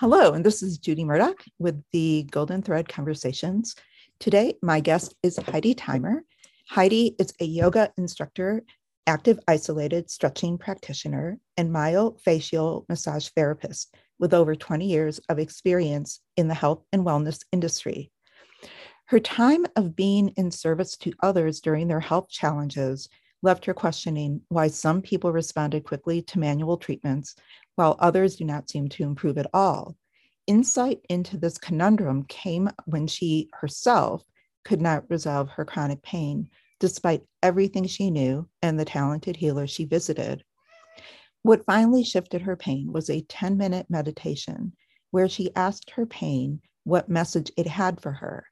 Hello, 0.00 0.34
and 0.34 0.44
this 0.44 0.62
is 0.62 0.76
Judy 0.76 1.04
Murdoch 1.04 1.42
with 1.58 1.82
the 1.90 2.28
Golden 2.30 2.60
Thread 2.60 2.86
Conversations. 2.86 3.74
Today, 4.20 4.58
my 4.60 4.78
guest 4.78 5.14
is 5.22 5.38
Heidi 5.38 5.74
Timer. 5.74 6.22
Heidi 6.68 7.16
is 7.18 7.32
a 7.40 7.46
yoga 7.46 7.90
instructor, 7.96 8.62
active 9.06 9.40
isolated 9.48 10.10
stretching 10.10 10.58
practitioner, 10.58 11.38
and 11.56 11.70
myofascial 11.70 12.84
massage 12.90 13.30
therapist 13.30 13.94
with 14.18 14.34
over 14.34 14.54
20 14.54 14.84
years 14.84 15.18
of 15.30 15.38
experience 15.38 16.20
in 16.36 16.46
the 16.46 16.52
health 16.52 16.84
and 16.92 17.06
wellness 17.06 17.40
industry. 17.50 18.12
Her 19.06 19.18
time 19.18 19.64
of 19.76 19.96
being 19.96 20.28
in 20.36 20.50
service 20.50 20.98
to 20.98 21.14
others 21.22 21.62
during 21.62 21.88
their 21.88 22.00
health 22.00 22.28
challenges 22.28 23.08
left 23.42 23.64
her 23.64 23.72
questioning 23.72 24.42
why 24.48 24.68
some 24.68 25.00
people 25.00 25.32
responded 25.32 25.84
quickly 25.84 26.20
to 26.20 26.38
manual 26.38 26.76
treatments 26.76 27.34
while 27.76 27.96
others 27.98 28.36
do 28.36 28.44
not 28.44 28.68
seem 28.68 28.88
to 28.88 29.04
improve 29.04 29.38
at 29.38 29.48
all. 29.54 29.96
Insight 30.46 31.00
into 31.08 31.38
this 31.38 31.58
conundrum 31.58 32.24
came 32.24 32.68
when 32.84 33.06
she 33.06 33.48
herself 33.54 34.24
could 34.64 34.80
not 34.80 35.08
resolve 35.08 35.48
her 35.50 35.64
chronic 35.64 36.02
pain, 36.02 36.50
despite 36.80 37.22
everything 37.42 37.86
she 37.86 38.10
knew 38.10 38.48
and 38.62 38.78
the 38.78 38.84
talented 38.84 39.36
healer 39.36 39.66
she 39.66 39.84
visited. 39.84 40.42
What 41.42 41.64
finally 41.64 42.02
shifted 42.02 42.42
her 42.42 42.56
pain 42.56 42.92
was 42.92 43.08
a 43.08 43.22
10 43.22 43.56
minute 43.56 43.86
meditation 43.88 44.72
where 45.12 45.28
she 45.28 45.54
asked 45.54 45.90
her 45.90 46.04
pain 46.04 46.60
what 46.84 47.08
message 47.08 47.52
it 47.56 47.66
had 47.66 48.00
for 48.00 48.12
her. 48.12 48.46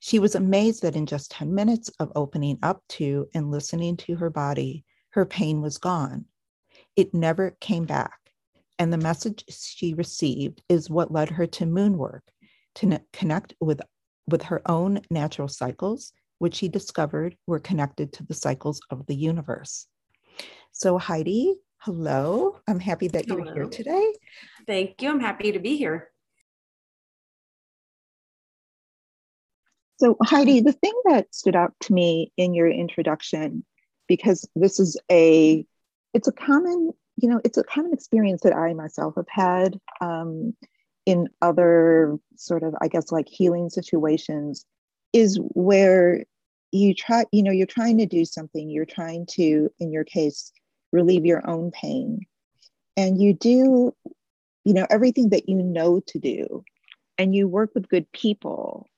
She 0.00 0.18
was 0.18 0.34
amazed 0.34 0.82
that 0.82 0.96
in 0.96 1.06
just 1.06 1.30
10 1.32 1.54
minutes 1.54 1.90
of 1.98 2.12
opening 2.14 2.58
up 2.62 2.82
to 2.90 3.28
and 3.34 3.50
listening 3.50 3.96
to 3.98 4.16
her 4.16 4.30
body, 4.30 4.84
her 5.10 5.26
pain 5.26 5.60
was 5.60 5.78
gone. 5.78 6.26
It 6.96 7.14
never 7.14 7.50
came 7.60 7.84
back. 7.84 8.18
And 8.78 8.92
the 8.92 8.98
message 8.98 9.44
she 9.48 9.94
received 9.94 10.62
is 10.68 10.88
what 10.88 11.12
led 11.12 11.30
her 11.30 11.46
to 11.46 11.66
moon 11.66 11.98
work, 11.98 12.22
to 12.76 13.00
connect 13.12 13.54
with, 13.60 13.80
with 14.28 14.42
her 14.42 14.62
own 14.66 15.00
natural 15.10 15.48
cycles, 15.48 16.12
which 16.38 16.54
she 16.54 16.68
discovered 16.68 17.36
were 17.46 17.58
connected 17.58 18.12
to 18.14 18.24
the 18.24 18.34
cycles 18.34 18.80
of 18.90 19.06
the 19.06 19.16
universe. 19.16 19.86
So, 20.70 20.96
Heidi, 20.96 21.56
hello. 21.78 22.60
I'm 22.68 22.78
happy 22.78 23.08
that 23.08 23.26
you're 23.26 23.52
here 23.52 23.66
today. 23.66 24.12
Thank 24.66 25.02
you. 25.02 25.10
I'm 25.10 25.20
happy 25.20 25.52
to 25.52 25.58
be 25.58 25.76
here. 25.76 26.10
So, 29.96 30.16
Heidi, 30.22 30.60
the 30.60 30.72
thing 30.72 30.94
that 31.06 31.34
stood 31.34 31.56
out 31.56 31.74
to 31.80 31.92
me 31.92 32.32
in 32.36 32.54
your 32.54 32.70
introduction, 32.70 33.64
because 34.06 34.48
this 34.54 34.78
is 34.78 34.96
a 35.10 35.66
it's 36.14 36.28
a 36.28 36.32
common 36.32 36.92
you 37.20 37.28
know, 37.28 37.40
it's 37.44 37.58
a 37.58 37.64
common 37.64 37.92
experience 37.92 38.42
that 38.42 38.54
I 38.54 38.72
myself 38.74 39.14
have 39.16 39.28
had 39.28 39.78
um, 40.00 40.54
in 41.04 41.28
other 41.42 42.16
sort 42.36 42.62
of, 42.62 42.74
I 42.80 42.86
guess, 42.86 43.10
like 43.10 43.28
healing 43.28 43.70
situations, 43.70 44.64
is 45.12 45.38
where 45.54 46.24
you 46.70 46.94
try, 46.94 47.24
you 47.32 47.42
know, 47.42 47.50
you're 47.50 47.66
trying 47.66 47.98
to 47.98 48.06
do 48.06 48.24
something, 48.24 48.70
you're 48.70 48.84
trying 48.84 49.26
to, 49.32 49.68
in 49.80 49.90
your 49.90 50.04
case, 50.04 50.52
relieve 50.92 51.26
your 51.26 51.48
own 51.48 51.72
pain. 51.72 52.20
And 52.96 53.20
you 53.20 53.34
do, 53.34 53.92
you 54.64 54.74
know, 54.74 54.86
everything 54.88 55.30
that 55.30 55.48
you 55.48 55.56
know 55.56 56.00
to 56.06 56.18
do, 56.18 56.62
and 57.16 57.34
you 57.34 57.48
work 57.48 57.70
with 57.74 57.88
good 57.88 58.10
people. 58.12 58.88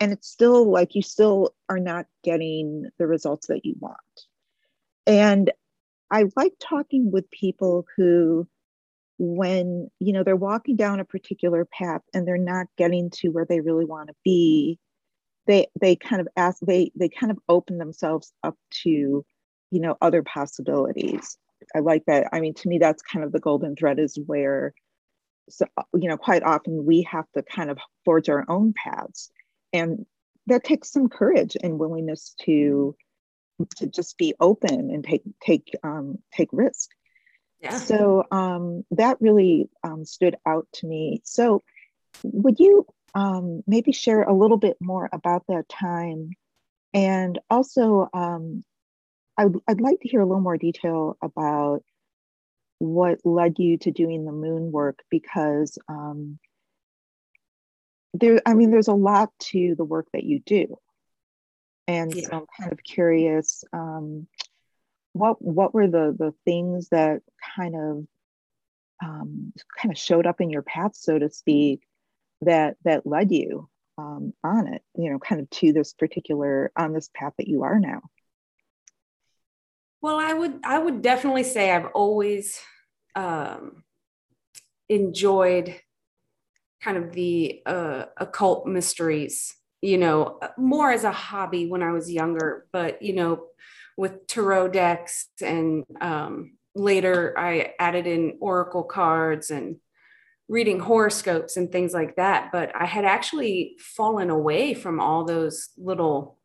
And 0.00 0.10
it's 0.10 0.28
still 0.28 0.68
like 0.68 0.96
you 0.96 1.02
still 1.02 1.54
are 1.68 1.78
not 1.78 2.06
getting 2.24 2.86
the 2.98 3.06
results 3.06 3.46
that 3.48 3.64
you 3.64 3.76
want. 3.78 3.98
And 5.06 5.52
I 6.12 6.26
like 6.36 6.52
talking 6.60 7.10
with 7.10 7.30
people 7.30 7.86
who, 7.96 8.46
when 9.18 9.88
you 9.98 10.12
know 10.12 10.22
they're 10.22 10.36
walking 10.36 10.76
down 10.76 11.00
a 11.00 11.04
particular 11.04 11.64
path 11.64 12.02
and 12.12 12.28
they're 12.28 12.38
not 12.38 12.66
getting 12.76 13.10
to 13.10 13.28
where 13.28 13.46
they 13.48 13.60
really 13.60 13.84
want 13.86 14.08
to 14.08 14.14
be, 14.24 14.78
they 15.46 15.66
they 15.80 15.96
kind 15.96 16.20
of 16.20 16.28
ask 16.36 16.58
they 16.60 16.92
they 16.94 17.08
kind 17.08 17.32
of 17.32 17.38
open 17.48 17.78
themselves 17.78 18.32
up 18.44 18.56
to, 18.82 19.24
you 19.70 19.80
know, 19.80 19.96
other 20.02 20.22
possibilities. 20.22 21.38
I 21.74 21.80
like 21.80 22.04
that. 22.06 22.28
I 22.32 22.40
mean, 22.40 22.54
to 22.54 22.68
me, 22.68 22.78
that's 22.78 23.02
kind 23.02 23.24
of 23.24 23.32
the 23.32 23.40
golden 23.40 23.76
thread 23.76 23.98
is 23.98 24.18
where, 24.26 24.74
so 25.48 25.66
you 25.94 26.08
know, 26.08 26.18
quite 26.18 26.42
often 26.42 26.84
we 26.84 27.02
have 27.10 27.26
to 27.34 27.42
kind 27.42 27.70
of 27.70 27.78
forge 28.04 28.28
our 28.28 28.44
own 28.48 28.74
paths, 28.76 29.30
and 29.72 30.04
that 30.46 30.64
takes 30.64 30.90
some 30.90 31.08
courage 31.08 31.56
and 31.62 31.78
willingness 31.78 32.34
to 32.42 32.96
to 33.76 33.86
just 33.86 34.18
be 34.18 34.34
open 34.40 34.90
and 34.90 35.04
take 35.04 35.22
take 35.40 35.74
um, 35.82 36.18
take 36.32 36.48
risk. 36.52 36.90
Yeah. 37.60 37.78
So 37.78 38.24
um, 38.30 38.84
that 38.90 39.20
really 39.20 39.68
um, 39.84 40.04
stood 40.04 40.36
out 40.46 40.66
to 40.74 40.86
me. 40.86 41.22
So 41.24 41.62
would 42.24 42.58
you 42.58 42.86
um, 43.14 43.62
maybe 43.66 43.92
share 43.92 44.22
a 44.22 44.34
little 44.34 44.56
bit 44.56 44.76
more 44.80 45.08
about 45.12 45.44
that 45.48 45.68
time, 45.68 46.30
and 46.92 47.38
also 47.48 48.08
um, 48.12 48.64
I'd, 49.38 49.52
I'd 49.68 49.80
like 49.80 50.00
to 50.00 50.08
hear 50.08 50.20
a 50.20 50.26
little 50.26 50.42
more 50.42 50.58
detail 50.58 51.16
about 51.22 51.82
what 52.78 53.20
led 53.24 53.58
you 53.58 53.78
to 53.78 53.92
doing 53.92 54.24
the 54.24 54.32
moon 54.32 54.72
work 54.72 54.98
because 55.08 55.78
um, 55.88 56.38
there 58.14 58.40
i 58.44 58.54
mean 58.54 58.70
there's 58.70 58.88
a 58.88 58.94
lot 58.94 59.30
to 59.38 59.74
the 59.76 59.84
work 59.84 60.06
that 60.12 60.24
you 60.24 60.40
do 60.44 60.76
and 61.86 62.14
yeah. 62.14 62.28
so 62.28 62.36
I'm 62.36 62.46
kind 62.58 62.72
of 62.72 62.82
curious, 62.82 63.64
um, 63.72 64.26
what 65.12 65.42
what 65.42 65.74
were 65.74 65.88
the 65.88 66.14
the 66.18 66.32
things 66.44 66.88
that 66.88 67.20
kind 67.56 67.74
of 67.76 68.06
um, 69.02 69.52
kind 69.80 69.92
of 69.92 69.98
showed 69.98 70.26
up 70.26 70.40
in 70.40 70.50
your 70.50 70.62
path, 70.62 70.94
so 70.94 71.18
to 71.18 71.30
speak, 71.30 71.82
that 72.42 72.76
that 72.84 73.06
led 73.06 73.30
you 73.30 73.68
um, 73.98 74.32
on 74.42 74.68
it, 74.68 74.82
you 74.96 75.10
know, 75.10 75.18
kind 75.18 75.40
of 75.40 75.50
to 75.50 75.72
this 75.72 75.92
particular 75.92 76.72
on 76.76 76.92
this 76.92 77.10
path 77.14 77.32
that 77.38 77.48
you 77.48 77.62
are 77.62 77.78
now. 77.78 78.00
Well, 80.00 80.18
I 80.18 80.32
would 80.32 80.60
I 80.64 80.78
would 80.78 81.02
definitely 81.02 81.44
say 81.44 81.70
I've 81.70 81.86
always 81.94 82.60
um, 83.14 83.84
enjoyed 84.88 85.74
kind 86.82 86.96
of 86.96 87.12
the 87.12 87.62
uh, 87.66 88.04
occult 88.16 88.66
mysteries 88.66 89.54
you 89.82 89.98
know, 89.98 90.38
more 90.56 90.92
as 90.92 91.02
a 91.02 91.12
hobby 91.12 91.66
when 91.66 91.82
I 91.82 91.90
was 91.90 92.10
younger, 92.10 92.66
but, 92.72 93.02
you 93.02 93.14
know, 93.14 93.46
with 93.96 94.26
tarot 94.28 94.68
decks 94.68 95.28
and 95.42 95.84
um, 96.00 96.56
later 96.74 97.34
I 97.36 97.74
added 97.78 98.06
in 98.06 98.38
oracle 98.40 98.84
cards 98.84 99.50
and 99.50 99.76
reading 100.48 100.78
horoscopes 100.78 101.56
and 101.56 101.70
things 101.70 101.92
like 101.92 102.16
that. 102.16 102.50
But 102.52 102.74
I 102.76 102.86
had 102.86 103.04
actually 103.04 103.76
fallen 103.78 104.30
away 104.30 104.72
from 104.72 105.00
all 105.00 105.24
those 105.24 105.70
little, 105.76 106.38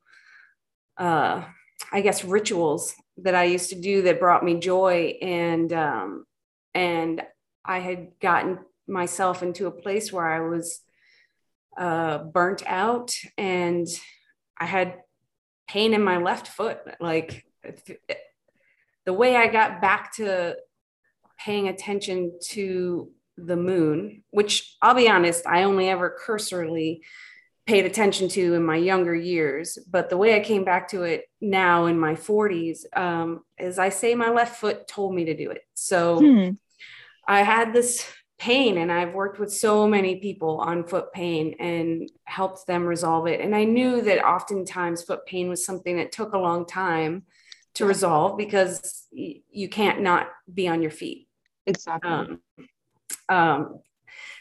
uh, 0.97 1.45
I 1.91 2.01
guess, 2.01 2.25
rituals 2.25 2.95
that 3.17 3.35
I 3.35 3.43
used 3.43 3.69
to 3.69 3.79
do 3.79 4.01
that 4.03 4.19
brought 4.19 4.43
me 4.43 4.59
joy. 4.59 5.17
And, 5.21 5.71
um, 5.73 6.25
and 6.73 7.21
I 7.63 7.79
had 7.79 8.19
gotten 8.19 8.59
myself 8.87 9.43
into 9.43 9.67
a 9.67 9.71
place 9.71 10.11
where 10.11 10.25
I 10.25 10.39
was 10.39 10.81
uh, 11.77 12.19
burnt 12.19 12.63
out 12.65 13.15
and 13.37 13.87
I 14.57 14.65
had 14.65 14.95
pain 15.67 15.93
in 15.93 16.03
my 16.03 16.17
left 16.17 16.47
foot. 16.47 16.79
Like 16.99 17.45
the 19.05 19.13
way 19.13 19.35
I 19.35 19.47
got 19.47 19.81
back 19.81 20.13
to 20.15 20.55
paying 21.39 21.67
attention 21.67 22.39
to 22.49 23.11
the 23.37 23.55
moon, 23.55 24.23
which 24.31 24.75
I'll 24.81 24.95
be 24.95 25.09
honest, 25.09 25.45
I 25.45 25.63
only 25.63 25.89
ever 25.89 26.15
cursorily 26.17 27.03
paid 27.67 27.85
attention 27.85 28.29
to 28.29 28.53
in 28.53 28.63
my 28.63 28.77
younger 28.77 29.13
years. 29.13 29.77
But 29.89 30.09
the 30.09 30.17
way 30.17 30.35
I 30.35 30.39
came 30.39 30.63
back 30.63 30.87
to 30.89 31.03
it 31.03 31.25
now 31.41 31.85
in 31.85 31.99
my 31.99 32.15
40s 32.15 32.85
um, 32.97 33.41
is 33.59 33.77
I 33.77 33.89
say 33.89 34.15
my 34.15 34.29
left 34.29 34.59
foot 34.59 34.87
told 34.87 35.13
me 35.13 35.25
to 35.25 35.35
do 35.35 35.51
it. 35.51 35.61
So 35.73 36.19
hmm. 36.19 36.49
I 37.27 37.43
had 37.43 37.73
this 37.73 38.09
pain 38.39 38.77
and 38.77 38.91
i've 38.91 39.15
worked 39.15 39.39
with 39.39 39.51
so 39.51 39.87
many 39.87 40.17
people 40.17 40.59
on 40.59 40.83
foot 40.83 41.11
pain 41.11 41.55
and 41.59 42.11
helped 42.25 42.67
them 42.67 42.85
resolve 42.85 43.25
it. 43.27 43.41
And 43.41 43.55
i 43.55 43.63
knew 43.63 44.01
that 44.01 44.23
oftentimes 44.23 45.03
foot 45.03 45.25
pain 45.25 45.49
was 45.49 45.65
something 45.65 45.97
that 45.97 46.11
took 46.11 46.33
a 46.33 46.37
long 46.37 46.65
time 46.65 47.23
to 47.73 47.85
resolve 47.85 48.37
because 48.37 49.07
you 49.11 49.69
can't 49.69 50.01
not 50.01 50.29
be 50.51 50.67
on 50.67 50.81
your 50.81 50.89
feet. 50.89 51.27
Exactly. 51.67 52.09
Um, 52.09 52.41
um, 53.29 53.79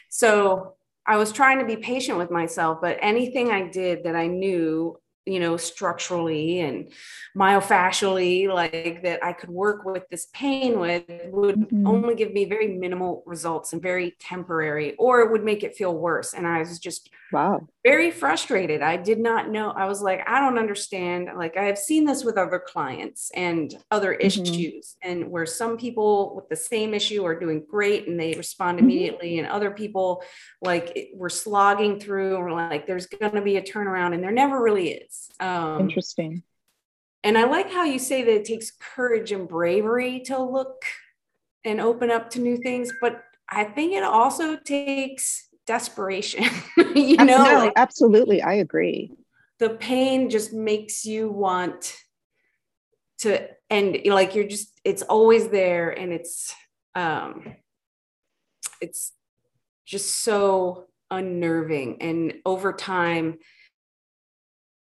so 0.09 0.75
i 1.05 1.17
was 1.17 1.31
trying 1.31 1.59
to 1.59 1.65
be 1.65 1.75
patient 1.75 2.17
with 2.17 2.31
myself 2.31 2.79
but 2.81 2.97
anything 3.01 3.51
i 3.51 3.67
did 3.67 4.03
that 4.03 4.15
i 4.15 4.27
knew 4.27 4.97
you 5.27 5.39
know, 5.39 5.57
structurally 5.57 6.61
and 6.61 6.91
myofascially, 7.35 8.47
like 8.47 9.03
that 9.03 9.23
I 9.23 9.33
could 9.33 9.49
work 9.49 9.83
with 9.85 10.07
this 10.09 10.27
pain 10.33 10.79
with 10.79 11.03
would 11.25 11.55
mm-hmm. 11.55 11.85
only 11.85 12.15
give 12.15 12.33
me 12.33 12.45
very 12.45 12.69
minimal 12.69 13.23
results 13.25 13.73
and 13.73 13.81
very 13.81 14.15
temporary, 14.19 14.95
or 14.95 15.21
it 15.21 15.31
would 15.31 15.43
make 15.43 15.63
it 15.63 15.75
feel 15.75 15.95
worse. 15.95 16.33
And 16.33 16.47
I 16.47 16.59
was 16.59 16.79
just 16.79 17.09
Wow. 17.31 17.67
Very 17.83 18.11
frustrated. 18.11 18.81
I 18.81 18.95
did 18.97 19.19
not 19.19 19.49
know. 19.49 19.71
I 19.71 19.85
was 19.85 20.01
like, 20.01 20.21
I 20.27 20.39
don't 20.39 20.57
understand. 20.57 21.29
Like, 21.35 21.57
I 21.57 21.63
have 21.63 21.77
seen 21.77 22.05
this 22.05 22.23
with 22.23 22.37
other 22.37 22.59
clients 22.59 23.31
and 23.35 23.73
other 23.91 24.13
mm-hmm. 24.13 24.25
issues, 24.25 24.95
and 25.01 25.29
where 25.29 25.45
some 25.45 25.77
people 25.77 26.35
with 26.35 26.47
the 26.49 26.55
same 26.55 26.93
issue 26.93 27.25
are 27.25 27.37
doing 27.37 27.65
great 27.69 28.07
and 28.07 28.19
they 28.19 28.33
respond 28.33 28.77
mm-hmm. 28.77 28.85
immediately, 28.85 29.31
mm-hmm. 29.31 29.45
and 29.45 29.53
other 29.53 29.71
people 29.71 30.23
like 30.61 31.09
we're 31.13 31.29
slogging 31.29 31.99
through, 31.99 32.35
and 32.35 32.43
we're 32.45 32.53
like 32.53 32.87
there's 32.87 33.07
going 33.07 33.33
to 33.33 33.41
be 33.41 33.57
a 33.57 33.61
turnaround, 33.61 34.13
and 34.13 34.23
there 34.23 34.31
never 34.31 34.61
really 34.61 34.91
is. 34.91 35.29
Um, 35.39 35.81
Interesting. 35.81 36.43
And 37.23 37.37
I 37.37 37.43
like 37.45 37.71
how 37.71 37.83
you 37.83 37.99
say 37.99 38.23
that 38.23 38.33
it 38.33 38.45
takes 38.45 38.71
courage 38.71 39.31
and 39.31 39.49
bravery 39.49 40.21
to 40.27 40.41
look 40.41 40.83
and 41.65 41.81
open 41.81 42.09
up 42.09 42.29
to 42.31 42.39
new 42.39 42.57
things, 42.57 42.93
but 43.01 43.21
I 43.49 43.63
think 43.65 43.93
it 43.93 44.03
also 44.03 44.55
takes 44.55 45.46
desperation. 45.67 46.45
you 46.95 47.17
know, 47.17 47.43
no, 47.43 47.59
like, 47.59 47.73
absolutely. 47.75 48.41
I 48.41 48.53
agree. 48.53 49.11
The 49.59 49.69
pain 49.69 50.29
just 50.29 50.53
makes 50.53 51.05
you 51.05 51.29
want 51.29 51.95
to 53.19 53.47
end 53.69 53.97
like 54.05 54.35
you're 54.35 54.47
just 54.47 54.79
it's 54.83 55.01
always 55.01 55.49
there 55.49 55.89
and 55.89 56.13
it's 56.13 56.53
um 56.95 57.55
it's 58.79 59.13
just 59.85 60.21
so 60.21 60.85
unnerving 61.09 62.01
and 62.01 62.35
over 62.45 62.71
time 62.73 63.37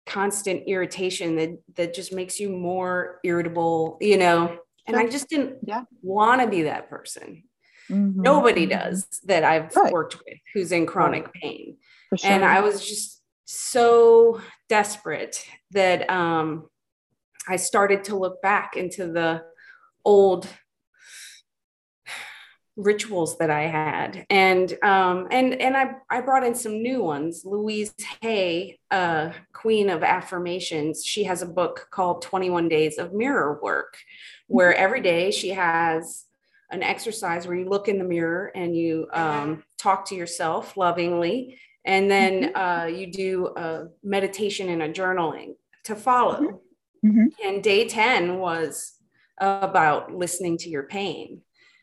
constant 0.07 0.63
irritation 0.67 1.37
that 1.37 1.59
that 1.75 1.95
just 1.95 2.13
makes 2.13 2.41
you 2.41 2.49
more 2.51 3.21
irritable 3.25 3.99
you 4.01 4.17
know 4.17 4.57
and 4.87 4.97
i 4.97 5.07
just 5.07 5.29
didn't 5.29 5.57
yeah. 5.65 5.83
want 6.03 6.41
to 6.41 6.47
be 6.47 6.63
that 6.63 6.89
person 6.89 7.43
Mm-hmm. 7.91 8.23
Nobody 8.23 8.67
does 8.67 9.07
that 9.25 9.45
I've 9.45 9.75
right. 9.77 9.93
worked 9.93 10.17
with 10.17 10.39
who's 10.53 10.73
in 10.73 10.87
chronic 10.87 11.25
right. 11.25 11.35
pain. 11.35 11.77
Sure. 12.17 12.31
And 12.31 12.45
I 12.45 12.61
was 12.61 12.87
just 12.87 13.23
so 13.45 14.41
desperate 14.69 15.47
that 15.73 16.09
um, 16.11 16.69
I 17.49 17.57
started 17.57 18.05
to 18.05 18.17
look 18.17 18.41
back 18.41 18.77
into 18.77 19.07
the 19.07 19.43
old 20.05 20.49
rituals 22.77 23.39
that 23.39 23.51
I 23.51 23.63
had. 23.63 24.27
And 24.31 24.77
um, 24.83 25.29
and 25.31 25.61
and 25.61 25.77
I, 25.77 25.97
I 26.11 26.21
brought 26.21 26.45
in 26.45 26.55
some 26.55 26.83
new 26.83 27.03
ones. 27.03 27.43
Louise 27.45 27.95
Hay, 28.21 28.79
uh, 28.91 29.31
Queen 29.53 29.91
of 29.91 30.03
Affirmations, 30.03 31.05
she 31.05 31.25
has 31.25 31.43
a 31.43 31.47
book 31.47 31.89
called 31.91 32.23
21 32.23 32.69
Days 32.69 32.99
of 32.99 33.13
Mirror 33.13 33.61
Work, 33.63 33.99
where 34.47 34.73
mm-hmm. 34.73 34.83
every 34.83 35.01
day 35.01 35.31
she 35.31 35.51
has 35.51 36.25
an 36.75 36.83
exercise 36.83 37.47
where 37.47 37.57
you 37.57 37.69
look 37.69 37.89
in 37.89 37.99
the 37.99 38.05
mirror 38.05 38.51
and 38.55 38.77
you 38.77 39.07
um, 39.13 39.63
talk 39.79 40.05
to 40.07 40.15
yourself 40.15 40.77
lovingly, 40.77 41.59
and 41.85 42.11
then 42.11 42.53
mm-hmm. 42.53 42.57
uh, 42.57 42.87
you 42.87 43.07
do 43.07 43.47
a 43.57 43.85
meditation 44.03 44.69
and 44.69 44.83
a 44.83 44.89
journaling 44.93 45.55
to 45.85 45.95
follow. 45.95 46.41
Mm-hmm. 47.05 47.09
mm-hmm. 47.09 47.47
And 47.47 47.63
day 47.63 47.87
10 47.89 48.39
was 48.39 48.95
about 49.39 50.13
listening 50.15 50.59
to 50.59 50.69
your 50.69 50.85
pain. 50.85 51.41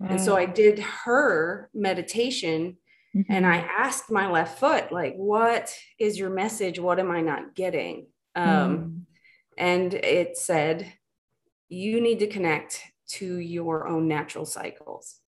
And 0.10 0.20
so 0.20 0.36
I 0.36 0.48
did 0.48 0.80
her 0.80 1.70
meditation 1.76 2.78
mm-hmm. 3.16 3.32
and 3.32 3.46
I 3.46 3.58
asked 3.58 4.10
my 4.10 4.32
left 4.32 4.60
foot, 4.60 4.92
like, 4.92 5.14
what 5.16 5.76
is 6.00 6.18
your 6.18 6.32
message? 6.32 6.80
What 6.80 7.00
am 7.00 7.12
I 7.12 7.22
not 7.22 7.54
getting? 7.54 8.08
Um, 8.36 8.48
mm. 8.48 9.02
And 9.60 9.94
it 9.94 10.38
said, 10.38 10.92
you 11.70 12.02
need 12.02 12.18
to 12.20 12.28
connect 12.28 12.82
to 13.14 13.38
your 13.38 13.88
own 13.88 14.08
natural 14.08 14.46
cycles. 14.46 15.20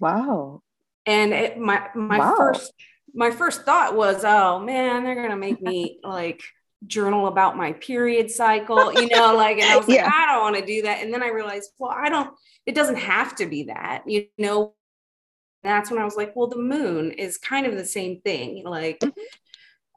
Wow. 0.00 0.62
And 1.06 1.32
it, 1.32 1.58
my 1.58 1.88
my 1.94 2.18
wow. 2.18 2.34
first 2.36 2.72
my 3.14 3.30
first 3.30 3.64
thought 3.64 3.96
was, 3.96 4.24
oh 4.24 4.60
man, 4.60 5.04
they're 5.04 5.14
gonna 5.14 5.36
make 5.36 5.60
me 5.60 5.98
like 6.04 6.42
journal 6.86 7.26
about 7.26 7.56
my 7.56 7.72
period 7.72 8.30
cycle, 8.30 8.92
you 8.92 9.08
know, 9.08 9.34
like, 9.36 9.58
and 9.58 9.70
I 9.70 9.76
was 9.76 9.88
yeah. 9.88 10.04
like, 10.04 10.12
I 10.12 10.26
don't 10.26 10.42
want 10.42 10.56
to 10.56 10.66
do 10.66 10.82
that. 10.82 11.02
And 11.02 11.12
then 11.12 11.22
I 11.22 11.28
realized, 11.28 11.72
well, 11.78 11.90
I 11.94 12.08
don't, 12.08 12.34
it 12.64 12.74
doesn't 12.74 12.96
have 12.96 13.36
to 13.36 13.46
be 13.46 13.64
that, 13.64 14.04
you 14.06 14.26
know. 14.38 14.74
That's 15.62 15.90
when 15.90 16.00
I 16.00 16.06
was 16.06 16.16
like, 16.16 16.34
well, 16.34 16.46
the 16.46 16.56
moon 16.56 17.12
is 17.12 17.36
kind 17.36 17.66
of 17.66 17.76
the 17.76 17.84
same 17.84 18.22
thing. 18.22 18.64
Like, 18.64 19.00
mm-hmm 19.00 19.20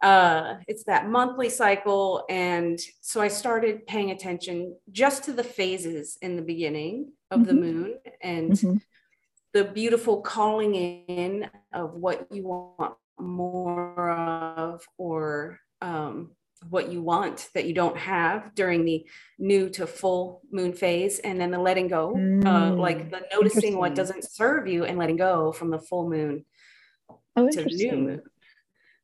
uh, 0.04 0.58
it's 0.68 0.84
that 0.84 1.10
monthly 1.10 1.50
cycle. 1.50 2.26
And 2.30 2.78
so 3.00 3.22
I 3.22 3.30
started 3.30 3.88
paying 3.88 4.12
attention 4.12 4.76
just 4.92 5.24
to 5.24 5.32
the 5.32 5.46
phases 5.46 6.18
in 6.22 6.36
the 6.36 6.42
beginning 6.42 7.14
of 7.32 7.40
mm-hmm. 7.40 7.48
the 7.48 7.54
moon 7.54 7.96
and 8.22 8.52
mm-hmm. 8.52 8.78
the 9.54 9.64
beautiful 9.64 10.22
calling 10.22 10.76
in 10.76 11.50
of 11.74 11.94
what 11.94 12.28
you 12.32 12.44
want 12.44 12.96
more 13.18 14.12
of 14.12 14.86
or 14.98 15.60
um, 15.82 16.32
what 16.70 16.92
you 16.92 17.02
want 17.02 17.50
that 17.54 17.66
you 17.66 17.74
don't 17.74 17.98
have 17.98 18.54
during 18.56 18.84
the 18.84 19.06
new 19.40 19.70
to 19.70 19.88
full 19.88 20.42
moon 20.52 20.74
phase 20.74 21.20
and 21.20 21.40
then 21.40 21.52
the 21.52 21.60
letting 21.60 21.88
go 21.88 22.14
mm, 22.14 22.46
uh, 22.46 22.74
like 22.76 23.10
the 23.10 23.22
noticing 23.34 23.78
what 23.78 23.96
doesn't 23.96 24.24
serve 24.24 24.68
you 24.68 24.86
and 24.86 24.98
letting 24.98 25.18
go 25.18 25.52
from 25.52 25.70
the 25.70 25.80
full 25.80 26.10
moon 26.10 26.46
oh, 27.36 27.50
to 27.50 27.64
the 27.64 27.70
new 27.70 27.92
moon 27.92 28.22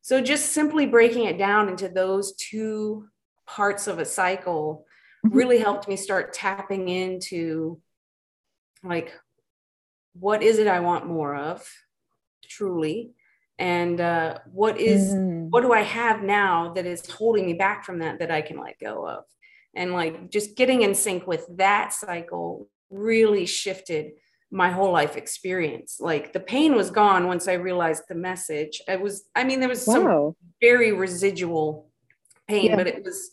so 0.02 0.20
just 0.20 0.52
simply 0.52 0.86
breaking 0.86 1.26
it 1.26 1.38
down 1.38 1.68
into 1.68 1.88
those 1.88 2.34
two 2.36 3.08
parts 3.46 3.86
of 3.86 3.98
a 3.98 4.04
cycle 4.04 4.86
mm-hmm. 5.24 5.36
really 5.36 5.58
helped 5.58 5.88
me 5.88 5.96
start 5.96 6.32
tapping 6.32 6.88
into 6.88 7.80
like 8.82 9.12
what 10.14 10.42
is 10.42 10.58
it 10.58 10.66
I 10.66 10.80
want 10.80 11.06
more 11.06 11.34
of 11.36 11.68
truly 12.48 13.12
and 13.58 14.00
uh, 14.00 14.38
what 14.50 14.78
is 14.78 15.12
mm. 15.12 15.48
what 15.50 15.60
do 15.60 15.72
I 15.72 15.82
have 15.82 16.22
now 16.22 16.72
that 16.74 16.86
is 16.86 17.08
holding 17.08 17.46
me 17.46 17.52
back 17.52 17.84
from 17.84 17.98
that 17.98 18.18
that 18.18 18.30
I 18.30 18.40
can 18.40 18.58
let 18.58 18.78
go 18.80 19.06
of 19.06 19.24
and 19.74 19.92
like 19.92 20.30
just 20.30 20.56
getting 20.56 20.82
in 20.82 20.94
sync 20.94 21.26
with 21.26 21.46
that 21.56 21.92
cycle 21.92 22.68
really 22.90 23.46
shifted 23.46 24.12
my 24.50 24.70
whole 24.70 24.92
life 24.92 25.16
experience. 25.16 25.98
Like 26.00 26.32
the 26.32 26.40
pain 26.40 26.74
was 26.74 26.90
gone 26.90 27.26
once 27.26 27.46
I 27.46 27.54
realized 27.54 28.04
the 28.08 28.14
message. 28.14 28.82
It 28.88 29.00
was, 29.00 29.24
I 29.34 29.44
mean, 29.44 29.60
there 29.60 29.68
was 29.68 29.86
wow. 29.86 29.94
some 29.94 30.36
very 30.60 30.92
residual 30.92 31.88
pain, 32.48 32.66
yeah. 32.66 32.76
but 32.76 32.86
it 32.86 33.04
was, 33.04 33.30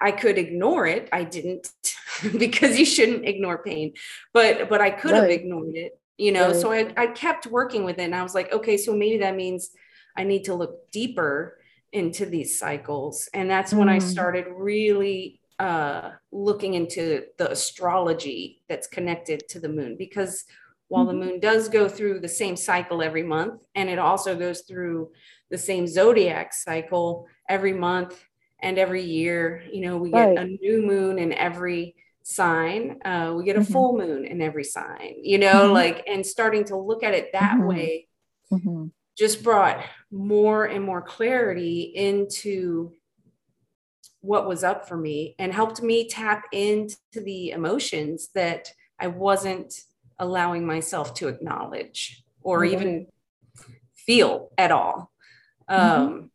I 0.00 0.10
could 0.10 0.38
ignore 0.38 0.86
it. 0.86 1.08
I 1.12 1.24
didn't 1.24 1.70
because 2.38 2.78
you 2.78 2.84
shouldn't 2.84 3.24
ignore 3.24 3.62
pain, 3.62 3.94
but, 4.32 4.68
but 4.68 4.80
I 4.80 4.90
could 4.90 5.12
right. 5.12 5.22
have 5.22 5.30
ignored 5.30 5.76
it, 5.76 5.98
you 6.18 6.32
know? 6.32 6.48
Right. 6.48 6.56
So 6.56 6.72
I, 6.72 6.92
I 6.96 7.06
kept 7.08 7.46
working 7.46 7.84
with 7.84 7.98
it 7.98 8.02
and 8.04 8.14
I 8.14 8.22
was 8.22 8.34
like, 8.34 8.52
okay, 8.52 8.76
so 8.76 8.96
maybe 8.96 9.18
that 9.18 9.36
means 9.36 9.70
I 10.16 10.24
need 10.24 10.44
to 10.44 10.54
look 10.54 10.90
deeper 10.90 11.58
into 11.92 12.26
these 12.26 12.58
cycles. 12.58 13.28
And 13.32 13.48
that's 13.48 13.72
mm. 13.72 13.78
when 13.78 13.88
I 13.88 13.98
mm. 13.98 14.02
started 14.02 14.46
really 14.48 15.40
uh, 15.62 16.10
looking 16.32 16.74
into 16.74 17.22
the 17.38 17.48
astrology 17.52 18.60
that's 18.68 18.88
connected 18.88 19.48
to 19.48 19.60
the 19.60 19.68
moon 19.68 19.94
because 19.96 20.44
while 20.88 21.04
the 21.04 21.12
mm-hmm. 21.12 21.30
moon 21.30 21.40
does 21.40 21.68
go 21.68 21.88
through 21.88 22.18
the 22.18 22.28
same 22.28 22.56
cycle 22.56 23.00
every 23.00 23.22
month 23.22 23.62
and 23.76 23.88
it 23.88 23.96
also 23.96 24.36
goes 24.36 24.62
through 24.62 25.12
the 25.50 25.56
same 25.56 25.86
zodiac 25.86 26.52
cycle 26.52 27.28
every 27.48 27.72
month 27.72 28.24
and 28.60 28.76
every 28.76 29.04
year 29.04 29.62
you 29.72 29.82
know 29.82 29.98
we 29.98 30.10
get 30.10 30.30
right. 30.30 30.38
a 30.38 30.44
new 30.46 30.82
moon 30.82 31.20
in 31.20 31.32
every 31.32 31.94
sign 32.24 32.98
uh, 33.04 33.32
we 33.36 33.44
get 33.44 33.54
a 33.54 33.60
mm-hmm. 33.60 33.72
full 33.72 33.96
moon 33.96 34.24
in 34.24 34.42
every 34.42 34.64
sign 34.64 35.14
you 35.22 35.38
know 35.38 35.66
mm-hmm. 35.66 35.74
like 35.74 36.02
and 36.08 36.26
starting 36.26 36.64
to 36.64 36.76
look 36.76 37.04
at 37.04 37.14
it 37.14 37.30
that 37.32 37.52
mm-hmm. 37.52 37.68
way 37.68 38.08
mm-hmm. 38.52 38.86
just 39.16 39.44
brought 39.44 39.80
more 40.10 40.64
and 40.64 40.82
more 40.82 41.02
clarity 41.02 41.82
into 41.94 42.92
what 44.22 44.48
was 44.48 44.64
up 44.64 44.88
for 44.88 44.96
me 44.96 45.34
and 45.38 45.52
helped 45.52 45.82
me 45.82 46.08
tap 46.08 46.44
into 46.52 46.96
the 47.14 47.50
emotions 47.50 48.28
that 48.34 48.72
I 48.98 49.08
wasn't 49.08 49.74
allowing 50.18 50.64
myself 50.64 51.12
to 51.14 51.28
acknowledge 51.28 52.24
or 52.40 52.60
mm-hmm. 52.60 52.74
even 52.74 53.06
feel 53.94 54.50
at 54.56 54.70
all. 54.70 55.12
Mm-hmm. 55.68 56.02
Um, 56.02 56.30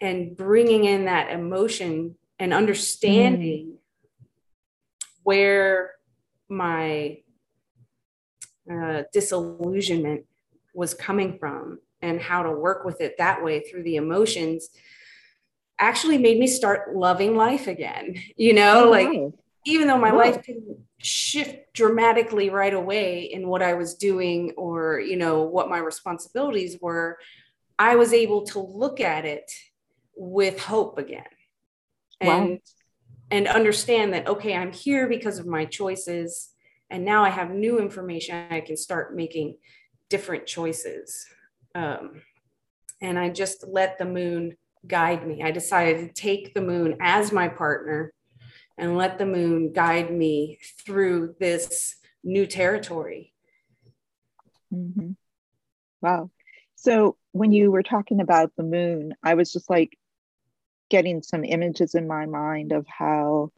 and 0.00 0.34
bringing 0.34 0.84
in 0.84 1.04
that 1.04 1.30
emotion 1.30 2.16
and 2.38 2.54
understanding 2.54 3.66
mm-hmm. 3.66 4.30
where 5.22 5.92
my 6.48 7.18
uh, 8.70 9.02
disillusionment 9.12 10.24
was 10.74 10.94
coming 10.94 11.38
from 11.38 11.80
and 12.00 12.18
how 12.18 12.42
to 12.42 12.50
work 12.50 12.86
with 12.86 13.02
it 13.02 13.16
that 13.18 13.44
way 13.44 13.60
through 13.60 13.82
the 13.82 13.96
emotions 13.96 14.70
actually 15.80 16.18
made 16.18 16.38
me 16.38 16.46
start 16.46 16.94
loving 16.94 17.36
life 17.36 17.66
again. 17.66 18.16
You 18.36 18.52
know, 18.52 18.86
oh, 18.86 18.90
like 18.90 19.32
even 19.64 19.88
though 19.88 19.98
my 19.98 20.10
life 20.10 20.42
didn't 20.44 20.78
shift 20.98 21.72
dramatically 21.72 22.50
right 22.50 22.74
away 22.74 23.22
in 23.22 23.48
what 23.48 23.62
I 23.62 23.74
was 23.74 23.94
doing 23.94 24.52
or, 24.56 25.00
you 25.00 25.16
know, 25.16 25.42
what 25.42 25.68
my 25.68 25.78
responsibilities 25.78 26.78
were, 26.80 27.18
I 27.78 27.96
was 27.96 28.12
able 28.12 28.42
to 28.46 28.60
look 28.60 29.00
at 29.00 29.24
it 29.24 29.50
with 30.14 30.60
hope 30.60 30.98
again. 30.98 31.24
And 32.20 32.50
wow. 32.50 32.58
and 33.30 33.48
understand 33.48 34.12
that 34.12 34.28
okay, 34.28 34.54
I'm 34.54 34.72
here 34.72 35.08
because 35.08 35.38
of 35.38 35.46
my 35.46 35.64
choices 35.64 36.50
and 36.90 37.04
now 37.04 37.24
I 37.24 37.30
have 37.30 37.50
new 37.50 37.78
information 37.78 38.46
I 38.50 38.60
can 38.60 38.76
start 38.76 39.14
making 39.14 39.56
different 40.08 40.46
choices. 40.46 41.24
Um, 41.74 42.22
and 43.00 43.18
I 43.18 43.30
just 43.30 43.64
let 43.66 43.96
the 43.98 44.04
moon 44.04 44.56
guide 44.86 45.26
me. 45.26 45.42
I 45.42 45.50
decided 45.50 46.06
to 46.06 46.14
take 46.14 46.54
the 46.54 46.60
moon 46.60 46.96
as 47.00 47.32
my 47.32 47.48
partner 47.48 48.12
and 48.78 48.96
let 48.96 49.18
the 49.18 49.26
moon 49.26 49.72
guide 49.72 50.10
me 50.10 50.58
through 50.84 51.34
this 51.38 51.96
new 52.24 52.46
territory. 52.46 53.32
Mm-hmm. 54.72 55.12
Wow. 56.00 56.30
So 56.76 57.16
when 57.32 57.52
you 57.52 57.70
were 57.70 57.82
talking 57.82 58.20
about 58.20 58.52
the 58.56 58.62
moon, 58.62 59.14
I 59.22 59.34
was 59.34 59.52
just 59.52 59.68
like 59.68 59.98
getting 60.88 61.22
some 61.22 61.44
images 61.44 61.94
in 61.94 62.08
my 62.08 62.26
mind 62.26 62.72
of 62.72 62.86
how, 62.86 63.52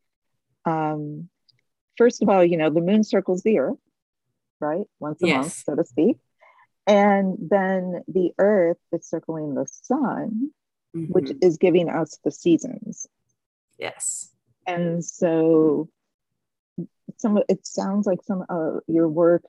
um, 0.65 1.29
first 1.97 2.23
of 2.23 2.29
all, 2.29 2.45
you 2.45 2.57
know, 2.57 2.71
the 2.71 2.81
moon 2.81 3.05
circles 3.05 3.43
the 3.43 3.61
earth, 3.61 3.79
right? 4.61 4.87
Once 4.99 5.23
a 5.23 5.27
yes. 5.29 5.37
month, 5.37 5.53
so 5.53 5.75
to 5.77 5.85
speak. 5.85 6.17
And 6.87 7.37
then 7.41 8.03
the 8.09 8.33
earth 8.39 8.79
is 8.93 9.09
circling 9.09 9.55
the 9.55 9.67
sun, 9.67 10.51
mm-hmm. 10.95 11.13
which 11.13 11.33
is 11.41 11.59
giving 11.59 11.89
us 11.89 12.19
the 12.25 12.31
seasons. 12.31 13.07
Yes. 13.79 14.31
And 14.67 15.05
so 15.05 15.89
some 17.17 17.39
it 17.49 17.67
sounds 17.67 18.07
like 18.07 18.23
some 18.23 18.45
of 18.49 18.81
your 18.87 19.09
work 19.09 19.45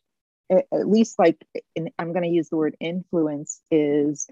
at 0.51 0.87
least 0.87 1.17
like 1.17 1.37
in, 1.75 1.89
i'm 1.97 2.11
going 2.11 2.23
to 2.23 2.29
use 2.29 2.49
the 2.49 2.57
word 2.57 2.75
influence 2.79 3.61
is 3.71 4.27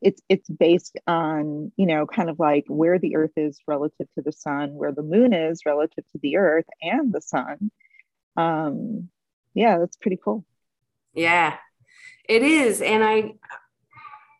it's 0.00 0.20
it's 0.28 0.48
based 0.48 0.98
on 1.06 1.70
you 1.76 1.86
know 1.86 2.06
kind 2.06 2.28
of 2.28 2.38
like 2.38 2.64
where 2.68 2.98
the 2.98 3.16
earth 3.16 3.32
is 3.36 3.58
relative 3.66 4.08
to 4.14 4.22
the 4.22 4.32
sun 4.32 4.74
where 4.74 4.92
the 4.92 5.02
moon 5.02 5.32
is 5.32 5.64
relative 5.64 6.04
to 6.12 6.18
the 6.22 6.36
earth 6.36 6.66
and 6.82 7.12
the 7.12 7.20
sun 7.20 7.70
um 8.36 9.08
yeah 9.54 9.78
that's 9.78 9.96
pretty 9.96 10.18
cool 10.22 10.44
yeah 11.12 11.56
it 12.28 12.42
is 12.42 12.80
and 12.80 13.04
i 13.04 13.32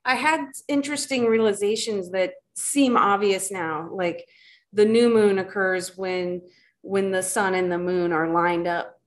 i 0.05 0.15
had 0.15 0.47
interesting 0.69 1.27
realizations 1.27 2.11
that 2.11 2.35
seem 2.55 2.97
obvious 2.97 3.51
now 3.51 3.89
like 3.93 4.27
the 4.73 4.85
new 4.85 5.09
moon 5.09 5.39
occurs 5.39 5.97
when 5.97 6.43
when 6.83 7.11
the 7.11 7.23
sun 7.23 7.55
and 7.55 7.73
the 7.73 7.79
moon 7.79 8.13
are 8.13 8.29
lined 8.29 8.67
up 8.67 9.01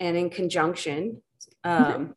and 0.00 0.16
in 0.16 0.30
conjunction 0.30 1.22
um, 1.64 2.14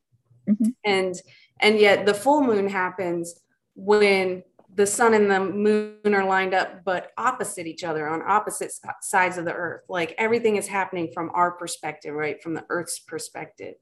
mm-hmm. 0.50 0.70
and 0.84 1.16
and 1.60 1.80
yet 1.80 2.06
the 2.06 2.14
full 2.14 2.42
moon 2.42 2.68
happens 2.68 3.40
when 3.76 4.44
the 4.76 4.88
sun 4.88 5.14
and 5.14 5.30
the 5.30 5.40
moon 5.40 6.16
are 6.16 6.26
lined 6.26 6.54
up 6.54 6.84
but 6.84 7.12
opposite 7.18 7.68
each 7.68 7.84
other 7.84 8.08
on 8.08 8.22
opposite 8.26 8.72
sides 9.02 9.38
of 9.38 9.46
the 9.46 9.54
earth 9.54 9.82
like 9.90 10.16
everything 10.18 10.56
is 10.56 10.68
happening 10.68 11.12
from 11.14 11.30
our 11.34 11.52
perspective 11.52 12.14
right 12.14 12.42
from 12.42 12.54
the 12.54 12.66
earth's 12.70 13.00
perspective 13.00 13.76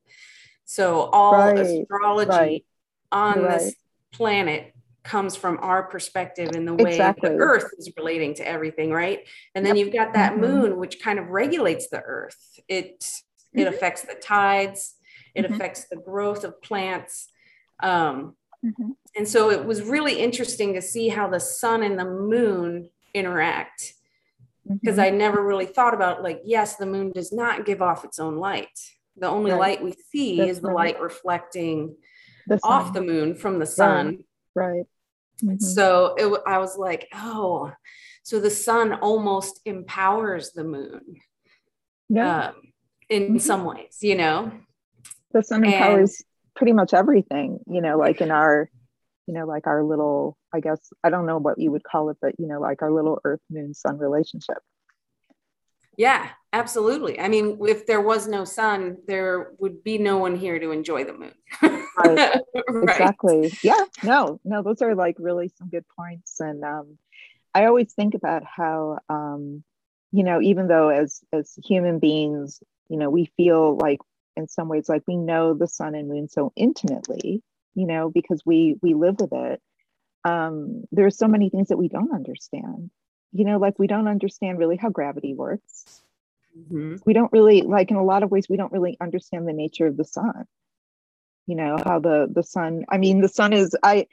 so 0.65 1.01
all 1.11 1.53
right. 1.53 1.57
astrology 1.57 2.29
right. 2.29 2.65
on 3.11 3.41
right. 3.41 3.59
this 3.59 3.75
planet 4.11 4.73
comes 5.03 5.35
from 5.35 5.57
our 5.61 5.83
perspective 5.83 6.51
and 6.53 6.67
the 6.67 6.73
way 6.73 6.91
exactly. 6.91 7.29
the 7.29 7.35
earth 7.35 7.71
is 7.77 7.91
relating 7.97 8.35
to 8.35 8.47
everything 8.47 8.91
right 8.91 9.27
and 9.55 9.65
then 9.65 9.75
yep. 9.75 9.85
you've 9.85 9.93
got 9.93 10.13
that 10.13 10.33
mm-hmm. 10.33 10.41
moon 10.41 10.77
which 10.77 11.01
kind 11.01 11.17
of 11.17 11.29
regulates 11.29 11.89
the 11.89 12.01
earth 12.01 12.59
it 12.67 12.99
mm-hmm. 12.99 13.59
it 13.59 13.67
affects 13.67 14.03
the 14.03 14.13
tides 14.21 14.95
it 15.33 15.43
mm-hmm. 15.43 15.53
affects 15.53 15.85
the 15.89 15.95
growth 15.95 16.43
of 16.43 16.61
plants 16.61 17.29
um, 17.81 18.35
mm-hmm. 18.63 18.91
and 19.15 19.27
so 19.27 19.49
it 19.49 19.65
was 19.65 19.81
really 19.81 20.19
interesting 20.19 20.75
to 20.75 20.81
see 20.81 21.09
how 21.09 21.27
the 21.27 21.39
sun 21.39 21.81
and 21.81 21.97
the 21.97 22.05
moon 22.05 22.87
interact 23.15 23.93
because 24.69 24.97
mm-hmm. 24.97 25.13
i 25.13 25.17
never 25.17 25.43
really 25.43 25.65
thought 25.65 25.95
about 25.95 26.21
like 26.21 26.41
yes 26.45 26.75
the 26.75 26.85
moon 26.85 27.11
does 27.11 27.31
not 27.31 27.65
give 27.65 27.81
off 27.81 28.05
its 28.05 28.19
own 28.19 28.35
light 28.35 28.79
the 29.17 29.27
only 29.27 29.51
right. 29.51 29.59
light 29.59 29.83
we 29.83 29.93
see 30.11 30.37
That's 30.37 30.51
is 30.51 30.61
the 30.61 30.67
right. 30.67 30.93
light 30.93 31.01
reflecting 31.01 31.95
the 32.51 32.59
off 32.63 32.93
the 32.93 33.01
moon 33.01 33.35
from 33.35 33.59
the 33.59 33.65
sun. 33.65 34.19
right. 34.55 34.83
Mm-hmm. 35.43 35.57
so 35.57 36.13
it, 36.17 36.41
i 36.45 36.59
was 36.59 36.77
like 36.77 37.07
oh 37.15 37.71
so 38.21 38.39
the 38.39 38.51
sun 38.51 38.93
almost 38.93 39.59
empowers 39.65 40.51
the 40.51 40.63
moon 40.63 41.01
yeah. 42.09 42.49
um, 42.49 42.55
in 43.09 43.23
mm-hmm. 43.23 43.37
some 43.37 43.65
ways 43.65 43.97
you 44.01 44.15
know? 44.15 44.51
The 45.33 45.41
sun 45.41 45.63
empowers 45.63 46.19
and, 46.19 46.55
pretty 46.55 46.73
much 46.73 46.93
everything 46.93 47.59
you 47.67 47.81
know 47.81 47.97
like 47.97 48.21
in 48.21 48.29
our 48.29 48.69
you 49.25 49.33
know 49.33 49.45
like 49.45 49.65
our 49.65 49.83
little 49.83 50.37
i 50.53 50.59
guess 50.59 50.79
i 51.03 51.09
don't 51.09 51.25
know 51.25 51.39
what 51.39 51.57
you 51.57 51.71
would 51.71 51.83
call 51.83 52.09
it 52.09 52.17
but 52.21 52.35
you 52.37 52.47
know 52.47 52.59
like 52.59 52.81
our 52.81 52.91
little 52.91 53.19
earth 53.23 53.41
moon 53.49 53.73
sun 53.73 53.97
relationship 53.97 54.57
yeah 55.97 56.29
absolutely 56.53 57.19
i 57.19 57.27
mean 57.27 57.57
if 57.67 57.85
there 57.85 58.01
was 58.01 58.27
no 58.27 58.43
sun 58.43 58.97
there 59.07 59.51
would 59.59 59.83
be 59.83 59.97
no 59.97 60.17
one 60.17 60.35
here 60.35 60.59
to 60.59 60.71
enjoy 60.71 61.03
the 61.03 61.13
moon 61.13 61.33
right. 61.61 62.41
right. 62.69 62.83
exactly 62.83 63.51
yeah 63.63 63.83
no 64.03 64.39
no 64.43 64.61
those 64.61 64.81
are 64.81 64.95
like 64.95 65.15
really 65.19 65.51
some 65.57 65.69
good 65.69 65.85
points 65.97 66.39
and 66.39 66.63
um 66.63 66.97
i 67.53 67.65
always 67.65 67.93
think 67.93 68.13
about 68.13 68.43
how 68.45 68.99
um 69.09 69.63
you 70.11 70.23
know 70.23 70.41
even 70.41 70.67
though 70.67 70.89
as 70.89 71.21
as 71.33 71.53
human 71.63 71.99
beings 71.99 72.61
you 72.89 72.97
know 72.97 73.09
we 73.09 73.25
feel 73.37 73.77
like 73.77 73.99
in 74.35 74.47
some 74.47 74.67
ways 74.67 74.89
like 74.89 75.03
we 75.07 75.17
know 75.17 75.53
the 75.53 75.67
sun 75.67 75.95
and 75.95 76.07
moon 76.07 76.27
so 76.27 76.51
intimately 76.55 77.41
you 77.75 77.85
know 77.85 78.09
because 78.09 78.41
we 78.45 78.77
we 78.81 78.93
live 78.93 79.19
with 79.19 79.33
it 79.33 79.61
um 80.23 80.83
there 80.91 81.05
are 81.05 81.11
so 81.11 81.27
many 81.27 81.49
things 81.49 81.69
that 81.69 81.77
we 81.77 81.87
don't 81.87 82.13
understand 82.13 82.91
you 83.31 83.45
know 83.45 83.57
like 83.57 83.79
we 83.79 83.87
don't 83.87 84.07
understand 84.07 84.59
really 84.59 84.77
how 84.77 84.89
gravity 84.89 85.33
works. 85.33 86.01
Mm-hmm. 86.57 86.97
we 87.05 87.13
don't 87.13 87.31
really 87.31 87.61
like 87.61 87.91
in 87.91 87.95
a 87.95 88.03
lot 88.03 88.23
of 88.23 88.31
ways 88.31 88.47
we 88.49 88.57
don't 88.57 88.73
really 88.73 88.97
understand 88.99 89.47
the 89.47 89.53
nature 89.53 89.87
of 89.87 89.95
the 89.95 90.03
sun. 90.03 90.45
You 91.47 91.55
know 91.55 91.77
how 91.83 91.99
the 91.99 92.27
the 92.31 92.43
sun 92.43 92.85
i 92.89 92.97
mean 92.97 93.19
the 93.19 93.27
sun 93.27 93.51
is 93.51 93.75
i 93.83 94.05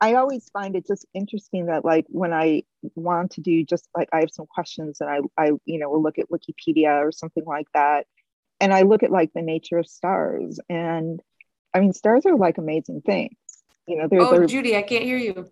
i 0.00 0.14
always 0.14 0.48
find 0.50 0.74
it 0.76 0.86
just 0.86 1.06
interesting 1.14 1.66
that 1.66 1.84
like 1.84 2.04
when 2.08 2.32
i 2.32 2.64
want 2.96 3.30
to 3.32 3.40
do 3.40 3.64
just 3.64 3.88
like 3.96 4.08
i 4.12 4.20
have 4.20 4.30
some 4.30 4.46
questions 4.46 5.00
and 5.00 5.08
i 5.08 5.20
i 5.42 5.52
you 5.64 5.78
know 5.78 5.88
will 5.88 6.02
look 6.02 6.18
at 6.18 6.28
wikipedia 6.28 6.98
or 7.06 7.12
something 7.12 7.44
like 7.46 7.68
that 7.72 8.06
and 8.60 8.74
i 8.74 8.82
look 8.82 9.02
at 9.02 9.10
like 9.10 9.32
the 9.32 9.42
nature 9.42 9.78
of 9.78 9.86
stars 9.86 10.60
and 10.68 11.22
i 11.72 11.80
mean 11.80 11.92
stars 11.92 12.26
are 12.26 12.36
like 12.36 12.58
amazing 12.58 13.00
things. 13.00 13.36
You 13.86 13.96
know 13.96 14.08
they're, 14.08 14.20
oh 14.20 14.30
they're, 14.30 14.46
judy 14.46 14.76
i 14.76 14.82
can't 14.82 15.04
hear 15.04 15.16
you. 15.16 15.48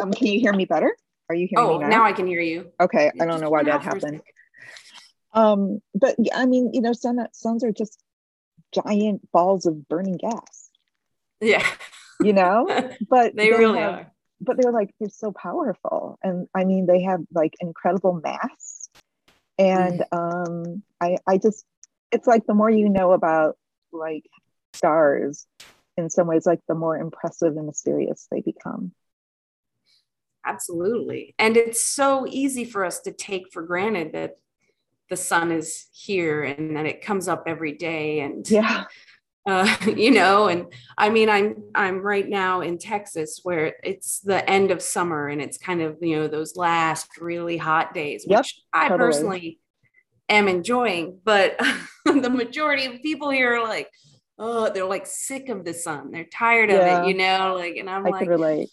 Um 0.00 0.12
can 0.12 0.28
you 0.28 0.38
hear 0.38 0.52
me 0.52 0.64
better 0.64 0.94
are 1.28 1.34
you 1.34 1.48
hearing 1.50 1.68
oh, 1.68 1.78
me 1.78 1.84
now? 1.84 1.88
now 1.88 2.04
I 2.04 2.12
can 2.12 2.26
hear 2.26 2.40
you. 2.40 2.72
Okay, 2.80 3.10
I 3.20 3.26
don't 3.26 3.40
know 3.40 3.50
why 3.50 3.64
that 3.64 3.82
happened. 3.82 4.22
Um, 5.32 5.80
but 5.94 6.16
I 6.34 6.46
mean, 6.46 6.70
you 6.72 6.80
know, 6.80 6.92
sun, 6.92 7.26
suns 7.32 7.62
are 7.62 7.72
just 7.72 8.02
giant 8.72 9.30
balls 9.32 9.66
of 9.66 9.88
burning 9.88 10.16
gas. 10.16 10.70
Yeah. 11.40 11.66
You 12.20 12.32
know, 12.32 12.66
but 13.08 13.36
they, 13.36 13.50
they 13.50 13.56
really 13.56 13.78
have, 13.78 13.94
are. 13.94 14.12
But 14.40 14.56
they're 14.60 14.72
like 14.72 14.94
they're 15.00 15.08
so 15.08 15.32
powerful, 15.32 16.18
and 16.22 16.46
I 16.54 16.64
mean, 16.64 16.86
they 16.86 17.02
have 17.02 17.20
like 17.32 17.54
incredible 17.60 18.20
mass. 18.22 18.88
And 19.58 20.04
mm. 20.12 20.12
um, 20.12 20.82
I 21.00 21.16
I 21.26 21.38
just 21.38 21.64
it's 22.12 22.26
like 22.26 22.46
the 22.46 22.54
more 22.54 22.70
you 22.70 22.88
know 22.88 23.12
about 23.12 23.56
like 23.92 24.24
stars, 24.74 25.46
in 25.96 26.10
some 26.10 26.26
ways, 26.26 26.46
like 26.46 26.60
the 26.68 26.74
more 26.74 26.96
impressive 26.96 27.56
and 27.56 27.66
mysterious 27.66 28.26
they 28.30 28.40
become. 28.40 28.92
Absolutely. 30.46 31.34
And 31.38 31.56
it's 31.56 31.84
so 31.84 32.26
easy 32.28 32.64
for 32.64 32.84
us 32.84 33.00
to 33.00 33.12
take 33.12 33.52
for 33.52 33.62
granted 33.62 34.12
that 34.12 34.36
the 35.08 35.16
sun 35.16 35.52
is 35.52 35.86
here 35.92 36.42
and 36.42 36.76
that 36.76 36.86
it 36.86 37.02
comes 37.02 37.28
up 37.28 37.44
every 37.46 37.72
day 37.72 38.20
and 38.20 38.48
yeah 38.50 38.84
uh, 39.46 39.76
you 39.96 40.10
know 40.10 40.48
and 40.48 40.66
i 40.98 41.08
mean 41.08 41.28
i'm 41.30 41.62
i'm 41.74 42.00
right 42.00 42.28
now 42.28 42.60
in 42.60 42.78
texas 42.78 43.40
where 43.42 43.74
it's 43.82 44.20
the 44.20 44.48
end 44.48 44.70
of 44.70 44.82
summer 44.82 45.28
and 45.28 45.40
it's 45.40 45.58
kind 45.58 45.80
of 45.80 45.96
you 46.00 46.16
know 46.16 46.28
those 46.28 46.56
last 46.56 47.08
really 47.20 47.56
hot 47.56 47.94
days 47.94 48.24
yep, 48.26 48.40
which 48.40 48.60
i 48.72 48.88
totally. 48.88 49.06
personally 49.06 49.60
am 50.28 50.48
enjoying 50.48 51.18
but 51.24 51.56
the 52.04 52.30
majority 52.30 52.86
of 52.86 53.00
people 53.02 53.30
here 53.30 53.56
are 53.56 53.62
like 53.62 53.88
oh 54.38 54.68
they're 54.70 54.84
like 54.84 55.06
sick 55.06 55.48
of 55.48 55.64
the 55.64 55.72
sun 55.72 56.10
they're 56.10 56.24
tired 56.24 56.70
of 56.70 56.80
it 56.80 57.08
you 57.08 57.16
know 57.16 57.54
like 57.56 57.76
and 57.76 57.88
i'm 57.88 58.04
I 58.06 58.10
like 58.10 58.28
relate 58.28 58.70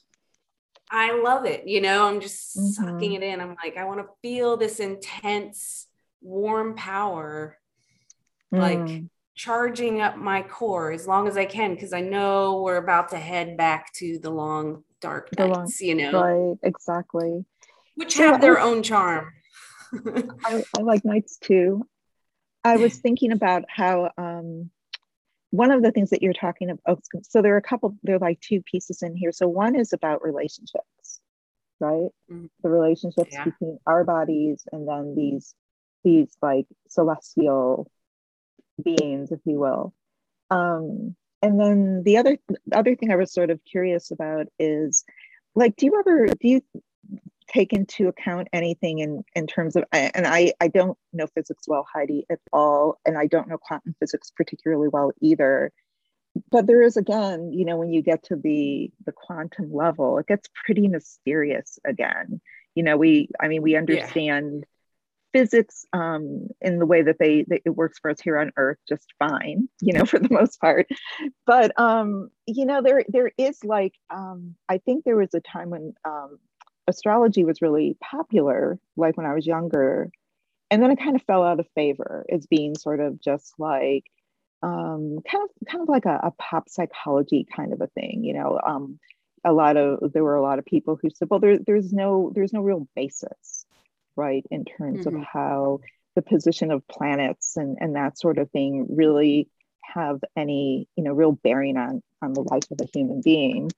I 0.93 1.19
love 1.19 1.45
it. 1.45 1.67
You 1.67 1.81
know, 1.81 2.05
I'm 2.05 2.21
just 2.21 2.55
mm-hmm. 2.55 2.67
sucking 2.67 3.13
it 3.13 3.23
in. 3.23 3.41
I'm 3.41 3.55
like, 3.61 3.77
I 3.77 3.85
want 3.85 3.99
to 4.01 4.07
feel 4.21 4.55
this 4.57 4.79
intense, 4.79 5.87
warm 6.21 6.75
power, 6.75 7.57
mm. 8.53 8.59
like 8.59 9.03
charging 9.33 10.01
up 10.01 10.17
my 10.17 10.43
core 10.43 10.91
as 10.91 11.07
long 11.07 11.27
as 11.27 11.35
I 11.35 11.45
can, 11.45 11.73
because 11.73 11.93
I 11.93 12.01
know 12.01 12.61
we're 12.61 12.77
about 12.77 13.09
to 13.09 13.17
head 13.17 13.57
back 13.57 13.91
to 13.93 14.19
the 14.19 14.29
long, 14.29 14.83
dark 15.01 15.31
the 15.31 15.47
nights, 15.47 15.81
long, 15.81 15.89
you 15.89 15.95
know. 15.95 16.21
Right, 16.21 16.57
exactly. 16.61 17.43
Which 17.95 18.13
so 18.13 18.31
have 18.31 18.39
their 18.39 18.59
I, 18.59 18.63
own 18.63 18.83
charm. 18.83 19.33
I, 20.45 20.63
I 20.77 20.81
like 20.81 21.03
nights 21.03 21.37
too. 21.37 21.87
I 22.63 22.77
was 22.77 22.97
thinking 22.97 23.31
about 23.31 23.63
how 23.67 24.11
um, 24.15 24.69
one 25.53 25.71
of 25.71 25.83
the 25.83 25.91
things 25.91 26.09
that 26.09 26.21
you're 26.21 26.33
talking 26.33 26.69
about 26.69 26.81
oh, 26.87 27.19
so 27.21 27.41
there 27.41 27.53
are 27.53 27.57
a 27.57 27.61
couple 27.61 27.95
there 28.03 28.15
are 28.15 28.19
like 28.19 28.39
two 28.41 28.61
pieces 28.63 29.01
in 29.03 29.15
here 29.15 29.31
so 29.31 29.47
one 29.47 29.75
is 29.75 29.93
about 29.93 30.23
relationships 30.23 31.21
right 31.79 32.09
mm-hmm. 32.31 32.45
the 32.63 32.69
relationships 32.69 33.29
yeah. 33.31 33.45
between 33.45 33.77
our 33.85 34.03
bodies 34.03 34.63
and 34.71 34.87
then 34.87 35.13
these 35.15 35.53
these 36.03 36.35
like 36.41 36.65
celestial 36.87 37.89
beings 38.83 39.31
if 39.31 39.39
you 39.45 39.59
will 39.59 39.93
um 40.49 41.15
and 41.43 41.59
then 41.59 42.03
the 42.03 42.17
other 42.17 42.37
the 42.65 42.77
other 42.77 42.95
thing 42.95 43.11
I 43.11 43.17
was 43.17 43.33
sort 43.33 43.49
of 43.49 43.59
curious 43.65 44.11
about 44.11 44.47
is 44.57 45.03
like, 45.55 45.75
do 45.75 45.85
you 45.85 45.99
ever 45.99 46.27
do 46.27 46.47
you 46.47 46.61
take 47.47 47.73
into 47.73 48.07
account 48.07 48.47
anything 48.53 48.99
in 48.99 49.23
in 49.35 49.47
terms 49.47 49.75
of 49.75 49.83
and 49.91 50.27
I 50.27 50.53
I 50.59 50.67
don't 50.67 50.97
know 51.11 51.27
physics 51.27 51.63
well, 51.67 51.85
Heidi, 51.93 52.25
at 52.29 52.39
all, 52.51 52.99
and 53.05 53.17
I 53.17 53.27
don't 53.27 53.47
know 53.47 53.57
quantum 53.57 53.95
physics 53.99 54.31
particularly 54.35 54.87
well 54.87 55.11
either. 55.21 55.71
But 56.49 56.65
there 56.65 56.81
is 56.81 56.97
again, 56.97 57.53
you 57.53 57.65
know, 57.65 57.77
when 57.77 57.91
you 57.91 58.01
get 58.01 58.23
to 58.25 58.35
the 58.35 58.91
the 59.05 59.11
quantum 59.11 59.73
level, 59.73 60.17
it 60.17 60.27
gets 60.27 60.49
pretty 60.65 60.87
mysterious 60.87 61.79
again. 61.85 62.41
You 62.75 62.83
know, 62.83 62.97
we 62.97 63.29
I 63.39 63.47
mean 63.47 63.61
we 63.61 63.75
understand 63.75 64.59
yeah 64.61 64.67
physics 65.33 65.85
um, 65.91 66.47
in 66.61 66.79
the 66.79 66.85
way 66.85 67.01
that 67.01 67.17
they 67.19 67.43
that 67.49 67.61
it 67.65 67.71
works 67.71 67.99
for 67.99 68.11
us 68.11 68.21
here 68.21 68.37
on 68.37 68.51
Earth 68.55 68.77
just 68.87 69.13
fine, 69.19 69.67
you 69.81 69.91
know, 69.91 70.05
for 70.05 70.19
the 70.19 70.29
most 70.31 70.61
part. 70.61 70.87
But 71.45 71.77
um, 71.77 72.29
you 72.45 72.65
know, 72.65 72.81
there 72.81 73.03
there 73.09 73.31
is 73.37 73.63
like 73.65 73.95
um, 74.09 74.55
I 74.69 74.77
think 74.77 75.03
there 75.03 75.17
was 75.17 75.33
a 75.33 75.41
time 75.41 75.71
when 75.71 75.93
um, 76.05 76.37
astrology 76.87 77.45
was 77.45 77.61
really 77.61 77.97
popular, 78.01 78.79
like 78.95 79.17
when 79.17 79.25
I 79.25 79.33
was 79.33 79.45
younger, 79.45 80.09
and 80.69 80.81
then 80.81 80.91
it 80.91 80.99
kind 80.99 81.15
of 81.15 81.23
fell 81.23 81.43
out 81.43 81.59
of 81.59 81.67
favor 81.75 82.25
as 82.29 82.45
being 82.47 82.75
sort 82.75 82.99
of 82.99 83.21
just 83.21 83.53
like 83.59 84.05
um, 84.61 85.19
kind 85.29 85.43
of 85.43 85.67
kind 85.67 85.81
of 85.81 85.89
like 85.89 86.05
a, 86.05 86.19
a, 86.23 86.31
pop 86.31 86.69
psychology 86.69 87.45
kind 87.55 87.73
of 87.73 87.81
a 87.81 87.87
thing, 87.87 88.23
you 88.23 88.33
know. 88.33 88.59
Um, 88.65 88.99
a 89.43 89.51
lot 89.51 89.75
of 89.75 90.13
there 90.13 90.23
were 90.23 90.35
a 90.35 90.41
lot 90.41 90.57
of 90.57 90.65
people 90.65 90.97
who 91.01 91.09
said, 91.09 91.29
well, 91.29 91.39
there, 91.39 91.59
there's 91.59 91.91
no 91.91 92.31
there's 92.33 92.53
no 92.53 92.61
real 92.61 92.87
basis 92.95 93.65
right 94.15 94.45
in 94.51 94.63
terms 94.63 95.05
mm-hmm. 95.05 95.17
of 95.17 95.23
how 95.25 95.79
the 96.15 96.21
position 96.21 96.71
of 96.71 96.87
planets 96.87 97.57
and, 97.57 97.77
and 97.81 97.95
that 97.95 98.17
sort 98.17 98.37
of 98.37 98.49
thing 98.51 98.87
really 98.89 99.49
have 99.81 100.21
any 100.35 100.87
you 100.95 101.03
know 101.03 101.13
real 101.13 101.33
bearing 101.33 101.77
on 101.77 102.01
on 102.21 102.33
the 102.33 102.41
life 102.41 102.69
of 102.71 102.79
a 102.81 102.89
human 102.93 103.21
being 103.21 103.69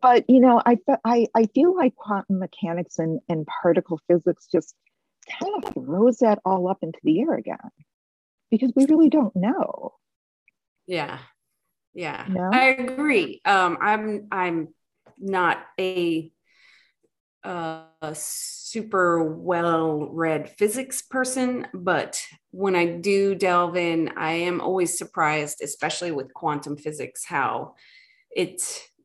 but 0.00 0.24
you 0.28 0.40
know 0.40 0.60
i 0.66 0.78
i, 1.04 1.26
I 1.34 1.46
feel 1.54 1.74
like 1.74 1.96
quantum 1.96 2.38
mechanics 2.38 2.98
and, 2.98 3.20
and 3.28 3.46
particle 3.46 4.00
physics 4.06 4.46
just 4.50 4.74
kind 5.40 5.64
of 5.64 5.74
throws 5.74 6.18
that 6.18 6.40
all 6.44 6.68
up 6.68 6.78
into 6.82 6.98
the 7.02 7.20
air 7.20 7.34
again 7.34 7.58
because 8.50 8.72
we 8.74 8.86
really 8.86 9.10
don't 9.10 9.34
know. 9.36 9.94
Yeah. 10.86 11.18
Yeah. 11.94 12.26
No? 12.28 12.50
i 12.52 12.66
agree. 12.66 13.40
Um 13.44 13.78
i'm 13.80 14.28
i'm 14.30 14.68
not 15.18 15.58
a 15.78 16.30
a 17.44 18.14
super 18.14 19.22
well 19.24 20.08
read 20.10 20.50
physics 20.50 21.00
person, 21.02 21.66
but 21.72 22.20
when 22.50 22.74
I 22.74 22.86
do 22.86 23.34
delve 23.34 23.76
in, 23.76 24.10
I 24.16 24.32
am 24.32 24.60
always 24.60 24.98
surprised, 24.98 25.60
especially 25.62 26.10
with 26.10 26.34
quantum 26.34 26.76
physics, 26.76 27.24
how 27.24 27.74
it 28.34 28.60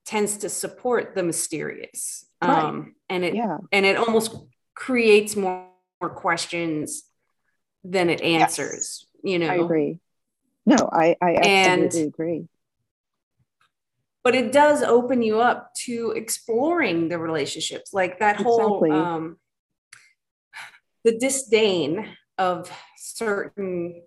tends 0.06 0.38
to 0.38 0.50
support 0.50 1.16
the 1.16 1.24
mysterious. 1.24 2.26
Right. 2.42 2.64
Um, 2.64 2.96
and 3.10 3.24
it 3.24 3.36
yeah. 3.36 3.58
and 3.72 3.86
it 3.86 3.96
almost 3.96 4.36
creates 4.76 5.36
more, 5.36 5.68
more 6.02 6.10
questions 6.10 7.04
than 7.84 8.10
it 8.10 8.22
answers. 8.22 9.08
Yes. 9.24 9.32
You 9.32 9.40
know, 9.40 9.48
I 9.48 9.56
agree. 9.56 10.00
No, 10.66 10.90
I, 10.92 11.16
I 11.22 11.36
absolutely 11.36 12.02
and, 12.02 12.08
agree 12.08 12.48
but 14.24 14.36
it 14.36 14.52
does 14.52 14.82
open 14.82 15.22
you 15.22 15.40
up 15.42 15.74
to 15.76 16.14
exploring 16.16 17.10
the 17.10 17.20
relationships 17.20 17.94
like 17.94 18.20
that 18.20 18.38
whole 18.38 18.92
um, 18.92 19.38
the 21.04 21.18
disdain 21.18 22.08
of 22.38 22.72
certain 22.98 24.02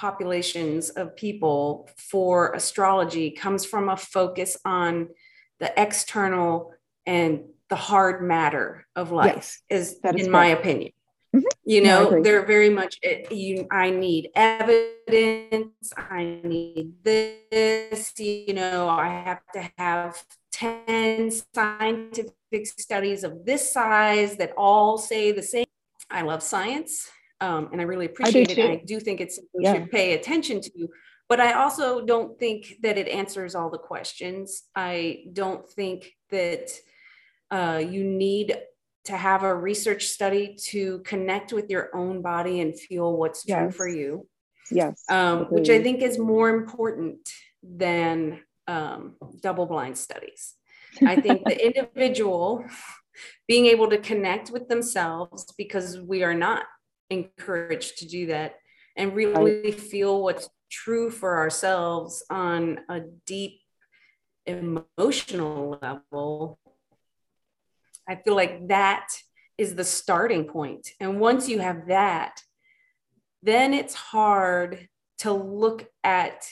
populations 0.00 0.88
of 0.88 1.14
people 1.14 1.88
for 1.98 2.52
astrology 2.52 3.30
comes 3.30 3.66
from 3.66 3.90
a 3.90 3.96
focus 3.96 4.56
on 4.64 5.10
the 5.58 5.70
external 5.80 6.72
and 7.04 7.44
the 7.68 7.76
hard 7.76 8.22
matter 8.22 8.86
of 8.96 9.12
life 9.12 9.60
yes, 9.68 9.98
is 10.02 10.16
in 10.16 10.30
my 10.30 10.46
opinion 10.46 10.92
Mm-hmm. 11.34 11.46
You 11.64 11.82
know, 11.82 12.10
no, 12.10 12.22
they're 12.22 12.44
very 12.44 12.70
much 12.70 12.98
it, 13.02 13.30
you. 13.30 13.68
I 13.70 13.90
need 13.90 14.30
evidence. 14.34 15.92
I 15.96 16.40
need 16.42 16.94
this. 17.04 18.12
You 18.18 18.52
know, 18.54 18.88
I 18.88 19.06
have 19.06 19.40
to 19.54 19.70
have 19.78 20.24
ten 20.50 21.30
scientific 21.54 22.66
studies 22.66 23.22
of 23.22 23.44
this 23.44 23.72
size 23.72 24.38
that 24.38 24.52
all 24.56 24.98
say 24.98 25.30
the 25.30 25.42
same. 25.42 25.66
I 26.10 26.22
love 26.22 26.42
science, 26.42 27.08
um, 27.40 27.68
and 27.72 27.80
I 27.80 27.84
really 27.84 28.06
appreciate 28.06 28.50
I 28.50 28.52
it. 28.52 28.58
And 28.58 28.72
I 28.72 28.82
do 28.84 29.00
think 29.00 29.20
it's 29.20 29.36
something 29.36 29.60
yeah. 29.60 29.72
we 29.72 29.78
should 29.78 29.90
pay 29.90 30.12
attention 30.14 30.60
to. 30.60 30.88
But 31.28 31.40
I 31.40 31.52
also 31.52 32.04
don't 32.04 32.38
think 32.38 32.74
that 32.82 32.98
it 32.98 33.08
answers 33.08 33.54
all 33.54 33.70
the 33.70 33.78
questions. 33.78 34.64
I 34.74 35.24
don't 35.32 35.68
think 35.68 36.12
that 36.30 36.70
uh, 37.50 37.82
you 37.88 38.04
need 38.04 38.58
to 39.04 39.16
have 39.16 39.42
a 39.42 39.54
research 39.54 40.06
study 40.06 40.56
to 40.66 40.98
connect 41.00 41.52
with 41.52 41.70
your 41.70 41.94
own 41.94 42.20
body 42.20 42.60
and 42.60 42.78
feel 42.78 43.16
what's 43.16 43.44
yes. 43.46 43.58
true 43.58 43.70
for 43.70 43.88
you. 43.88 44.26
Yes. 44.70 45.02
Um, 45.08 45.46
which 45.46 45.70
I 45.70 45.82
think 45.82 46.02
is 46.02 46.18
more 46.18 46.48
important 46.50 47.28
than 47.62 48.40
um, 48.66 49.16
double 49.40 49.66
blind 49.66 49.98
studies. 49.98 50.54
I 51.04 51.16
think 51.16 51.44
the 51.44 51.66
individual 51.66 52.64
being 53.48 53.66
able 53.66 53.88
to 53.90 53.98
connect 53.98 54.50
with 54.50 54.68
themselves 54.68 55.46
because 55.56 55.98
we 55.98 56.22
are 56.22 56.34
not 56.34 56.64
encouraged 57.10 57.98
to 57.98 58.08
do 58.08 58.26
that 58.26 58.56
and 58.96 59.14
really 59.14 59.72
feel 59.72 60.22
what's 60.22 60.48
true 60.70 61.10
for 61.10 61.38
ourselves 61.38 62.24
on 62.30 62.78
a 62.88 63.00
deep 63.26 63.60
emotional 64.46 65.78
level 65.82 66.58
I 68.10 68.16
feel 68.16 68.34
like 68.34 68.66
that 68.68 69.06
is 69.56 69.76
the 69.76 69.84
starting 69.84 70.44
point. 70.44 70.88
And 70.98 71.20
once 71.20 71.48
you 71.48 71.60
have 71.60 71.86
that, 71.86 72.42
then 73.40 73.72
it's 73.72 73.94
hard 73.94 74.88
to 75.18 75.32
look 75.32 75.86
at 76.02 76.44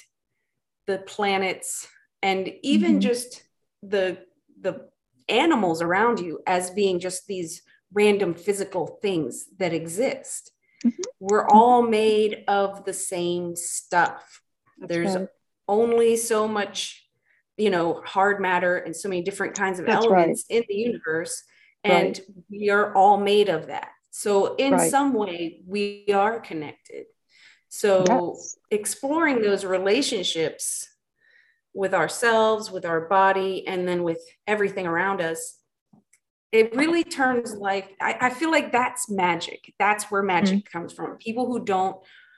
the 0.86 0.98
planets 0.98 1.88
and 2.22 2.48
even 2.62 2.92
mm-hmm. 2.92 3.00
just 3.00 3.42
the 3.82 4.18
the 4.60 4.88
animals 5.28 5.82
around 5.82 6.20
you 6.20 6.40
as 6.46 6.70
being 6.70 7.00
just 7.00 7.26
these 7.26 7.62
random 7.92 8.35
physical 8.35 8.98
things 9.01 9.46
that 9.59 9.72
exist. 9.72 10.53
Mm-hmm. 10.85 11.03
We're 11.20 11.46
all 11.48 11.83
made 11.83 12.44
of 12.48 12.85
the 12.85 12.92
same 12.92 13.57
stuff. 13.57 14.42
That's 14.79 14.88
There's 14.88 15.16
right. 15.16 15.29
only 15.66 16.16
so 16.16 16.46
much 16.46 17.09
you 17.59 17.70
know 17.70 18.01
hard 18.07 18.40
matter 18.40 18.77
and 18.77 18.96
so 18.96 19.09
many 19.11 19.20
different 19.20 19.55
kinds 19.55 19.79
of 19.79 19.87
That's 19.87 20.07
elements 20.07 20.44
right. 20.48 20.59
in 20.59 20.64
the 20.68 20.74
universe 20.74 21.42
and 21.85 22.18
right. 22.18 22.20
we 22.51 22.70
are 22.70 22.94
all 22.94 23.18
made 23.18 23.51
of 23.51 23.66
that 23.66 23.90
so 24.11 24.55
in 24.55 24.79
some 24.79 25.12
way 25.12 25.61
we 25.66 26.07
are 26.14 26.40
connected 26.40 27.07
so 27.68 28.05
yes. 28.09 28.57
exploring 28.70 29.42
those 29.42 29.64
relationships 29.64 30.88
with 31.74 31.92
ourselves 31.92 32.70
with 32.70 32.87
our 32.87 33.03
body 33.03 33.66
and 33.66 33.87
then 33.87 34.03
with 34.05 34.22
everything 34.46 34.87
around 34.87 35.20
us 35.20 35.57
it 36.52 36.74
really 36.74 37.04
turns 37.04 37.54
life 37.54 37.88
i, 38.00 38.16
I 38.20 38.30
feel 38.30 38.50
like 38.50 38.72
that's 38.72 39.11
magic 39.11 39.74
that's 39.78 40.04
where 40.04 40.22
magic 40.22 40.58
mm-hmm. 40.58 40.78
comes 40.78 40.92
from 40.92 41.16
people 41.18 41.46
who 41.46 41.64
don't 41.64 41.96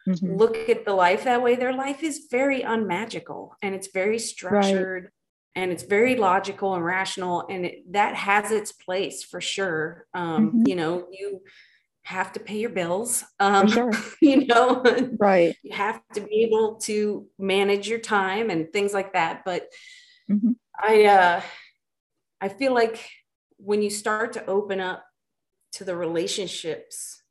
mm-hmm. 0.08 0.36
look 0.36 0.56
at 0.68 0.84
the 0.84 0.94
life 0.94 1.24
that 1.24 1.42
way 1.42 1.56
their 1.56 1.72
life 1.72 2.02
is 2.02 2.26
very 2.30 2.62
unmagical 2.62 3.56
and 3.62 3.74
it's 3.74 3.88
very 3.92 4.18
structured 4.18 5.04
right. 5.04 5.12
and 5.54 5.70
it's 5.70 5.84
very 5.84 6.16
logical 6.16 6.74
and 6.74 6.84
rational 6.84 7.46
and 7.48 7.66
it, 7.66 7.92
that 7.92 8.14
has 8.14 8.50
its 8.50 8.72
place 8.72 9.22
for 9.22 9.40
sure 9.40 10.06
um, 10.14 10.48
mm-hmm. 10.48 10.62
you 10.66 10.76
know 10.76 11.06
you 11.10 11.40
have 12.02 12.32
to 12.32 12.40
pay 12.40 12.58
your 12.58 12.70
bills 12.70 13.22
um, 13.38 13.68
sure. 13.68 13.92
you 14.20 14.46
know 14.46 14.82
right 15.18 15.54
you 15.62 15.72
have 15.72 16.00
to 16.14 16.20
be 16.20 16.42
able 16.42 16.76
to 16.76 17.26
manage 17.38 17.88
your 17.88 18.00
time 18.00 18.50
and 18.50 18.72
things 18.72 18.92
like 18.92 19.12
that 19.12 19.42
but 19.44 19.68
mm-hmm. 20.28 20.52
i 20.82 21.04
uh 21.04 21.40
i 22.40 22.48
feel 22.48 22.74
like 22.74 23.08
when 23.62 23.82
you 23.82 23.90
start 23.90 24.32
to 24.34 24.46
open 24.46 24.80
up 24.80 25.04
to 25.72 25.84
the 25.84 25.96
relationships 25.96 27.22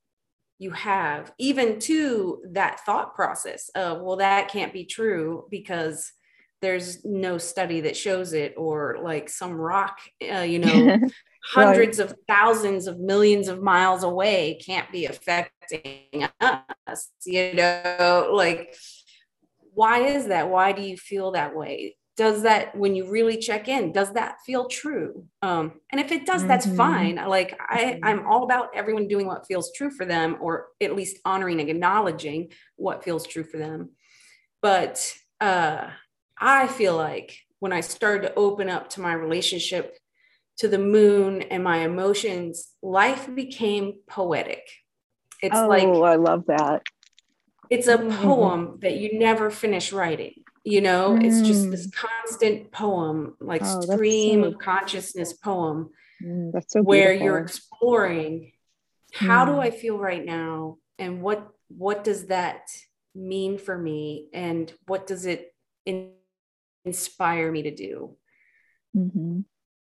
you 0.60 0.72
have, 0.72 1.32
even 1.38 1.80
to 1.80 2.42
that 2.52 2.82
thought 2.82 3.16
process 3.16 3.70
of, 3.76 4.02
well, 4.02 4.18
that 4.18 4.50
can't 4.50 4.74
be 4.74 4.84
true 4.84 5.46
because 5.50 6.12
there's 6.62 7.06
no 7.06 7.38
study 7.38 7.82
that 7.82 7.96
shows 7.96 8.34
it, 8.34 8.54
or 8.58 8.98
like 9.02 9.30
some 9.30 9.54
rock, 9.54 10.00
uh, 10.34 10.42
you 10.42 10.60
know, 10.60 11.00
hundreds 11.54 12.00
right. 12.00 12.10
of 12.10 12.18
thousands 12.28 12.88
of 12.88 13.00
millions 13.00 13.48
of 13.48 13.62
miles 13.62 14.04
away 14.04 14.60
can't 14.66 14.92
be 14.92 15.06
affecting 15.06 16.28
us, 16.42 17.10
you 17.26 17.54
know, 17.54 18.30
like, 18.34 18.76
why 19.74 20.00
is 20.00 20.28
that? 20.28 20.50
Why 20.50 20.74
do 20.74 20.82
you 20.82 20.98
feel 20.98 21.32
that 21.32 21.56
way? 21.56 21.96
Does 22.24 22.44
that 22.44 22.76
when 22.76 22.96
you 22.96 23.10
really 23.10 23.38
check 23.38 23.70
in 23.70 23.94
does 23.94 24.12
that 24.12 24.36
feel 24.46 24.68
true 24.68 25.26
um, 25.42 25.72
and 25.92 26.02
if 26.02 26.12
it 26.12 26.26
does 26.26 26.46
that's 26.46 26.66
mm-hmm. 26.66 26.76
fine 26.76 27.16
like 27.16 27.58
i 27.62 28.00
i'm 28.04 28.28
all 28.28 28.44
about 28.44 28.70
everyone 28.76 29.08
doing 29.08 29.26
what 29.26 29.48
feels 29.48 29.72
true 29.72 29.90
for 29.90 30.06
them 30.06 30.38
or 30.42 30.68
at 30.82 30.96
least 30.96 31.18
honoring 31.24 31.62
and 31.62 31.70
acknowledging 31.70 32.52
what 32.76 33.04
feels 33.06 33.26
true 33.26 33.44
for 33.44 33.58
them 33.58 33.90
but 34.62 35.14
uh, 35.40 35.90
I 36.38 36.68
feel 36.68 36.96
like 36.96 37.38
when 37.60 37.74
I 37.74 37.82
started 37.82 38.28
to 38.28 38.36
open 38.36 38.70
up 38.70 38.90
to 38.92 39.02
my 39.02 39.14
relationship 39.14 39.98
to 40.58 40.68
the 40.68 40.80
moon 40.80 41.42
and 41.44 41.64
my 41.64 41.80
emotions, 41.80 42.70
life 42.82 43.34
became 43.34 44.00
poetic. 44.10 44.68
It's 45.42 45.58
oh, 45.58 45.68
like, 45.68 45.84
I 45.84 46.16
love 46.16 46.46
that. 46.48 46.84
It's 47.70 47.88
a 47.88 47.98
mm-hmm. 47.98 48.22
poem 48.22 48.80
that 48.82 48.98
you 48.98 49.18
never 49.18 49.50
finish 49.50 49.94
writing. 49.94 50.44
You 50.70 50.82
know, 50.82 51.18
mm. 51.18 51.26
it's 51.26 51.42
just 51.48 51.72
this 51.72 51.88
mm. 51.88 51.94
constant 51.94 52.72
poem, 52.72 53.36
like 53.40 53.62
oh, 53.64 53.82
stream 53.82 54.44
of 54.44 54.60
consciousness 54.60 55.34
poem, 55.34 55.90
mm, 56.24 56.52
that's 56.52 56.74
so 56.74 56.82
where 56.82 57.12
you're 57.12 57.40
exploring 57.40 58.52
how 59.14 59.46
mm. 59.46 59.48
do 59.48 59.60
I 59.60 59.72
feel 59.72 59.98
right 59.98 60.24
now, 60.24 60.78
and 61.00 61.22
what 61.22 61.48
what 61.70 62.04
does 62.04 62.28
that 62.28 62.68
mean 63.16 63.58
for 63.58 63.78
me, 63.78 64.30
and 64.34 64.72
what 64.86 65.08
does 65.08 65.26
it 65.26 65.54
in, 65.86 66.12
inspire 66.86 67.52
me 67.52 67.64
to 67.64 67.76
do? 67.76 68.16
Mm-hmm 68.96 69.42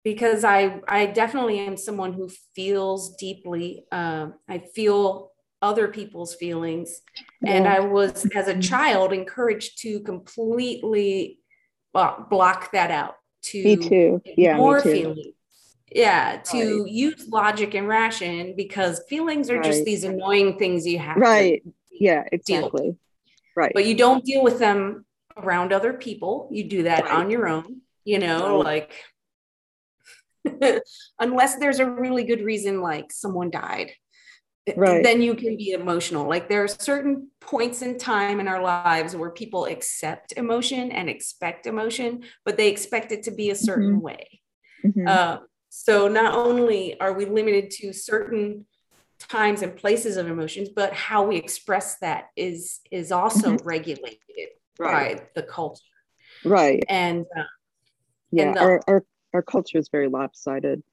because 0.04 0.46
I 0.46 0.80
I 0.88 1.08
definitely 1.08 1.60
am 1.60 1.76
someone 1.76 2.14
who 2.14 2.30
feels 2.56 3.18
deeply. 3.18 3.84
Uh, 3.92 4.28
I 4.48 4.60
feel 4.60 5.32
other 5.62 5.88
people's 5.88 6.36
feelings, 6.36 7.02
yeah. 7.42 7.54
and 7.54 7.68
I 7.68 7.80
was 7.80 8.26
as 8.36 8.48
a 8.48 8.52
mm-hmm. 8.52 8.62
child 8.62 9.14
encouraged 9.14 9.82
to 9.82 10.00
completely 10.02 11.40
block 11.94 12.72
that 12.72 12.92
out. 12.92 13.16
To 13.44 13.64
me 13.64 13.76
too. 13.78 14.22
Yeah, 14.26 14.58
more 14.58 14.82
feelings. 14.82 15.28
Yeah, 15.92 16.42
to 16.52 16.84
right. 16.84 16.92
use 16.92 17.28
logic 17.30 17.74
and 17.74 17.88
ration 17.88 18.56
because 18.58 19.02
feelings 19.08 19.50
are 19.50 19.56
right. 19.56 19.64
just 19.64 19.86
these 19.86 20.04
annoying 20.04 20.60
things 20.60 20.86
you 20.86 21.00
have. 21.00 21.18
Right. 21.18 21.64
yeah. 21.92 22.24
Exactly. 22.32 22.98
Right. 23.56 23.72
But 23.74 23.86
you 23.86 23.96
don't 23.96 24.24
deal 24.24 24.44
with 24.44 24.60
them 24.60 25.06
around 25.38 25.72
other 25.72 25.94
people. 25.94 26.50
You 26.52 26.66
do 26.66 26.84
that 26.84 27.06
right. 27.06 27.14
on 27.14 27.32
your 27.32 27.48
own. 27.48 27.82
You 28.04 28.20
know, 28.20 28.60
like 28.60 28.94
unless 31.20 31.56
there's 31.58 31.80
a 31.80 31.90
really 31.90 32.24
good 32.24 32.42
reason, 32.42 32.82
like 32.82 33.12
someone 33.12 33.50
died. 33.50 33.92
Right. 34.76 35.04
Then 35.04 35.22
you 35.22 35.36
can 35.36 35.56
be 35.56 35.72
emotional. 35.72 36.28
Like 36.28 36.50
there 36.50 36.64
are 36.64 36.68
certain 36.68 37.30
points 37.40 37.82
in 37.82 37.98
time 37.98 38.40
in 38.40 38.48
our 38.48 38.62
lives 38.62 39.16
where 39.16 39.30
people 39.30 39.66
accept 39.66 40.34
emotion 40.36 40.92
and 40.92 41.10
expect 41.10 41.68
emotion, 41.68 42.24
but 42.44 42.58
they 42.58 42.68
expect 42.70 43.12
it 43.12 43.24
to 43.24 43.32
be 43.32 43.50
a 43.50 43.56
certain 43.56 43.94
mm-hmm. 43.94 44.02
way. 44.02 44.42
Mm-hmm. 44.86 45.08
Uh, 45.08 45.38
so 45.70 46.08
not 46.08 46.34
only 46.34 47.00
are 47.00 47.14
we 47.14 47.26
limited 47.26 47.72
to 47.72 47.94
certain 47.94 48.66
times 49.20 49.62
and 49.62 49.76
places 49.76 50.18
of 50.18 50.28
emotions, 50.28 50.70
but 50.76 50.94
how 50.94 51.24
we 51.24 51.38
express 51.38 51.98
that 52.00 52.26
is 52.36 52.80
is 52.92 53.12
also 53.12 53.54
mm-hmm. 53.54 53.68
regulated 53.68 54.20
right. 54.80 55.18
by 55.18 55.24
the 55.36 55.44
culture. 55.44 55.84
Right. 56.44 56.84
And 56.90 57.26
uh, 57.38 57.44
yeah, 58.32 58.48
and 58.48 58.56
the, 58.56 58.62
our, 58.62 58.82
our 58.88 59.06
our 59.34 59.42
culture 59.42 59.78
is 59.78 59.90
very 59.90 60.08
lopsided. 60.08 60.84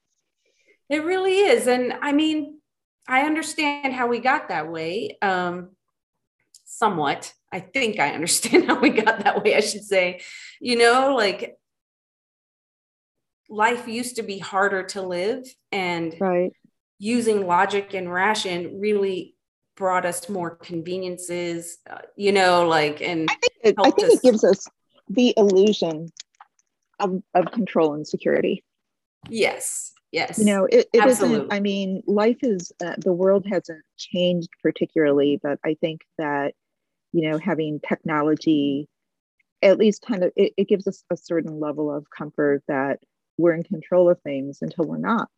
It 0.88 1.02
really 1.04 1.38
is. 1.38 1.66
And 1.66 1.94
I 2.02 2.12
mean, 2.12 2.60
I 3.06 3.26
understand 3.26 3.92
how 3.92 4.06
we 4.06 4.18
got 4.18 4.48
that 4.48 4.70
way. 4.70 5.18
Um, 5.20 5.70
somewhat. 6.64 7.32
I 7.52 7.60
think 7.60 8.00
I 8.00 8.10
understand 8.10 8.64
how 8.68 8.80
we 8.80 8.90
got 8.90 9.24
that 9.24 9.42
way, 9.42 9.54
I 9.56 9.60
should 9.60 9.84
say. 9.84 10.20
You 10.60 10.76
know, 10.76 11.14
like 11.14 11.56
life 13.48 13.86
used 13.86 14.16
to 14.16 14.22
be 14.22 14.38
harder 14.38 14.82
to 14.82 15.02
live 15.02 15.44
and 15.70 16.14
right. 16.20 16.52
using 16.98 17.46
logic 17.46 17.94
and 17.94 18.12
ration 18.12 18.80
really 18.80 19.36
brought 19.76 20.06
us 20.06 20.28
more 20.28 20.56
conveniences, 20.56 21.78
uh, 21.88 21.98
you 22.16 22.32
know, 22.32 22.66
like, 22.68 23.02
and 23.02 23.28
I 23.28 23.34
think, 23.34 23.52
it, 23.62 23.74
I 23.78 23.90
think 23.90 24.08
us- 24.08 24.14
it 24.14 24.22
gives 24.22 24.44
us 24.44 24.66
the 25.08 25.34
illusion 25.36 26.12
of, 27.00 27.22
of 27.34 27.50
control 27.50 27.94
and 27.94 28.06
security. 28.06 28.64
Yes. 29.28 29.92
Yes. 30.14 30.38
You 30.38 30.44
know, 30.44 30.68
it, 30.70 30.86
it 30.92 31.04
isn't, 31.04 31.52
I 31.52 31.58
mean, 31.58 32.00
life 32.06 32.36
is, 32.42 32.70
uh, 32.80 32.94
the 32.98 33.12
world 33.12 33.44
hasn't 33.50 33.82
changed 33.98 34.48
particularly, 34.62 35.40
but 35.42 35.58
I 35.64 35.74
think 35.80 36.02
that, 36.18 36.54
you 37.12 37.28
know, 37.28 37.36
having 37.38 37.80
technology 37.80 38.88
at 39.60 39.76
least 39.76 40.02
kind 40.06 40.22
of, 40.22 40.30
it, 40.36 40.52
it 40.56 40.68
gives 40.68 40.86
us 40.86 41.02
a 41.10 41.16
certain 41.16 41.58
level 41.58 41.92
of 41.92 42.06
comfort 42.16 42.62
that 42.68 43.00
we're 43.38 43.54
in 43.54 43.64
control 43.64 44.08
of 44.08 44.20
things 44.20 44.58
until 44.62 44.84
we're 44.84 44.98
not, 44.98 45.28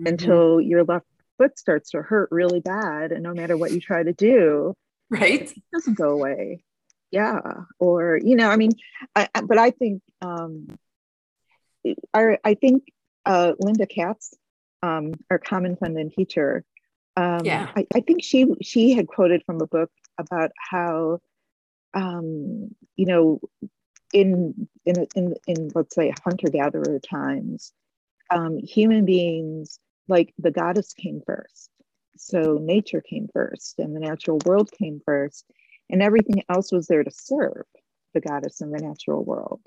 mm-hmm. 0.00 0.06
until 0.06 0.62
your 0.62 0.84
left 0.84 1.04
foot 1.36 1.58
starts 1.58 1.90
to 1.90 2.00
hurt 2.00 2.30
really 2.32 2.60
bad. 2.60 3.12
And 3.12 3.22
no 3.22 3.34
matter 3.34 3.54
what 3.54 3.72
you 3.72 3.82
try 3.82 4.02
to 4.02 4.14
do, 4.14 4.72
right, 5.10 5.42
it 5.42 5.62
doesn't 5.74 5.98
go 5.98 6.08
away 6.08 6.64
yeah 7.10 7.38
or 7.78 8.18
you 8.24 8.34
know 8.34 8.48
i 8.48 8.56
mean 8.56 8.72
I, 9.14 9.28
but 9.44 9.56
i 9.56 9.70
think 9.70 10.02
um 10.20 10.66
i, 12.12 12.38
I 12.42 12.54
think 12.54 12.82
uh, 13.26 13.52
linda 13.58 13.86
katz 13.86 14.34
um, 14.82 15.12
our 15.30 15.38
common 15.38 15.76
fund 15.76 15.96
and 15.96 16.12
teacher 16.12 16.64
um, 17.16 17.44
yeah. 17.44 17.70
I, 17.76 17.86
I 17.94 18.00
think 18.00 18.22
she 18.22 18.46
she 18.60 18.92
had 18.92 19.06
quoted 19.06 19.44
from 19.44 19.60
a 19.60 19.66
book 19.66 19.90
about 20.18 20.50
how 20.58 21.20
um, 21.94 22.74
you 22.96 23.06
know 23.06 23.40
in 24.12 24.68
in 24.84 25.06
in, 25.14 25.34
in 25.46 25.70
let's 25.74 25.94
say 25.94 26.12
hunter 26.24 26.48
gatherer 26.48 26.98
times 26.98 27.72
um, 28.30 28.58
human 28.58 29.04
beings 29.04 29.78
like 30.08 30.34
the 30.38 30.50
goddess 30.50 30.92
came 30.92 31.20
first 31.26 31.70
so 32.16 32.58
nature 32.60 33.00
came 33.00 33.28
first 33.32 33.78
and 33.78 33.94
the 33.94 34.00
natural 34.00 34.38
world 34.44 34.70
came 34.70 35.00
first 35.04 35.44
and 35.90 36.02
everything 36.02 36.42
else 36.48 36.72
was 36.72 36.86
there 36.86 37.02
to 37.02 37.10
serve 37.10 37.64
the 38.12 38.20
goddess 38.20 38.60
and 38.60 38.72
the 38.72 38.78
natural 38.78 39.24
world 39.24 39.60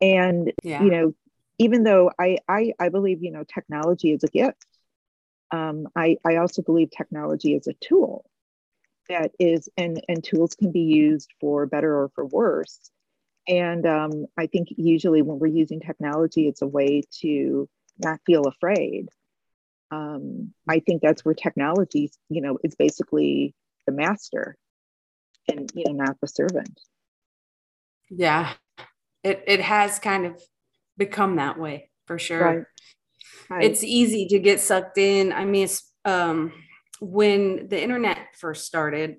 and 0.00 0.52
yeah. 0.62 0.82
you 0.82 0.90
know 0.90 1.14
even 1.58 1.82
though 1.82 2.10
I, 2.18 2.38
I 2.48 2.72
i 2.78 2.88
believe 2.88 3.22
you 3.22 3.30
know 3.30 3.44
technology 3.44 4.12
is 4.12 4.24
a 4.24 4.28
gift 4.28 4.64
um, 5.50 5.88
I, 5.96 6.18
I 6.26 6.36
also 6.36 6.60
believe 6.62 6.90
technology 6.90 7.54
is 7.54 7.66
a 7.66 7.72
tool 7.74 8.24
that 9.08 9.32
is 9.38 9.68
and 9.76 10.00
and 10.08 10.22
tools 10.22 10.54
can 10.54 10.70
be 10.70 10.80
used 10.80 11.32
for 11.40 11.64
better 11.66 12.02
or 12.02 12.10
for 12.14 12.26
worse. 12.26 12.90
And 13.46 13.86
um, 13.86 14.26
i 14.36 14.46
think 14.46 14.68
usually 14.76 15.22
when 15.22 15.38
we're 15.38 15.46
using 15.46 15.80
technology 15.80 16.46
it's 16.46 16.62
a 16.62 16.66
way 16.66 17.02
to 17.20 17.68
not 17.98 18.20
feel 18.26 18.42
afraid. 18.42 19.08
Um, 19.90 20.52
i 20.68 20.80
think 20.80 21.00
that's 21.00 21.24
where 21.24 21.34
technology 21.34 22.10
you 22.28 22.42
know 22.42 22.58
is 22.62 22.74
basically 22.74 23.54
the 23.86 23.92
master 23.92 24.56
and 25.50 25.70
you 25.74 25.84
know 25.86 26.04
not 26.04 26.20
the 26.20 26.28
servant. 26.28 26.78
Yeah. 28.10 28.52
It 29.24 29.44
it 29.46 29.60
has 29.60 29.98
kind 29.98 30.26
of 30.26 30.42
become 30.98 31.36
that 31.36 31.58
way 31.58 31.90
for 32.06 32.18
sure 32.18 32.44
right. 32.44 32.64
Right. 33.48 33.64
it's 33.64 33.82
easy 33.82 34.26
to 34.28 34.38
get 34.38 34.60
sucked 34.60 34.98
in 34.98 35.32
i 35.32 35.44
mean 35.44 35.68
um, 36.04 36.52
when 37.00 37.68
the 37.68 37.82
internet 37.82 38.18
first 38.38 38.66
started 38.66 39.16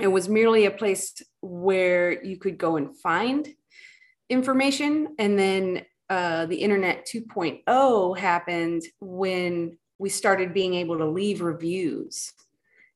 it 0.00 0.08
was 0.08 0.28
merely 0.28 0.64
a 0.64 0.70
place 0.70 1.20
where 1.40 2.24
you 2.24 2.36
could 2.38 2.56
go 2.56 2.76
and 2.76 2.96
find 2.96 3.48
information 4.30 5.14
and 5.18 5.38
then 5.38 5.84
uh, 6.10 6.46
the 6.46 6.56
internet 6.56 7.06
2.0 7.06 8.18
happened 8.18 8.82
when 9.00 9.76
we 9.98 10.08
started 10.08 10.54
being 10.54 10.74
able 10.74 10.98
to 10.98 11.06
leave 11.06 11.42
reviews 11.42 12.32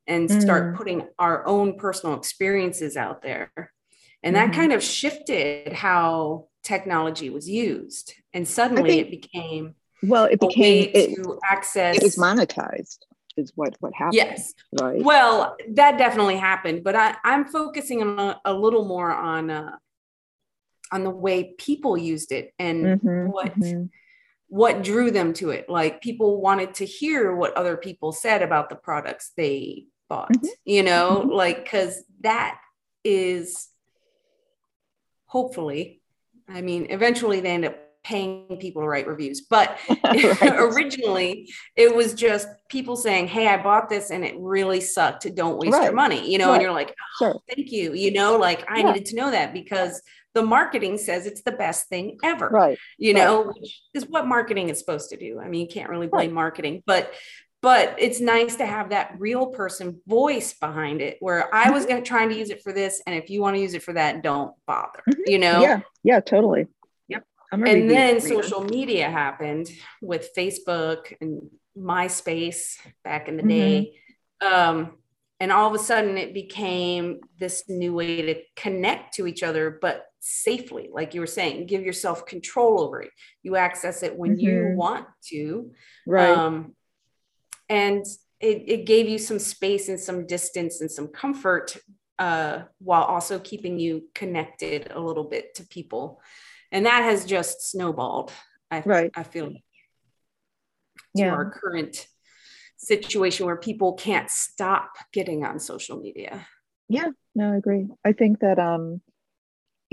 and 0.07 0.31
start 0.31 0.75
mm. 0.75 0.77
putting 0.77 1.07
our 1.19 1.47
own 1.47 1.79
personal 1.79 2.17
experiences 2.17 2.97
out 2.97 3.23
there. 3.23 3.51
And 4.23 4.37
that 4.37 4.51
mm-hmm. 4.51 4.61
kind 4.61 4.73
of 4.73 4.83
shifted 4.83 5.73
how 5.73 6.49
technology 6.63 7.31
was 7.31 7.49
used. 7.49 8.15
And 8.33 8.47
suddenly 8.47 8.91
think, 8.91 9.07
it 9.07 9.11
became 9.11 9.75
well, 10.03 10.25
it 10.25 10.41
became 10.41 10.91
it, 10.95 11.17
to 11.17 11.39
access 11.49 11.97
it 11.97 12.03
was 12.03 12.17
monetized 12.17 12.99
is 13.37 13.53
what 13.55 13.77
what 13.81 13.95
happened. 13.95 14.15
Yes. 14.15 14.53
Right. 14.81 15.03
Well, 15.03 15.57
that 15.71 15.99
definitely 15.99 16.37
happened, 16.37 16.85
but 16.85 16.97
I, 16.97 17.17
I'm 17.25 17.47
focusing 17.47 18.03
on 18.03 18.19
a, 18.19 18.41
a 18.45 18.55
little 18.55 18.85
more 18.85 19.11
on 19.11 19.51
uh, 19.51 19.77
on 20.91 21.05
the 21.05 21.11
way 21.11 21.55
people 21.57 21.97
used 21.97 22.33
it 22.33 22.53
and 22.59 22.85
mm-hmm, 22.85 23.31
what 23.31 23.59
mm-hmm. 23.59 23.85
what 24.49 24.83
drew 24.83 25.11
them 25.11 25.33
to 25.35 25.51
it. 25.51 25.69
Like 25.69 26.03
people 26.03 26.41
wanted 26.41 26.75
to 26.75 26.85
hear 26.85 27.35
what 27.35 27.57
other 27.57 27.77
people 27.77 28.13
said 28.13 28.43
about 28.43 28.69
the 28.69 28.77
products 28.77 29.33
they 29.37 29.87
bought, 30.09 30.33
mm-hmm. 30.33 30.49
you 30.67 30.83
know, 30.83 31.21
mm-hmm. 31.21 31.31
like, 31.31 31.65
because 31.65 32.05
that 32.21 32.61
is 33.03 33.69
hopefully, 35.25 36.02
I 36.49 36.61
mean, 36.61 36.87
eventually 36.91 37.41
they 37.41 37.51
end 37.51 37.65
up 37.65 37.77
paying 38.05 38.57
people 38.59 38.83
to 38.83 38.89
write 38.89 39.07
reviews. 39.07 39.43
But 39.43 39.79
originally, 40.43 41.53
it 41.77 41.95
was 41.95 42.15
just 42.15 42.49
people 42.69 42.97
saying, 42.97 43.29
Hey, 43.29 43.49
I 43.49 43.63
bought 43.63 43.89
this 43.89 44.11
and 44.11 44.25
it 44.25 44.35
really 44.39 44.81
sucked. 44.81 45.33
Don't 45.35 45.59
waste 45.59 45.75
right. 45.75 45.85
your 45.85 45.93
money, 45.93 46.31
you 46.31 46.39
know, 46.39 46.49
right. 46.49 46.55
and 46.55 46.63
you're 46.63 46.73
like, 46.73 46.91
oh, 46.91 47.25
sure. 47.25 47.41
Thank 47.55 47.71
you. 47.71 47.95
You 47.95 48.13
know, 48.13 48.37
like 48.37 48.69
I 48.71 48.79
yeah. 48.79 48.87
needed 48.93 49.07
to 49.07 49.17
know 49.17 49.31
that 49.31 49.53
because 49.53 50.03
the 50.35 50.43
marketing 50.43 50.97
says 50.99 51.27
it's 51.27 51.43
the 51.43 51.53
best 51.53 51.89
thing 51.89 52.19
ever. 52.25 52.49
Right. 52.49 52.79
You 52.99 53.15
know, 53.15 53.53
which 53.55 53.83
is 53.93 54.07
what 54.07 54.27
marketing 54.27 54.71
is 54.71 54.79
supposed 54.79 55.11
to 55.11 55.17
do. 55.17 55.39
I 55.39 55.49
mean, 55.49 55.61
you 55.61 55.69
can't 55.69 55.91
really 55.91 56.07
blame 56.07 56.33
marketing, 56.33 56.83
but 56.87 57.13
but 57.63 57.95
it's 57.97 58.21
nice 58.21 58.57
to 58.57 58.67
have 58.67 58.91
that 58.91 59.15
real 59.19 59.47
person 59.47 60.01
voice 60.07 60.53
behind 60.53 61.01
it 61.01 61.17
where 61.21 61.53
I 61.55 61.71
was 61.71 61.87
going 61.87 62.03
to 62.03 62.07
trying 62.07 62.29
to 62.31 62.37
use 62.37 62.51
it 62.51 62.61
for 62.61 62.73
this. 62.73 63.01
And 63.07 63.15
if 63.15 63.31
you 63.31 63.41
want 63.41 63.55
to 63.55 63.63
use 63.63 63.75
it 63.75 63.85
for 63.85 63.93
that, 63.93 64.23
don't 64.23 64.53
bother, 64.67 65.01
mm-hmm. 65.09 65.23
you 65.27 65.39
know? 65.39 65.63
Yeah. 65.63 65.81
Yeah, 66.03 66.21
totally. 66.21 66.67
Yep. 67.07 67.25
and 67.53 67.89
then 67.89 68.21
social 68.21 68.65
media 68.65 69.09
happened 69.09 69.71
with 70.01 70.31
Facebook 70.37 71.15
and 71.21 71.51
MySpace 71.79 72.79
back 73.05 73.29
in 73.29 73.37
the 73.37 73.43
mm-hmm. 73.43 73.49
day. 73.49 74.01
Um, 74.41 74.99
and 75.39 75.53
all 75.53 75.69
of 75.69 75.81
a 75.81 75.85
sudden 75.85 76.19
it 76.19 76.35
became 76.35 77.21
this 77.39 77.69
new 77.69 77.95
way 77.95 78.23
to 78.23 78.41
connect 78.57 79.15
to 79.15 79.29
each 79.29 79.45
other, 79.45 79.79
but 79.81 80.07
safely, 80.19 80.89
like 80.93 81.15
you 81.15 81.21
were 81.21 81.27
saying, 81.29 81.67
give 81.67 81.83
yourself 81.83 82.27
control 82.27 82.81
over 82.81 83.03
it. 83.03 83.11
You 83.45 83.55
access 83.55 84.03
it 84.03 84.17
when 84.17 84.39
you 84.39 84.51
mm-hmm. 84.51 84.77
want 84.77 85.07
to. 85.29 85.71
Right. 86.07 86.29
Um, 86.29 86.75
and 87.73 88.05
it, 88.39 88.65
it 88.67 88.87
gave 88.87 89.09
you 89.09 89.19
some 89.19 89.39
space 89.39 89.89
and 89.89 89.99
some 89.99 90.27
distance 90.27 90.83
and 90.83 90.91
some 90.91 91.09
comfort 91.09 91.77
uh, 92.19 92.63
while 92.79 93.05
also 93.05 93.39
keeping 93.39 93.79
you 93.79 94.09
connected 94.15 94.93
a 94.95 95.01
little 95.01 95.25
bit 95.25 95.55
to 95.55 95.67
people 95.67 96.21
and 96.71 96.87
that 96.87 97.03
has 97.03 97.25
just 97.25 97.71
snowballed 97.71 98.31
i, 98.71 98.83
right. 98.85 99.11
I 99.17 99.23
feel 99.23 99.49
to 99.49 99.57
yeah. 101.15 101.31
our 101.31 101.51
current 101.51 102.07
situation 102.77 103.47
where 103.47 103.57
people 103.57 103.95
can't 103.95 104.31
stop 104.31 104.91
getting 105.13 105.45
on 105.45 105.59
social 105.59 105.99
media 105.99 106.47
yeah 106.89 107.09
no 107.35 107.53
i 107.53 107.57
agree 107.57 107.89
i 108.05 108.13
think 108.13 108.41
that 108.41 108.59
um 108.59 109.01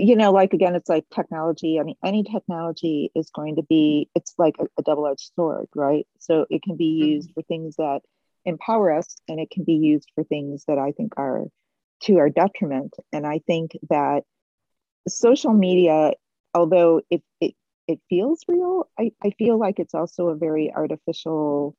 you 0.00 0.16
know 0.16 0.32
like 0.32 0.54
again 0.54 0.74
it's 0.74 0.88
like 0.88 1.04
technology 1.14 1.78
i 1.78 1.82
mean 1.82 1.96
any 2.04 2.22
technology 2.22 3.10
is 3.14 3.30
going 3.30 3.56
to 3.56 3.62
be 3.62 4.08
it's 4.14 4.34
like 4.38 4.54
a, 4.58 4.64
a 4.78 4.82
double-edged 4.82 5.30
sword 5.34 5.68
right 5.74 6.06
so 6.18 6.46
it 6.48 6.62
can 6.62 6.76
be 6.76 6.98
mm-hmm. 6.98 7.08
used 7.08 7.28
mm-hmm. 7.28 7.40
for 7.40 7.44
things 7.44 7.76
that 7.76 8.00
empower 8.44 8.92
us 8.92 9.16
and 9.28 9.38
it 9.38 9.50
can 9.50 9.64
be 9.64 9.74
used 9.74 10.10
for 10.14 10.24
things 10.24 10.64
that 10.66 10.78
i 10.78 10.92
think 10.92 11.12
are 11.18 11.44
to 12.00 12.16
our 12.18 12.30
detriment 12.30 12.94
and 13.12 13.26
i 13.26 13.40
think 13.46 13.72
that 13.90 14.22
social 15.06 15.52
media 15.52 16.12
although 16.54 17.02
it 17.10 17.22
it, 17.40 17.54
it 17.86 18.00
feels 18.08 18.40
real 18.48 18.88
I, 18.98 19.12
I 19.22 19.30
feel 19.30 19.58
like 19.58 19.78
it's 19.78 19.94
also 19.94 20.28
a 20.28 20.36
very 20.36 20.72
artificial 20.74 21.76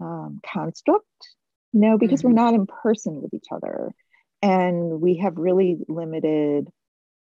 um, 0.00 0.40
construct 0.50 1.04
you 1.72 1.80
know 1.80 1.98
because 1.98 2.20
mm-hmm. 2.20 2.28
we're 2.28 2.42
not 2.42 2.54
in 2.54 2.66
person 2.66 3.20
with 3.20 3.34
each 3.34 3.48
other 3.52 3.92
and 4.40 5.00
we 5.00 5.18
have 5.18 5.36
really 5.36 5.78
limited 5.88 6.68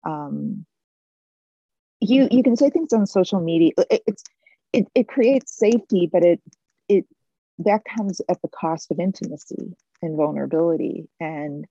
um, 0.06 0.64
you 2.00 2.28
you 2.30 2.42
can 2.42 2.56
say 2.56 2.70
things 2.70 2.92
on 2.92 3.06
social 3.06 3.40
media. 3.40 3.72
It, 3.90 4.02
it's 4.06 4.24
it, 4.72 4.86
it 4.94 5.08
creates 5.08 5.56
safety 5.56 6.08
but 6.12 6.24
it 6.24 6.40
it 6.88 7.06
that 7.58 7.82
comes 7.84 8.20
at 8.28 8.40
the 8.42 8.48
cost 8.48 8.90
of 8.90 9.00
intimacy 9.00 9.76
and 10.02 10.16
vulnerability. 10.16 11.08
And 11.20 11.66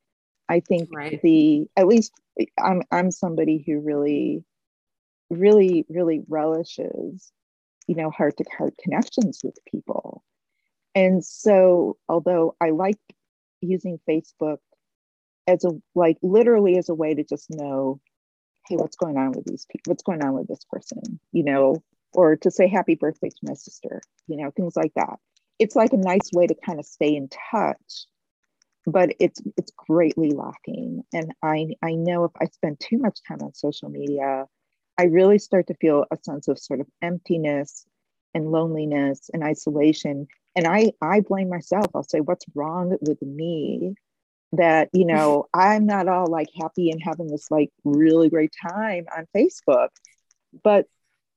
i 0.47 0.59
think 0.59 0.89
right. 0.93 1.19
the 1.23 1.67
at 1.75 1.87
least 1.87 2.11
i'm 2.59 2.83
i'm 2.91 3.09
somebody 3.11 3.63
who 3.65 3.79
really 3.79 4.43
really 5.29 5.85
really 5.89 6.21
relishes 6.27 7.31
you 7.87 7.95
know 7.95 8.11
heart 8.11 8.37
to 8.37 8.45
heart 8.57 8.73
connections 8.83 9.41
with 9.43 9.57
people. 9.71 10.23
And 10.93 11.25
so 11.25 11.97
although 12.07 12.55
i 12.61 12.69
like 12.69 12.99
using 13.61 13.99
facebook 14.07 14.59
as 15.47 15.63
a 15.63 15.71
like 15.93 16.17
literally 16.21 16.77
as 16.77 16.89
a 16.89 16.95
way 16.95 17.13
to 17.13 17.23
just 17.23 17.49
know 17.49 17.99
hey, 18.67 18.75
what's 18.75 18.97
going 18.97 19.17
on 19.17 19.31
with 19.31 19.45
these 19.45 19.65
people? 19.69 19.91
What's 19.91 20.03
going 20.03 20.23
on 20.23 20.33
with 20.33 20.47
this 20.47 20.65
person? 20.69 21.19
You 21.31 21.43
know, 21.43 21.83
or 22.13 22.35
to 22.37 22.51
say 22.51 22.67
happy 22.67 22.95
birthday 22.95 23.29
to 23.29 23.35
my 23.43 23.53
sister, 23.53 24.01
you 24.27 24.37
know, 24.37 24.51
things 24.51 24.75
like 24.75 24.93
that. 24.95 25.19
It's 25.59 25.75
like 25.75 25.93
a 25.93 25.97
nice 25.97 26.31
way 26.33 26.47
to 26.47 26.55
kind 26.55 26.79
of 26.79 26.85
stay 26.85 27.15
in 27.15 27.29
touch, 27.51 28.05
but 28.85 29.15
it's 29.19 29.41
it's 29.57 29.71
greatly 29.87 30.31
lacking. 30.31 31.03
And 31.13 31.33
I 31.41 31.75
I 31.81 31.93
know 31.93 32.25
if 32.25 32.31
I 32.39 32.45
spend 32.45 32.79
too 32.79 32.97
much 32.97 33.19
time 33.27 33.39
on 33.41 33.53
social 33.53 33.89
media, 33.89 34.45
I 34.97 35.03
really 35.05 35.39
start 35.39 35.67
to 35.67 35.75
feel 35.75 36.05
a 36.11 36.17
sense 36.23 36.47
of 36.47 36.59
sort 36.59 36.81
of 36.81 36.87
emptiness 37.01 37.85
and 38.33 38.51
loneliness 38.51 39.29
and 39.33 39.43
isolation. 39.43 40.27
And 40.55 40.67
I 40.67 40.91
I 41.01 41.21
blame 41.21 41.49
myself. 41.49 41.87
I'll 41.93 42.03
say, 42.03 42.19
what's 42.19 42.45
wrong 42.53 42.97
with 43.01 43.21
me 43.21 43.95
that 44.57 44.89
you 44.93 45.05
know 45.05 45.47
i'm 45.53 45.85
not 45.85 46.07
all 46.07 46.27
like 46.27 46.49
happy 46.59 46.89
and 46.91 47.01
having 47.01 47.27
this 47.27 47.49
like 47.51 47.71
really 47.83 48.29
great 48.29 48.53
time 48.69 49.05
on 49.15 49.27
facebook. 49.35 49.89
But 50.63 50.87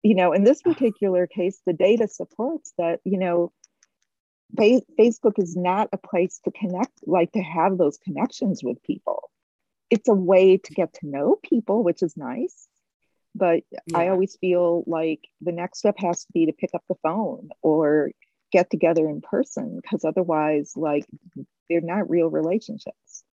you 0.02 0.14
know 0.14 0.32
in 0.32 0.44
this 0.44 0.62
ah. 0.64 0.72
particular 0.72 1.26
case 1.26 1.60
the 1.66 1.72
data 1.72 2.08
supports 2.08 2.72
that 2.78 3.00
you 3.04 3.18
know 3.18 3.52
facebook 4.56 5.38
is 5.38 5.56
not 5.56 5.88
a 5.92 5.98
place 5.98 6.40
to 6.44 6.50
connect 6.50 6.92
like 7.06 7.32
to 7.32 7.42
have 7.42 7.76
those 7.78 7.98
connections 7.98 8.62
with 8.62 8.82
people. 8.82 9.30
It's 9.90 10.08
a 10.08 10.14
way 10.14 10.58
to 10.58 10.74
get 10.74 10.94
to 10.94 11.06
know 11.06 11.36
people 11.42 11.82
which 11.82 12.02
is 12.02 12.16
nice. 12.16 12.66
But 13.34 13.62
yeah. 13.70 13.98
i 13.98 14.08
always 14.08 14.36
feel 14.40 14.84
like 14.86 15.20
the 15.40 15.52
next 15.52 15.80
step 15.80 15.96
has 15.98 16.24
to 16.24 16.32
be 16.32 16.46
to 16.46 16.52
pick 16.52 16.70
up 16.74 16.84
the 16.88 16.96
phone 17.02 17.50
or 17.62 18.10
get 18.50 18.70
together 18.70 19.08
in 19.08 19.20
person 19.20 19.78
because 19.80 20.04
otherwise 20.04 20.72
like 20.76 21.04
they're 21.68 21.80
not 21.80 22.08
real 22.08 22.30
relationships. 22.30 23.24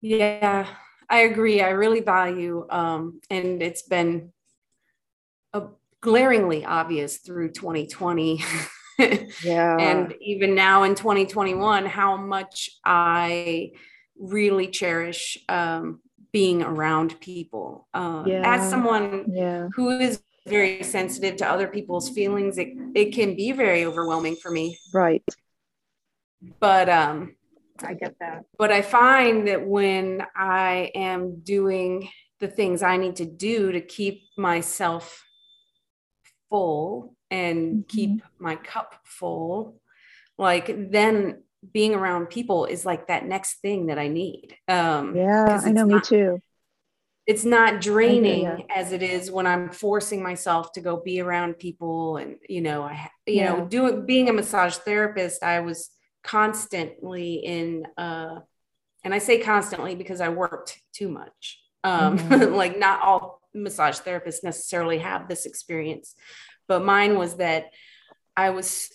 Yeah 0.00 0.66
i 1.12 1.20
agree. 1.20 1.60
I 1.60 1.70
really 1.70 2.00
value 2.00 2.66
um, 2.70 3.20
and 3.30 3.62
it's 3.62 3.82
been 3.82 4.32
a 5.52 5.64
glaringly 6.00 6.64
obvious 6.64 7.18
through 7.18 7.50
2020 7.52 8.42
yeah. 9.44 9.76
And 9.78 10.14
even 10.20 10.54
now 10.54 10.84
in 10.84 10.94
2021 10.94 11.86
how 11.86 12.16
much 12.16 12.70
i 12.84 13.72
really 14.18 14.68
cherish 14.68 15.38
um, 15.48 16.00
being 16.32 16.62
around 16.62 17.20
people. 17.20 17.88
Uh, 17.92 18.24
yeah. 18.26 18.42
as 18.44 18.70
someone 18.70 19.26
yeah. 19.28 19.68
who 19.74 19.90
is 19.90 20.22
very 20.46 20.82
sensitive 20.82 21.36
to 21.36 21.48
other 21.48 21.68
people's 21.68 22.08
feelings 22.08 22.58
it, 22.58 22.68
it 22.94 23.12
can 23.12 23.36
be 23.36 23.52
very 23.52 23.84
overwhelming 23.84 24.34
for 24.36 24.50
me. 24.50 24.78
Right 24.94 25.22
but 26.60 26.88
um 26.88 27.34
i 27.82 27.94
get 27.94 28.14
that 28.20 28.44
but 28.58 28.70
i 28.70 28.82
find 28.82 29.48
that 29.48 29.66
when 29.66 30.22
i 30.36 30.90
am 30.94 31.40
doing 31.40 32.08
the 32.40 32.48
things 32.48 32.82
i 32.82 32.96
need 32.96 33.16
to 33.16 33.24
do 33.24 33.72
to 33.72 33.80
keep 33.80 34.22
myself 34.36 35.24
full 36.50 37.14
and 37.30 37.58
mm-hmm. 37.58 37.80
keep 37.88 38.22
my 38.38 38.56
cup 38.56 38.94
full 39.04 39.80
like 40.38 40.90
then 40.90 41.42
being 41.72 41.94
around 41.94 42.26
people 42.26 42.64
is 42.64 42.84
like 42.84 43.06
that 43.06 43.26
next 43.26 43.60
thing 43.60 43.86
that 43.86 43.98
i 43.98 44.08
need 44.08 44.56
um 44.68 45.14
yeah 45.14 45.60
i 45.64 45.70
know 45.70 45.84
not, 45.84 45.94
me 45.94 46.00
too 46.00 46.42
it's 47.26 47.44
not 47.44 47.80
draining 47.80 48.64
as 48.74 48.92
it 48.92 49.02
is 49.02 49.30
when 49.30 49.46
I'm 49.46 49.70
forcing 49.70 50.22
myself 50.22 50.72
to 50.72 50.80
go 50.80 50.96
be 50.96 51.20
around 51.20 51.58
people 51.58 52.16
and 52.16 52.36
you 52.48 52.60
know 52.60 52.82
I 52.82 53.10
you 53.26 53.34
yeah. 53.36 53.52
know 53.52 53.66
doing 53.66 54.06
being 54.06 54.28
a 54.28 54.32
massage 54.32 54.76
therapist 54.76 55.42
I 55.42 55.60
was 55.60 55.90
constantly 56.22 57.34
in 57.34 57.86
uh 57.96 58.40
and 59.04 59.12
I 59.12 59.18
say 59.18 59.38
constantly 59.40 59.94
because 59.94 60.20
I 60.20 60.28
worked 60.28 60.80
too 60.92 61.08
much 61.08 61.60
um 61.84 62.18
mm-hmm. 62.18 62.54
like 62.62 62.78
not 62.78 63.02
all 63.02 63.40
massage 63.54 63.98
therapists 63.98 64.44
necessarily 64.44 64.98
have 64.98 65.28
this 65.28 65.46
experience 65.46 66.14
but 66.68 66.84
mine 66.84 67.18
was 67.18 67.36
that 67.36 67.66
I 68.36 68.50
was 68.50 68.88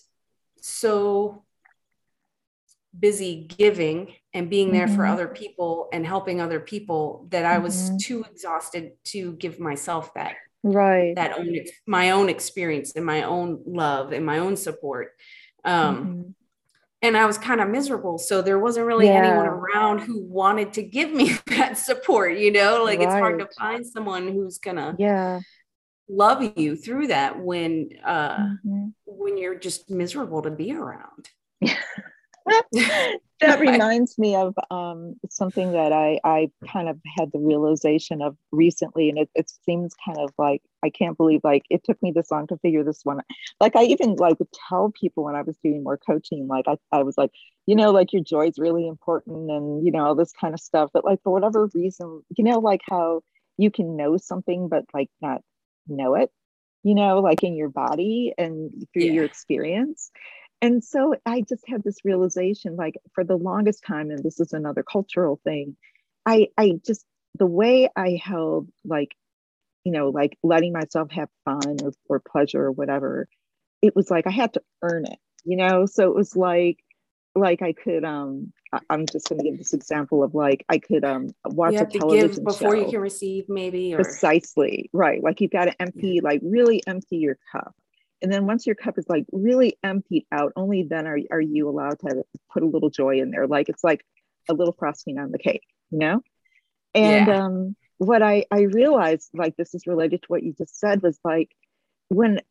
so 0.61 1.43
busy 2.97 3.47
giving 3.57 4.13
and 4.33 4.49
being 4.49 4.71
there 4.71 4.87
mm-hmm. 4.87 4.95
for 4.95 5.05
other 5.05 5.27
people 5.27 5.89
and 5.93 6.05
helping 6.05 6.41
other 6.41 6.59
people 6.59 7.27
that 7.29 7.45
I 7.45 7.59
was 7.59 7.75
mm-hmm. 7.75 7.97
too 7.97 8.25
exhausted 8.29 8.93
to 9.05 9.33
give 9.33 9.59
myself 9.59 10.13
that 10.15 10.35
right 10.63 11.15
that 11.15 11.37
own 11.37 11.55
my 11.85 12.11
own 12.11 12.29
experience 12.29 12.95
and 12.95 13.05
my 13.05 13.23
own 13.23 13.61
love 13.65 14.11
and 14.11 14.25
my 14.25 14.39
own 14.39 14.57
support 14.57 15.11
um 15.63 15.97
mm-hmm. 15.97 16.21
And 17.07 17.17
I 17.17 17.25
was 17.25 17.37
kind 17.37 17.61
of 17.61 17.69
miserable 17.69 18.17
so 18.17 18.41
there 18.41 18.59
wasn't 18.59 18.85
really 18.85 19.07
yeah. 19.07 19.25
anyone 19.25 19.47
around 19.47 19.99
who 19.99 20.21
wanted 20.23 20.73
to 20.73 20.83
give 20.83 21.11
me 21.11 21.37
that 21.47 21.77
support 21.77 22.37
you 22.37 22.51
know 22.51 22.83
like 22.83 22.99
right. 22.99 23.07
it's 23.07 23.15
hard 23.15 23.39
to 23.39 23.47
find 23.57 23.85
someone 23.85 24.27
who's 24.27 24.57
gonna 24.57 24.95
yeah 24.99 25.39
love 26.09 26.41
you 26.55 26.75
through 26.75 27.07
that 27.07 27.39
when 27.39 27.89
uh 28.05 28.37
mm-hmm. 28.37 28.87
when 29.05 29.37
you're 29.37 29.59
just 29.59 29.89
miserable 29.89 30.41
to 30.41 30.51
be 30.51 30.73
around 30.73 31.29
that 33.39 33.59
reminds 33.59 34.17
me 34.17 34.35
of 34.35 34.55
um, 34.71 35.15
something 35.29 35.71
that 35.73 35.91
I, 35.91 36.19
I 36.23 36.49
kind 36.71 36.89
of 36.89 36.99
had 37.17 37.31
the 37.31 37.39
realization 37.39 38.21
of 38.21 38.35
recently, 38.51 39.09
and 39.09 39.17
it, 39.17 39.29
it 39.35 39.51
seems 39.65 39.93
kind 40.05 40.17
of 40.17 40.31
like 40.37 40.61
I 40.83 40.89
can't 40.89 41.17
believe 41.17 41.41
like 41.43 41.63
it 41.69 41.83
took 41.83 42.01
me 42.01 42.11
this 42.11 42.31
long 42.31 42.47
to 42.47 42.57
figure 42.57 42.83
this 42.83 43.01
one. 43.03 43.21
Like 43.59 43.75
I 43.75 43.83
even 43.83 44.15
like 44.15 44.39
would 44.39 44.51
tell 44.69 44.91
people 44.99 45.23
when 45.23 45.35
I 45.35 45.41
was 45.41 45.57
doing 45.63 45.83
more 45.83 45.97
coaching, 45.97 46.47
like 46.47 46.65
I, 46.67 46.77
I 46.91 47.03
was 47.03 47.17
like, 47.17 47.31
you 47.65 47.75
know, 47.75 47.91
like 47.91 48.13
your 48.13 48.23
joy 48.23 48.47
is 48.47 48.59
really 48.59 48.87
important, 48.87 49.51
and 49.51 49.85
you 49.85 49.91
know 49.91 50.05
all 50.05 50.15
this 50.15 50.33
kind 50.33 50.53
of 50.53 50.59
stuff. 50.59 50.89
But 50.93 51.05
like 51.05 51.21
for 51.23 51.31
whatever 51.31 51.69
reason, 51.73 52.23
you 52.35 52.43
know, 52.43 52.59
like 52.59 52.81
how 52.89 53.21
you 53.57 53.71
can 53.71 53.97
know 53.97 54.17
something 54.17 54.69
but 54.69 54.85
like 54.93 55.09
not 55.21 55.41
know 55.87 56.15
it, 56.15 56.31
you 56.83 56.95
know, 56.95 57.19
like 57.19 57.43
in 57.43 57.55
your 57.55 57.69
body 57.69 58.33
and 58.37 58.71
through 58.93 59.03
yeah. 59.03 59.11
your 59.11 59.25
experience 59.25 60.11
and 60.61 60.83
so 60.83 61.15
I 61.25 61.41
just 61.41 61.67
had 61.67 61.83
this 61.83 62.03
realization 62.03 62.75
like 62.75 62.95
for 63.13 63.23
the 63.23 63.35
longest 63.35 63.83
time, 63.85 64.09
and 64.09 64.23
this 64.23 64.39
is 64.39 64.53
another 64.53 64.83
cultural 64.83 65.39
thing, 65.43 65.75
I, 66.25 66.47
I 66.57 66.73
just, 66.85 67.05
the 67.37 67.45
way 67.45 67.89
I 67.95 68.19
held 68.21 68.69
like, 68.83 69.15
you 69.83 69.91
know, 69.91 70.09
like 70.09 70.37
letting 70.43 70.73
myself 70.73 71.11
have 71.11 71.29
fun 71.45 71.77
or, 71.83 71.93
or 72.09 72.19
pleasure 72.19 72.63
or 72.63 72.71
whatever, 72.71 73.27
it 73.81 73.95
was 73.95 74.09
like 74.09 74.25
I 74.27 74.31
had 74.31 74.53
to 74.53 74.61
earn 74.81 75.05
it, 75.05 75.19
you 75.45 75.57
know? 75.57 75.85
So 75.85 76.09
it 76.09 76.15
was 76.15 76.35
like, 76.35 76.79
like 77.35 77.61
I 77.61 77.73
could, 77.73 78.03
um, 78.03 78.51
I'm 78.89 79.05
just 79.05 79.29
going 79.29 79.39
to 79.39 79.49
give 79.49 79.59
this 79.59 79.73
example 79.73 80.23
of 80.23 80.33
like 80.33 80.65
I 80.67 80.79
could 80.79 81.05
um 81.05 81.29
watch 81.45 81.73
you 81.73 81.81
a 81.81 81.85
television 81.85 82.29
give 82.29 82.43
before 82.43 82.75
show. 82.75 82.85
you 82.85 82.89
can 82.89 82.99
receive, 82.99 83.45
maybe. 83.47 83.93
Or 83.93 84.03
Precisely 84.03 84.89
right. 84.91 85.23
Like 85.23 85.39
you've 85.39 85.51
got 85.51 85.65
to 85.65 85.81
empty, 85.81 86.19
like 86.21 86.41
really 86.43 86.81
empty 86.87 87.17
your 87.17 87.37
cup 87.51 87.75
and 88.21 88.31
then 88.31 88.47
once 88.47 88.65
your 88.65 88.75
cup 88.75 88.97
is 88.97 89.05
like 89.09 89.25
really 89.31 89.77
emptied 89.83 90.25
out 90.31 90.53
only 90.55 90.83
then 90.83 91.07
are, 91.07 91.19
are 91.31 91.41
you 91.41 91.69
allowed 91.69 91.99
to 91.99 92.23
put 92.51 92.63
a 92.63 92.67
little 92.67 92.89
joy 92.89 93.19
in 93.19 93.31
there 93.31 93.47
like 93.47 93.69
it's 93.69 93.83
like 93.83 94.05
a 94.49 94.53
little 94.53 94.75
frosting 94.77 95.17
on 95.19 95.31
the 95.31 95.37
cake 95.37 95.63
you 95.91 95.99
know 95.99 96.21
and 96.95 97.27
Yeah. 97.27 97.45
um 97.45 97.75
what 97.97 98.21
i 98.21 98.45
i 98.51 98.61
realized 98.61 99.29
like 99.33 99.55
this 99.57 99.73
is 99.73 99.87
related 99.87 100.21
to 100.21 100.27
what 100.27 100.43
you 100.43 100.53
just 100.57 100.79
said 100.79 101.01
was 101.01 101.19
like 101.23 101.49
when 102.09 102.41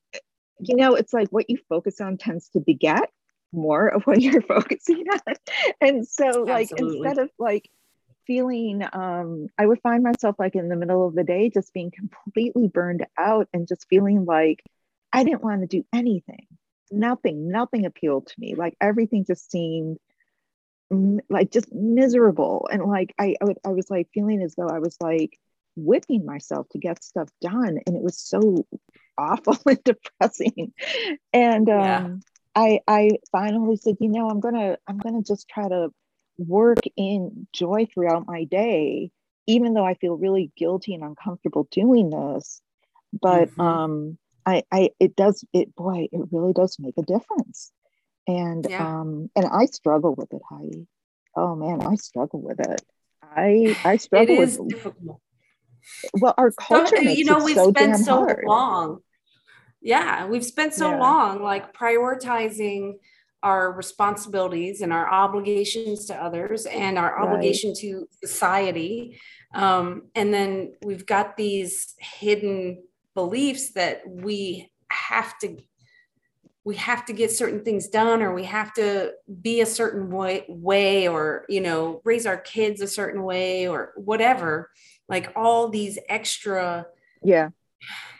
you 0.60 0.76
know 0.76 0.94
it's 0.94 1.12
like 1.12 1.28
what 1.28 1.48
you 1.48 1.58
focus 1.68 2.00
on 2.00 2.16
tends 2.16 2.48
to 2.50 2.60
beget 2.60 3.10
more 3.52 3.88
of 3.88 4.02
what 4.04 4.20
you're 4.22 4.42
focusing 4.42 5.04
on 5.10 5.34
and 5.80 6.06
so 6.06 6.44
like 6.48 6.70
Absolutely. 6.72 7.08
instead 7.08 7.22
of 7.22 7.30
like 7.38 7.68
feeling 8.26 8.82
um 8.92 9.46
i 9.56 9.64
would 9.64 9.80
find 9.82 10.02
myself 10.02 10.34
like 10.38 10.56
in 10.56 10.68
the 10.68 10.74
middle 10.76 11.06
of 11.06 11.14
the 11.14 11.22
day 11.22 11.48
just 11.48 11.72
being 11.72 11.92
completely 11.92 12.66
burned 12.66 13.06
out 13.16 13.48
and 13.52 13.68
just 13.68 13.86
feeling 13.88 14.24
like 14.24 14.64
i 15.16 15.24
didn't 15.24 15.42
want 15.42 15.62
to 15.62 15.66
do 15.66 15.84
anything. 15.92 16.46
Nothing 16.92 17.48
nothing 17.50 17.86
appealed 17.86 18.28
to 18.28 18.34
me. 18.38 18.54
Like 18.54 18.76
everything 18.80 19.24
just 19.26 19.50
seemed 19.50 19.98
like 21.28 21.50
just 21.50 21.72
miserable. 21.72 22.68
And 22.72 22.84
like 22.84 23.14
I, 23.18 23.34
I, 23.42 23.44
would, 23.44 23.58
I 23.66 23.70
was 23.70 23.90
like 23.90 24.08
feeling 24.14 24.42
as 24.42 24.54
though 24.56 24.68
i 24.68 24.78
was 24.78 24.96
like 25.00 25.38
whipping 25.76 26.24
myself 26.24 26.68
to 26.70 26.78
get 26.78 27.02
stuff 27.04 27.28
done. 27.40 27.80
And 27.86 27.96
it 27.96 28.02
was 28.02 28.18
so 28.18 28.66
awful 29.18 29.56
and 29.66 29.82
depressing. 29.84 30.72
And 31.32 31.68
um 31.70 32.14
Yeah. 32.14 32.16
i 32.54 32.80
i 32.88 33.10
finally 33.32 33.76
said 33.76 33.96
you 34.00 34.08
know 34.08 34.28
i'm 34.30 34.40
gonna 34.40 34.78
i'm 34.88 34.98
gonna 34.98 35.22
just 35.22 35.48
try 35.48 35.68
to 35.68 35.90
work 36.38 36.82
in 36.96 37.46
joy 37.52 37.86
throughout 37.92 38.26
my 38.26 38.44
day 38.44 39.10
even 39.46 39.74
though 39.74 39.84
i 39.86 39.94
feel 39.94 40.16
really 40.16 40.52
guilty 40.56 40.94
and 40.94 41.04
uncomfortable 41.04 41.68
doing 41.70 42.10
this. 42.10 42.60
But 43.20 43.50
Mhm. 43.50 43.60
um 43.60 44.18
i 44.46 44.62
i 44.72 44.90
it 45.00 45.16
does 45.16 45.44
it 45.52 45.74
boy 45.74 46.08
it 46.10 46.20
really 46.30 46.52
does 46.52 46.76
make 46.78 46.94
a 46.98 47.02
difference 47.02 47.72
and 48.26 48.66
Yeah. 48.68 48.82
um 49.00 49.30
and 49.36 49.46
i 49.46 49.66
struggle 49.66 50.14
with 50.14 50.32
it 50.32 50.42
heidi 50.48 50.86
oh 51.36 51.54
man 51.54 51.80
i 51.82 51.96
struggle 51.96 52.40
with 52.40 52.60
it 52.60 52.82
i 53.22 53.74
i 53.84 53.96
struggle 53.96 54.40
is 54.40 54.58
with 54.58 54.68
difficult. 54.68 55.20
well 56.14 56.34
our 56.38 56.52
culture 56.52 57.00
you 57.00 57.24
know, 57.24 57.44
we've 57.44 57.56
so 57.56 57.70
spent 57.70 57.96
so 57.98 58.16
hard 58.24 58.44
long. 58.46 59.00
Yeah, 59.82 60.26
we've 60.26 60.44
spent 60.44 60.74
so 60.74 60.90
Yeah. 60.90 60.98
long 60.98 61.42
like 61.42 61.72
prioritizing 61.74 62.94
our 63.42 63.70
responsibilities 63.70 64.80
and 64.80 64.92
our 64.92 65.08
obligations 65.08 66.06
to 66.06 66.14
others 66.16 66.66
and 66.66 66.98
our 66.98 67.14
Right. 67.14 67.28
obligation 67.28 67.74
to 67.76 68.08
society. 68.24 69.20
Um, 69.54 70.08
and 70.14 70.34
then 70.34 70.74
we've 70.82 71.06
got 71.06 71.36
these 71.36 71.94
hidden 71.98 72.82
beliefs 73.16 73.70
that 73.72 74.02
we 74.06 74.70
have 74.90 75.36
to 75.40 75.56
we 76.64 76.76
have 76.76 77.04
to 77.06 77.12
get 77.12 77.30
certain 77.30 77.62
things 77.64 77.86
done 77.88 78.22
or 78.22 78.34
we 78.34 78.42
have 78.42 78.72
to 78.74 79.12
be 79.40 79.60
a 79.60 79.66
certain 79.66 80.10
way, 80.10 80.44
way 80.48 81.08
or 81.08 81.44
you 81.48 81.60
know 81.60 82.00
raise 82.04 82.26
our 82.26 82.36
kids 82.36 82.80
a 82.80 82.86
certain 82.86 83.22
way 83.24 83.66
or 83.66 83.92
whatever 83.96 84.70
like 85.08 85.32
all 85.34 85.68
these 85.68 85.98
extra 86.08 86.86
yeah 87.22 87.48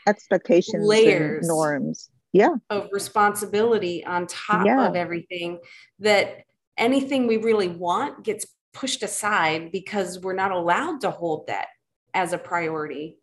expectations 0.07 0.85
Layers. 0.85 1.39
and 1.39 1.47
norms 1.47 2.09
yeah 2.33 2.55
of 2.69 2.89
responsibility 2.91 4.03
on 4.05 4.27
top 4.27 4.65
Yeah. 4.65 4.87
of 4.87 4.95
everything 4.95 5.59
that 5.99 6.43
anything 6.77 7.27
we 7.27 7.37
really 7.37 7.67
want 7.67 8.23
gets 8.23 8.47
pushed 8.73 9.03
aside 9.03 9.71
because 9.71 10.19
we're 10.19 10.33
not 10.33 10.51
allowed 10.51 11.01
to 11.01 11.11
hold 11.11 11.47
that 11.47 11.67
as 12.13 12.33
a 12.33 12.37
priority. 12.37 13.17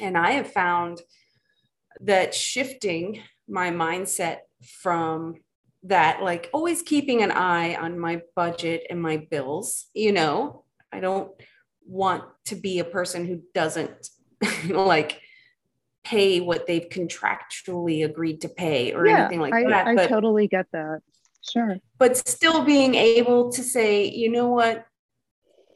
And 0.00 0.16
I 0.16 0.32
have 0.32 0.52
found 0.52 1.00
that 2.00 2.34
shifting 2.34 3.20
my 3.48 3.70
mindset 3.70 4.38
from 4.80 5.36
that, 5.84 6.22
like 6.22 6.48
always 6.52 6.82
keeping 6.82 7.22
an 7.22 7.30
eye 7.30 7.74
on 7.74 7.98
my 7.98 8.22
budget 8.34 8.86
and 8.88 9.00
my 9.00 9.26
bills, 9.30 9.86
you 9.94 10.12
know, 10.12 10.64
I 10.92 11.00
don't 11.00 11.30
want 11.84 12.24
to 12.46 12.54
be 12.54 12.78
a 12.78 12.84
person 12.84 13.26
who 13.26 13.42
doesn't 13.54 14.08
like 14.68 15.20
pay 16.04 16.40
what 16.40 16.66
they've 16.66 16.88
contractually 16.88 18.04
agreed 18.04 18.40
to 18.40 18.48
pay 18.48 18.92
or 18.92 19.06
yeah 19.06 19.20
anything 19.20 19.40
like 19.40 19.54
I, 19.54 19.68
that. 19.68 19.86
I 19.86 19.94
but 19.94 20.08
totally 20.08 20.48
get 20.48 20.66
that 20.72 21.00
sure 21.48 21.78
but 22.02 22.16
still 22.16 22.64
being 22.64 22.96
able 22.96 23.52
to 23.52 23.62
say, 23.62 24.08
you 24.08 24.28
know 24.28 24.48
what, 24.48 24.84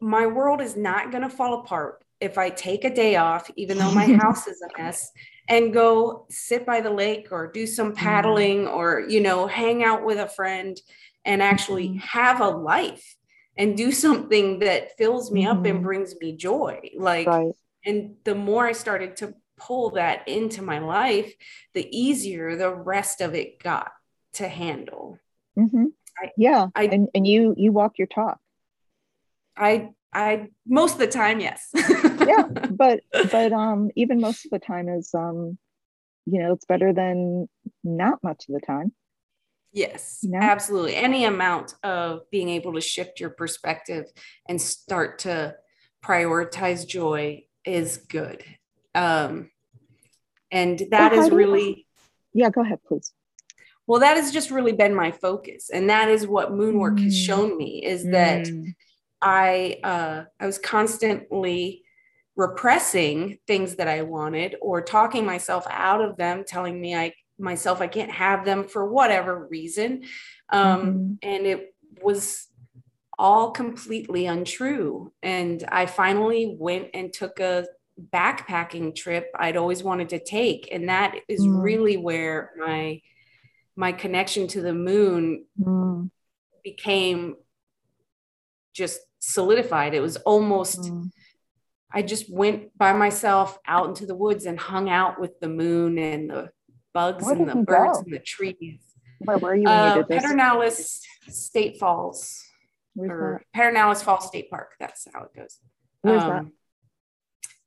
my 0.00 0.26
world 0.26 0.60
is 0.60 0.76
not 0.76 1.12
going 1.12 1.22
to 1.22 1.30
fall 1.30 1.60
apart 1.60 2.02
if 2.20 2.38
I 2.38 2.50
take 2.50 2.84
a 2.84 2.94
day 2.94 3.16
off, 3.16 3.50
even 3.56 3.78
though 3.78 3.90
my 3.92 4.06
house 4.20 4.46
is 4.46 4.62
a 4.62 4.82
mess, 4.82 5.10
and 5.48 5.72
go 5.72 6.26
sit 6.30 6.66
by 6.66 6.80
the 6.80 6.90
lake 6.90 7.28
or 7.30 7.50
do 7.52 7.66
some 7.66 7.94
paddling 7.94 8.66
or, 8.66 9.04
you 9.08 9.20
know, 9.20 9.46
hang 9.46 9.84
out 9.84 10.04
with 10.04 10.18
a 10.18 10.28
friend 10.28 10.80
and 11.24 11.42
actually 11.42 11.88
Mhm. 11.90 12.00
have 12.00 12.40
a 12.40 12.48
life 12.48 13.16
and 13.56 13.76
do 13.76 13.90
something 13.92 14.58
that 14.60 14.96
fills 14.98 15.30
me 15.30 15.46
up 15.46 15.64
and 15.64 15.80
Mhm. 15.80 15.82
brings 15.82 16.14
me 16.20 16.36
joy. 16.36 16.90
Like, 16.96 17.26
right 17.26 17.52
and 17.84 18.16
the 18.24 18.34
more 18.34 18.66
I 18.66 18.72
started 18.72 19.16
to 19.18 19.34
pull 19.56 19.90
that 19.90 20.26
into 20.26 20.60
my 20.62 20.80
life, 20.80 21.32
the 21.72 21.86
easier 21.96 22.56
the 22.56 22.74
rest 22.74 23.20
of 23.20 23.34
it 23.34 23.60
got 23.62 23.92
to 24.34 24.48
handle. 24.48 25.18
hmm 25.56 25.86
I- 26.18 26.32
yeah 26.36 26.68
I- 26.74 26.84
and 26.86 27.08
and 27.14 27.26
you 27.26 27.54
you 27.56 27.72
walk 27.72 27.98
your 27.98 28.08
talk 28.08 28.40
I 29.56 29.90
I 30.12 30.48
most 30.66 30.92
of 30.94 30.98
the 30.98 31.06
time, 31.08 31.40
yes. 31.40 31.68
yeah 31.74 32.44
but 32.70 33.00
but 33.30 33.52
um 33.52 33.90
even 33.96 34.20
most 34.20 34.44
of 34.44 34.50
the 34.50 34.58
time 34.58 34.88
is 34.88 35.14
um 35.14 35.58
you 36.24 36.40
know 36.40 36.52
it's 36.52 36.64
better 36.64 36.92
than 36.92 37.48
not 37.84 38.22
much 38.22 38.46
of 38.48 38.54
the 38.54 38.60
time 38.66 38.92
yes, 39.72 40.20
You 40.22 40.30
know? 40.30 40.38
absolutely. 40.40 40.96
Any 40.96 41.24
amount 41.26 41.74
of 41.82 42.20
being 42.30 42.48
able 42.48 42.72
to 42.74 42.80
shift 42.80 43.20
your 43.20 43.28
perspective 43.30 44.06
and 44.48 44.60
start 44.60 45.18
to 45.20 45.54
prioritize 46.02 46.86
joy 46.88 47.44
is 47.64 47.98
good. 47.98 48.42
Um, 48.94 49.50
and 50.50 50.82
that 50.90 51.12
how 51.12 51.18
is 51.18 51.26
do 51.26 51.32
you- 51.32 51.36
really 51.36 51.86
yeah 52.32 52.48
go 52.50 52.62
ahead 52.62 52.78
please 52.88 53.12
well, 53.88 54.00
that 54.00 54.16
has 54.16 54.32
just 54.32 54.50
really 54.50 54.72
been 54.72 54.94
my 54.96 55.12
focus, 55.12 55.70
and 55.70 55.88
that 55.90 56.08
is 56.08 56.26
what 56.26 56.50
Moonwork 56.50 56.98
has 57.04 57.14
Mm. 57.14 57.24
shown 57.26 57.56
me 57.56 57.84
is 57.84 58.02
that 58.10 58.42
Mm, 58.46 58.74
I 59.22 59.80
uh, 59.82 60.24
I 60.38 60.46
was 60.46 60.58
constantly 60.58 61.82
repressing 62.36 63.38
things 63.46 63.76
that 63.76 63.88
I 63.88 64.02
wanted 64.02 64.56
or 64.60 64.82
talking 64.82 65.24
myself 65.24 65.66
out 65.70 66.02
of 66.02 66.16
them, 66.16 66.44
telling 66.46 66.80
me 66.80 66.94
I 66.94 67.14
myself 67.38 67.80
I 67.80 67.86
can't 67.86 68.10
have 68.12 68.44
them 68.44 68.64
for 68.68 68.90
whatever 68.90 69.46
reason, 69.50 70.04
um, 70.50 70.78
Mhm. 70.78 71.18
and 71.22 71.46
it 71.46 71.74
was 72.02 72.46
all 73.18 73.50
completely 73.50 74.26
untrue. 74.26 75.12
And 75.22 75.64
I 75.68 75.86
finally 75.86 76.54
went 76.58 76.90
and 76.92 77.12
took 77.12 77.40
a 77.40 77.66
backpacking 78.12 78.94
trip 78.94 79.30
I'd 79.34 79.56
always 79.56 79.82
wanted 79.82 80.10
to 80.10 80.18
take, 80.22 80.68
and 80.70 80.88
that 80.90 81.16
is 81.28 81.46
Mm. 81.46 81.62
really 81.62 81.96
where 81.96 82.52
my 82.58 83.00
my 83.74 83.92
connection 83.92 84.46
to 84.48 84.62
the 84.62 84.74
moon 84.74 85.46
mm, 85.58 86.10
became 86.64 87.36
just 88.74 89.00
solidified. 89.20 89.94
It 89.94 90.00
was 90.00 90.16
almost, 90.18 90.80
mm. 90.80 91.10
I 91.92 92.02
just 92.02 92.30
went 92.32 92.76
by 92.76 92.92
myself 92.92 93.58
out 93.66 93.88
into 93.88 94.06
the 94.06 94.14
woods 94.14 94.46
and 94.46 94.58
hung 94.58 94.88
out 94.90 95.20
with 95.20 95.38
the 95.40 95.48
moon 95.48 95.98
and 95.98 96.30
the 96.30 96.50
bugs 96.92 97.24
Where 97.24 97.34
and 97.36 97.48
the 97.48 97.56
birds 97.56 97.98
go? 97.98 98.02
and 98.04 98.12
the 98.12 98.18
trees. 98.18 98.80
where 99.18 99.38
were 99.38 99.54
you 99.54 99.64
when 99.64 99.72
Uh, 99.74 99.94
you 99.96 100.02
did 100.04 100.08
this 100.08 100.24
Pedernales 100.24 101.00
State 101.28 101.78
Falls 101.78 102.42
where's 102.94 103.10
or 103.10 103.42
Pedernales 103.54 104.02
Falls 104.02 104.26
State 104.26 104.50
Park. 104.50 104.72
That's 104.80 105.06
how 105.12 105.24
it 105.24 105.34
goes. 105.34 105.58
where's 106.02 106.22
Um, 106.22 106.52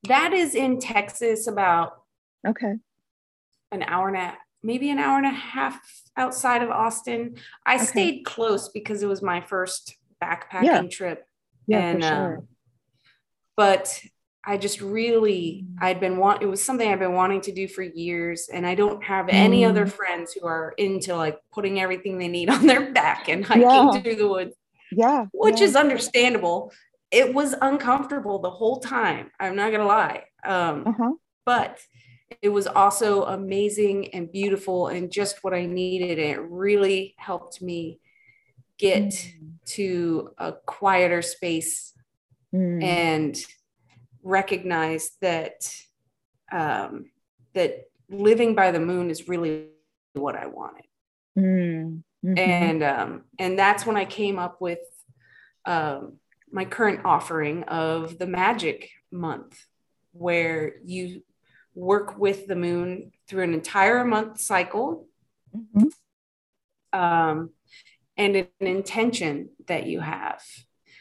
that 0.04 0.34
is 0.34 0.56
in 0.56 0.80
Texas, 0.80 1.48
about 1.48 2.04
okay 2.48 2.76
an 3.72 3.84
hour 3.84 4.08
and 4.08 4.18
a 4.18 4.38
maybe 4.64 4.90
an 4.90 4.98
hour 5.00 5.18
and 5.18 5.26
a 5.28 5.30
half 5.30 5.80
outside 6.18 6.62
of 6.64 6.70
Austin. 6.70 7.36
I 7.66 7.76
Okay. 7.76 7.86
stayed 7.86 8.26
close 8.26 8.70
because 8.70 9.04
it 9.04 9.08
was 9.08 9.22
my 9.22 9.42
first 9.42 9.96
backpacking 10.22 10.64
Yeah. 10.64 10.88
trip. 10.88 11.26
Yeah 11.70 11.80
and 11.80 12.04
for 12.04 12.08
sure 12.08 12.38
um, 12.38 12.48
but 13.56 14.02
I 14.50 14.58
just 14.58 14.82
really, 14.82 15.66
mm. 15.68 15.76
I'd 15.80 16.00
been 16.00 16.18
want, 16.18 16.42
it 16.42 16.48
was 16.48 16.64
something 16.64 16.90
I've 16.90 17.00
been 17.00 17.14
wanting 17.14 17.42
to 17.42 17.52
do 17.52 17.68
for 17.68 17.84
years. 17.84 18.50
And 18.52 18.66
I 18.66 18.74
don't 18.74 19.04
have 19.04 19.28
any 19.30 19.62
mm. 19.62 19.70
other 19.70 19.86
friends 19.86 20.34
who 20.34 20.48
are 20.48 20.74
into 20.78 21.16
like 21.16 21.38
putting 21.54 21.80
everything 21.80 22.18
they 22.18 22.30
need 22.30 22.50
on 22.56 22.66
their 22.66 22.92
back 22.92 23.30
and 23.30 23.46
hiking 23.46 23.64
yeah. 23.64 23.92
through 23.92 24.16
the 24.16 24.28
woods. 24.28 24.56
Yeah. 24.92 25.26
Which 25.34 25.60
yeah. 25.60 25.66
is 25.66 25.76
understandable. 25.76 26.72
It 27.12 27.34
was 27.34 27.54
uncomfortable 27.62 28.40
the 28.40 28.50
whole 28.50 28.80
time. 28.80 29.30
I'm 29.40 29.56
not 29.56 29.70
going 29.70 29.82
to 29.82 29.86
lie. 29.86 30.24
Um, 30.44 30.88
uh-huh. 30.88 31.12
But 31.46 31.80
it 32.42 32.50
was 32.50 32.66
also 32.66 33.26
amazing 33.26 34.14
and 34.16 34.32
beautiful 34.32 34.88
and 34.88 35.12
just 35.12 35.44
what 35.44 35.54
I 35.54 35.66
needed. 35.66 36.18
And 36.18 36.32
it 36.32 36.42
really 36.42 37.14
helped 37.18 37.62
me 37.62 38.00
get 38.80 39.10
mm. 39.10 39.54
to 39.66 40.32
a 40.40 40.54
quieter 40.54 41.22
space 41.22 41.94
mm. 42.56 42.84
and 42.84 43.38
recognize 44.24 45.12
that 45.22 45.72
um, 46.52 47.12
that 47.54 47.90
living 48.10 48.56
by 48.56 48.72
the 48.72 48.80
moon 48.80 49.12
is 49.12 49.28
really 49.28 49.68
what 50.14 50.36
I 50.36 50.48
wanted. 50.48 50.86
Mm. 51.38 52.04
Mm-hmm. 52.26 52.38
And 52.38 52.84
um, 52.84 53.24
and 53.38 53.58
that's 53.58 53.86
when 53.86 53.96
I 53.96 54.06
came 54.06 54.40
up 54.40 54.60
with 54.60 54.80
um, 55.66 56.14
my 56.52 56.66
current 56.66 57.02
offering 57.06 57.64
of 57.64 58.18
the 58.18 58.28
magic 58.28 58.90
month, 59.12 59.66
where 60.12 60.74
you 60.84 61.24
work 61.76 62.18
with 62.18 62.48
the 62.48 62.56
moon 62.56 63.12
through 63.28 63.44
an 63.44 63.54
entire 63.54 64.04
month 64.04 64.42
cycle. 64.42 65.08
Mm-hmm. 65.56 67.00
Um, 67.00 67.52
and 68.20 68.36
an 68.36 68.48
intention 68.60 69.50
that 69.68 69.88
you 69.88 70.02
have. 70.02 70.44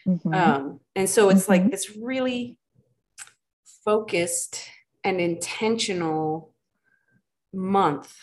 Mm-hmm. 0.06 0.32
Um, 0.32 0.80
and 0.94 1.10
so 1.10 1.28
it's 1.28 1.42
mm-hmm. 1.42 1.52
like 1.52 1.70
this 1.70 1.96
really 1.96 2.56
focused 3.84 4.64
and 5.02 5.20
intentional 5.20 6.54
month 7.52 8.14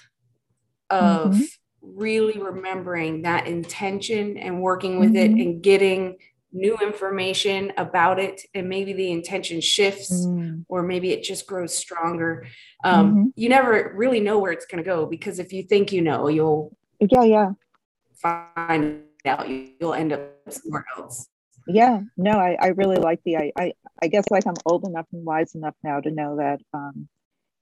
of 0.90 1.34
mm-hmm. 1.34 1.44
really 1.82 2.40
remembering 2.40 3.24
that 3.24 3.48
intention 3.48 4.38
and 4.38 4.62
working 4.62 5.00
with 5.00 5.16
it 5.16 5.32
mm-hmm. 5.32 5.42
and 5.42 5.62
getting 5.62 6.18
new 6.54 6.78
information 6.78 7.74
about 7.78 8.18
it 8.18 8.42
and 8.54 8.70
maybe 8.70 8.94
the 8.94 9.12
intention 9.12 9.60
shifts 9.60 10.26
mm. 10.26 10.64
or 10.70 10.84
maybe 10.84 11.12
it 11.12 11.22
just 11.22 11.48
grows 11.48 11.76
stronger 11.76 12.48
um, 12.86 13.10
mm-hmm. 13.10 13.24
you 13.36 13.50
never 13.50 13.92
really 13.94 14.22
know 14.22 14.40
where 14.40 14.54
it's 14.54 14.66
going 14.66 14.82
to 14.82 14.90
go 14.90 15.06
because 15.06 15.38
if 15.38 15.52
you 15.52 15.64
think 15.64 15.92
you 15.92 16.02
know 16.02 16.30
you'll 16.30 16.74
yeah 17.02 17.24
yeah 17.24 17.50
find 18.18 19.04
out 19.26 19.48
you'll 19.50 19.94
end 19.94 20.14
up 20.14 20.22
somewhere 20.50 20.86
else. 20.98 21.28
Yeah 21.68 22.02
no 22.16 22.32
i, 22.32 22.58
I 22.62 22.68
really 22.68 22.98
like 22.98 23.22
the 23.26 23.38
I, 23.38 23.52
I, 23.58 23.74
I 24.02 24.08
guess 24.08 24.26
like 24.30 24.46
i'm 24.46 24.54
old 24.66 24.86
enough 24.86 25.08
and 25.12 25.26
wise 25.26 25.56
enough 25.56 25.74
now 25.84 26.00
to 26.00 26.12
know 26.12 26.38
that 26.38 26.62
um 26.74 27.08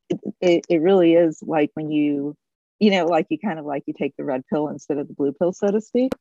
it, 0.09 0.19
it, 0.41 0.65
it 0.69 0.81
really 0.81 1.13
is 1.13 1.41
like 1.41 1.71
when 1.73 1.89
you 1.89 2.35
you 2.79 2.91
know 2.91 3.05
like 3.05 3.27
you 3.29 3.39
kind 3.39 3.59
of 3.59 3.65
like 3.65 3.83
you 3.85 3.93
take 3.93 4.15
the 4.17 4.23
red 4.23 4.43
pill 4.47 4.67
instead 4.67 4.97
of 4.97 5.07
the 5.07 5.13
blue 5.13 5.31
pill 5.31 5.53
so 5.53 5.67
to 5.67 5.81
speak. 5.81 6.11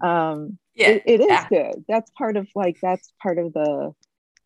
Um 0.00 0.58
yeah 0.74 0.90
it, 0.90 1.02
it 1.06 1.20
is 1.20 1.26
yeah. 1.28 1.48
good. 1.48 1.84
That's 1.88 2.10
part 2.10 2.36
of 2.36 2.48
like 2.54 2.78
that's 2.80 3.12
part 3.22 3.38
of 3.38 3.52
the 3.52 3.92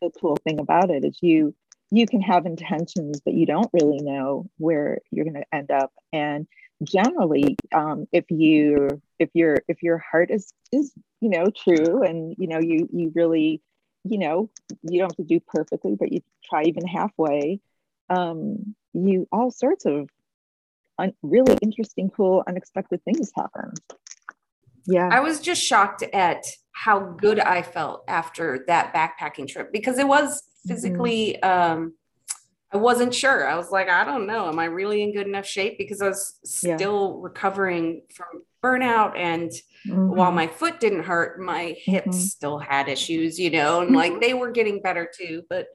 the 0.00 0.10
cool 0.20 0.36
thing 0.36 0.60
about 0.60 0.90
it 0.90 1.04
is 1.04 1.18
you 1.20 1.54
you 1.90 2.06
can 2.06 2.20
have 2.20 2.46
intentions 2.46 3.20
but 3.24 3.34
you 3.34 3.46
don't 3.46 3.70
really 3.72 3.98
know 4.00 4.48
where 4.58 4.98
you're 5.10 5.24
going 5.24 5.34
to 5.34 5.54
end 5.54 5.70
up. 5.70 5.92
And 6.12 6.46
generally 6.82 7.56
um, 7.74 8.06
if 8.12 8.30
you 8.30 9.02
if 9.18 9.30
your 9.34 9.58
if 9.68 9.82
your 9.82 9.98
heart 9.98 10.30
is 10.30 10.52
is 10.72 10.92
you 11.20 11.28
know 11.28 11.46
true 11.50 12.02
and 12.02 12.34
you 12.38 12.46
know 12.46 12.58
you 12.60 12.88
you 12.92 13.12
really 13.14 13.60
you 14.04 14.18
know 14.18 14.50
you 14.82 14.98
don't 14.98 15.10
have 15.10 15.16
to 15.16 15.24
do 15.24 15.40
perfectly 15.40 15.96
but 15.98 16.12
you 16.12 16.20
try 16.44 16.62
even 16.64 16.86
halfway 16.86 17.60
um, 18.10 18.74
you 18.94 19.28
all 19.32 19.50
sorts 19.50 19.84
of 19.84 20.08
un- 20.98 21.14
really 21.22 21.56
interesting 21.62 22.10
cool 22.10 22.42
unexpected 22.46 23.02
things 23.04 23.30
happen 23.36 23.72
yeah 24.86 25.08
i 25.12 25.20
was 25.20 25.40
just 25.40 25.62
shocked 25.62 26.02
at 26.12 26.46
how 26.72 27.00
good 27.00 27.40
i 27.40 27.60
felt 27.62 28.04
after 28.08 28.64
that 28.66 28.94
backpacking 28.94 29.46
trip 29.46 29.72
because 29.72 29.98
it 29.98 30.06
was 30.06 30.42
mm-hmm. 30.42 30.68
physically 30.68 31.38
mm-hmm. 31.42 31.72
um, 31.72 31.94
I 32.70 32.76
wasn't 32.76 33.14
sure. 33.14 33.48
I 33.48 33.56
was 33.56 33.70
like, 33.70 33.88
I 33.88 34.04
don't 34.04 34.26
know. 34.26 34.48
Am 34.48 34.58
I 34.58 34.66
really 34.66 35.02
in 35.02 35.14
good 35.14 35.26
enough 35.26 35.46
shape? 35.46 35.78
Because 35.78 36.02
I 36.02 36.08
was 36.08 36.38
still 36.44 37.14
yeah. 37.16 37.24
recovering 37.24 38.02
from 38.14 38.42
burnout. 38.62 39.16
And 39.16 39.50
mm-hmm. 39.86 40.08
while 40.10 40.32
my 40.32 40.48
foot 40.48 40.78
didn't 40.78 41.04
hurt, 41.04 41.40
my 41.40 41.74
hips 41.78 42.08
mm-hmm. 42.08 42.18
still 42.18 42.58
had 42.58 42.88
issues, 42.88 43.38
you 43.38 43.50
know, 43.50 43.80
and 43.80 43.96
like 43.96 44.12
mm-hmm. 44.12 44.20
they 44.20 44.34
were 44.34 44.50
getting 44.50 44.82
better 44.82 45.10
too. 45.18 45.44
But, 45.48 45.68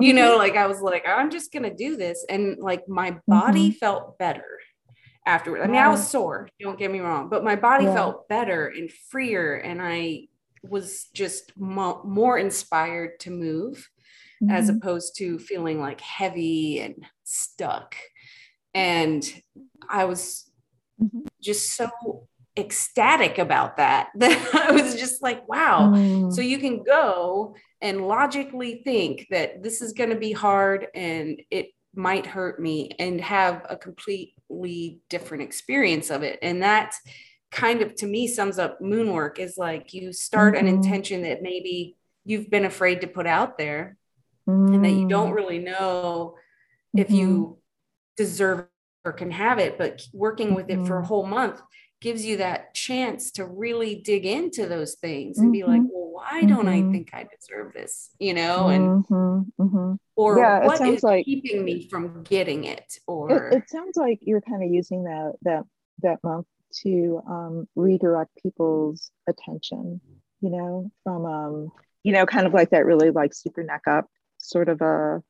you 0.00 0.12
know, 0.12 0.30
mm-hmm. 0.30 0.38
like 0.38 0.56
I 0.56 0.66
was 0.66 0.80
like, 0.80 1.06
I'm 1.06 1.30
just 1.30 1.52
going 1.52 1.62
to 1.62 1.74
do 1.74 1.96
this. 1.96 2.24
And 2.28 2.58
like 2.58 2.88
my 2.88 3.16
body 3.28 3.68
mm-hmm. 3.68 3.78
felt 3.78 4.18
better 4.18 4.58
afterwards. 5.26 5.62
I 5.64 5.68
mean, 5.68 5.80
I 5.80 5.88
was 5.88 6.08
sore, 6.08 6.48
don't 6.58 6.78
get 6.78 6.90
me 6.90 6.98
wrong, 6.98 7.28
but 7.28 7.44
my 7.44 7.54
body 7.54 7.84
yeah. 7.84 7.94
felt 7.94 8.28
better 8.28 8.66
and 8.66 8.90
freer. 9.10 9.54
And 9.54 9.80
I 9.80 10.26
was 10.64 11.08
just 11.14 11.52
mo- 11.56 12.02
more 12.04 12.38
inspired 12.38 13.20
to 13.20 13.30
move 13.30 13.88
mm-hmm. 14.42 14.50
as 14.50 14.68
opposed 14.68 15.16
to 15.18 15.38
feeling 15.38 15.80
like 15.80 16.00
heavy 16.00 16.80
and 16.80 17.04
stuck. 17.24 17.96
And 18.74 19.22
I 19.88 20.04
was 20.04 20.50
mm-hmm. 21.00 21.20
just 21.40 21.74
so 21.74 22.28
ecstatic 22.56 23.38
about 23.38 23.76
that 23.76 24.10
that 24.16 24.54
I 24.54 24.72
was 24.72 24.96
just 24.96 25.22
like, 25.22 25.48
wow. 25.48 25.92
Mm. 25.94 26.32
So 26.32 26.40
you 26.42 26.58
can 26.58 26.82
go 26.82 27.54
and 27.80 28.06
logically 28.06 28.82
think 28.84 29.26
that 29.30 29.62
this 29.62 29.82
is 29.82 29.92
going 29.92 30.10
to 30.10 30.16
be 30.16 30.32
hard 30.32 30.88
and 30.94 31.40
it 31.50 31.70
might 31.94 32.26
hurt 32.26 32.60
me 32.60 32.90
and 32.98 33.20
have 33.20 33.66
a 33.68 33.76
completely 33.76 35.00
different 35.08 35.42
experience 35.42 36.10
of 36.10 36.22
it. 36.22 36.38
And 36.42 36.62
that 36.62 36.94
kind 37.50 37.82
of 37.82 37.94
to 37.96 38.06
me 38.06 38.28
sums 38.28 38.58
up 38.58 38.80
moon 38.80 39.12
work 39.12 39.40
is 39.40 39.58
like 39.58 39.92
you 39.92 40.12
start 40.12 40.54
mm-hmm. 40.54 40.66
an 40.66 40.74
intention 40.74 41.22
that 41.22 41.42
maybe 41.42 41.96
you've 42.24 42.48
been 42.48 42.64
afraid 42.64 43.00
to 43.00 43.06
put 43.08 43.26
out 43.26 43.58
there 43.58 43.96
mm. 44.50 44.74
and 44.74 44.84
that 44.84 44.92
you 44.92 45.08
don't 45.08 45.32
mm. 45.32 45.36
really 45.36 45.58
know 45.58 46.34
mm-hmm. 46.36 47.00
if 47.00 47.10
you 47.10 47.28
mm-hmm. 47.28 47.52
deserve 48.16 48.66
or 49.04 49.12
can 49.12 49.30
have 49.30 49.58
it 49.58 49.78
but 49.78 50.02
working 50.12 50.54
with 50.54 50.66
mm-hmm. 50.66 50.82
it 50.82 50.86
for 50.86 50.96
a 50.96 50.98
mm-hmm. 50.98 51.08
whole 51.08 51.26
month 51.26 51.60
gives 52.00 52.24
you 52.24 52.38
that 52.38 52.74
chance 52.74 53.30
to 53.30 53.44
really 53.44 53.96
dig 53.96 54.24
into 54.24 54.66
those 54.66 54.94
things 54.94 55.38
and 55.38 55.52
be 55.52 55.64
like 55.64 55.80
mm-hmm. 55.80 55.88
well 55.92 56.10
why 56.12 56.42
don't 56.42 56.68
i 56.68 56.80
think 56.92 57.10
i 57.12 57.26
deserve 57.38 57.72
this 57.72 58.10
you 58.18 58.34
know 58.34 58.68
and 58.68 59.04
or 60.16 60.38
yeah, 60.38 60.66
what 60.66 60.80
is 60.80 61.02
like, 61.02 61.24
keeping 61.24 61.64
me 61.64 61.88
from 61.88 62.22
getting 62.22 62.64
it 62.64 62.94
or 63.06 63.48
it, 63.48 63.54
it 63.54 63.70
sounds 63.70 63.96
like 63.96 64.18
you're 64.22 64.40
kind 64.40 64.62
of 64.62 64.70
using 64.70 65.04
that 65.04 65.32
that 65.42 65.64
that 66.02 66.18
month 66.22 66.46
to 66.82 67.20
um, 67.28 67.68
redirect 67.74 68.30
people's 68.42 69.10
attention 69.28 70.00
you 70.40 70.50
know 70.50 70.90
from 71.04 71.24
um 71.24 71.72
you 72.02 72.12
know 72.12 72.26
kind 72.26 72.46
of 72.46 72.54
like 72.54 72.70
that 72.70 72.86
really 72.86 73.10
like 73.10 73.34
super 73.34 73.62
neck 73.62 73.82
up 73.86 74.06
sort 74.40 74.68
of 74.68 74.80
a 74.80 75.22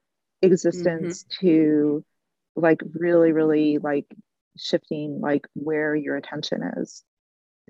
existence 0.42 1.24
mm-hmm. 1.24 1.46
to 1.46 2.04
like 2.56 2.80
really 2.94 3.32
really 3.32 3.78
like 3.78 4.06
shifting 4.56 5.20
like 5.20 5.46
where 5.54 5.94
your 5.94 6.16
attention 6.16 6.62
is 6.78 7.04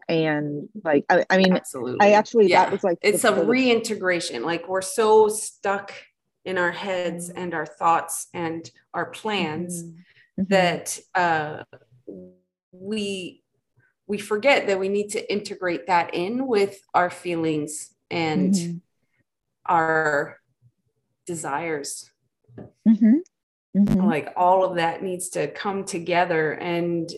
and 0.08 0.68
like 0.84 1.04
i, 1.08 1.24
I 1.28 1.38
mean 1.38 1.54
Absolutely. 1.54 1.98
i 2.00 2.12
actually 2.12 2.48
yeah. 2.48 2.64
that 2.64 2.72
was 2.72 2.84
like 2.84 2.98
it's 3.02 3.24
a 3.24 3.44
reintegration 3.44 4.42
like 4.42 4.68
we're 4.68 4.82
so 4.82 5.28
stuck 5.28 5.92
in 6.44 6.58
our 6.58 6.72
heads 6.72 7.28
mm-hmm. 7.28 7.38
and 7.38 7.54
our 7.54 7.66
thoughts 7.66 8.28
and 8.32 8.68
our 8.94 9.06
plans 9.06 9.82
mm-hmm. 9.82 10.42
mm-hmm. 10.42 10.54
that 10.54 10.98
uh 11.14 11.64
we 12.72 13.42
we 14.06 14.18
forget 14.18 14.66
that 14.66 14.78
we 14.78 14.88
need 14.88 15.10
to 15.10 15.32
integrate 15.32 15.86
that 15.86 16.14
in 16.14 16.46
with 16.46 16.80
our 16.94 17.10
feelings 17.10 17.94
and 18.10 18.54
mm-hmm. 18.54 18.76
our 19.66 20.39
desires. 21.30 22.10
Mm-hmm. 22.88 23.18
Mm-hmm. 23.76 24.04
Like 24.04 24.32
all 24.36 24.64
of 24.64 24.76
that 24.76 25.00
needs 25.00 25.28
to 25.30 25.46
come 25.46 25.84
together. 25.84 26.50
And 26.50 27.08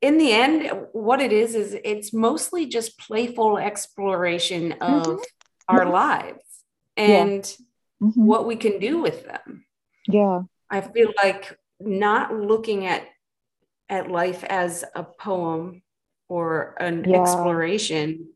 in 0.00 0.16
the 0.16 0.32
end, 0.32 0.70
what 0.92 1.20
it 1.20 1.32
is, 1.32 1.54
is 1.54 1.76
it's 1.84 2.14
mostly 2.14 2.64
just 2.64 2.98
playful 2.98 3.58
exploration 3.58 4.72
of 4.80 5.02
mm-hmm. 5.06 5.22
our 5.68 5.84
lives 5.84 6.64
and 6.96 7.44
yeah. 7.44 8.08
Mm-hmm. 8.08 8.24
what 8.24 8.46
we 8.46 8.56
can 8.56 8.78
do 8.80 9.02
with 9.02 9.26
them. 9.26 9.66
Yeah. 10.06 10.42
I 10.70 10.80
feel 10.80 11.12
like 11.22 11.58
not 11.78 12.34
looking 12.34 12.86
at 12.86 13.02
at 13.90 14.10
life 14.10 14.44
as 14.44 14.84
a 14.94 15.02
poem 15.04 15.82
or 16.28 16.74
an 16.80 17.04
yeah. 17.04 17.20
exploration 17.20 18.28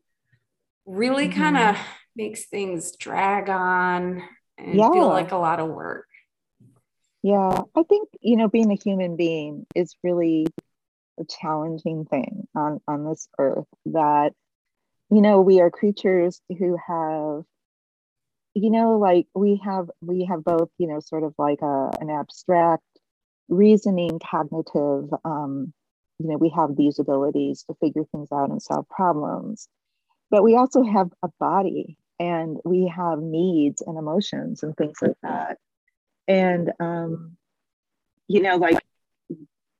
really 0.86 1.28
mm-hmm. 1.28 1.42
kind 1.42 1.58
of 1.58 1.76
makes 2.16 2.46
things 2.46 2.96
drag 2.96 3.48
on 3.48 4.22
and 4.58 4.74
yeah. 4.74 4.90
feel 4.90 5.08
like 5.08 5.32
a 5.32 5.36
lot 5.36 5.60
of 5.60 5.68
work. 5.68 6.06
Yeah, 7.22 7.62
I 7.76 7.82
think, 7.84 8.08
you 8.20 8.36
know, 8.36 8.48
being 8.48 8.72
a 8.72 8.82
human 8.82 9.16
being 9.16 9.66
is 9.74 9.94
really 10.02 10.46
a 11.20 11.24
challenging 11.24 12.04
thing 12.04 12.48
on, 12.54 12.80
on 12.88 13.04
this 13.04 13.28
earth 13.38 13.66
that, 13.86 14.32
you 15.10 15.20
know, 15.20 15.40
we 15.40 15.60
are 15.60 15.70
creatures 15.70 16.40
who 16.48 16.76
have 16.86 17.44
you 18.54 18.70
know, 18.70 18.98
like 18.98 19.26
we 19.34 19.60
have 19.64 19.90
we 20.00 20.24
have 20.26 20.44
both, 20.44 20.70
you 20.78 20.86
know, 20.86 21.00
sort 21.00 21.24
of 21.24 21.34
like 21.38 21.62
a, 21.62 21.90
an 22.00 22.10
abstract 22.10 22.82
reasoning, 23.48 24.18
cognitive. 24.18 25.08
Um, 25.24 25.72
you 26.18 26.28
know, 26.28 26.36
we 26.36 26.50
have 26.50 26.76
these 26.76 26.98
abilities 26.98 27.64
to 27.64 27.74
figure 27.80 28.04
things 28.12 28.28
out 28.32 28.50
and 28.50 28.62
solve 28.62 28.88
problems, 28.88 29.68
but 30.30 30.42
we 30.42 30.54
also 30.54 30.82
have 30.82 31.10
a 31.22 31.28
body 31.40 31.98
and 32.22 32.58
we 32.64 32.86
have 32.86 33.18
needs 33.18 33.82
and 33.84 33.98
emotions 33.98 34.62
and 34.62 34.76
things 34.76 34.96
like 35.02 35.16
that. 35.24 35.58
And 36.28 36.72
um, 36.78 37.36
you 38.28 38.42
know, 38.42 38.56
like 38.58 38.78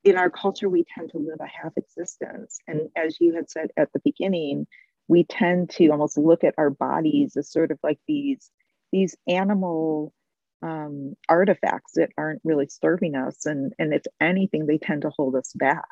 in 0.03 0.17
our 0.17 0.29
culture, 0.29 0.67
we 0.67 0.83
tend 0.83 1.11
to 1.11 1.19
live 1.19 1.39
a 1.39 1.47
half 1.47 1.71
existence. 1.77 2.59
And 2.67 2.89
as 2.97 3.15
you 3.21 3.33
had 3.33 3.49
said 3.49 3.69
at 3.77 3.93
the 3.93 4.01
beginning, 4.03 4.67
we 5.07 5.23
tend 5.23 5.69
to 5.71 5.87
almost 5.87 6.17
look 6.17 6.43
at 6.43 6.55
our 6.57 6.69
bodies 6.69 7.37
as 7.37 7.49
sort 7.49 7.71
of 7.71 7.79
like 7.81 7.99
these 8.09 8.51
these 8.91 9.15
animal 9.25 10.13
um, 10.61 11.15
artifacts 11.29 11.93
that 11.93 12.11
aren't 12.17 12.41
really 12.43 12.67
serving 12.67 13.15
us 13.15 13.45
and 13.45 13.73
and 13.79 13.93
if 13.93 14.03
anything 14.19 14.65
they 14.65 14.77
tend 14.77 15.03
to 15.03 15.09
hold 15.09 15.35
us 15.35 15.51
back 15.53 15.87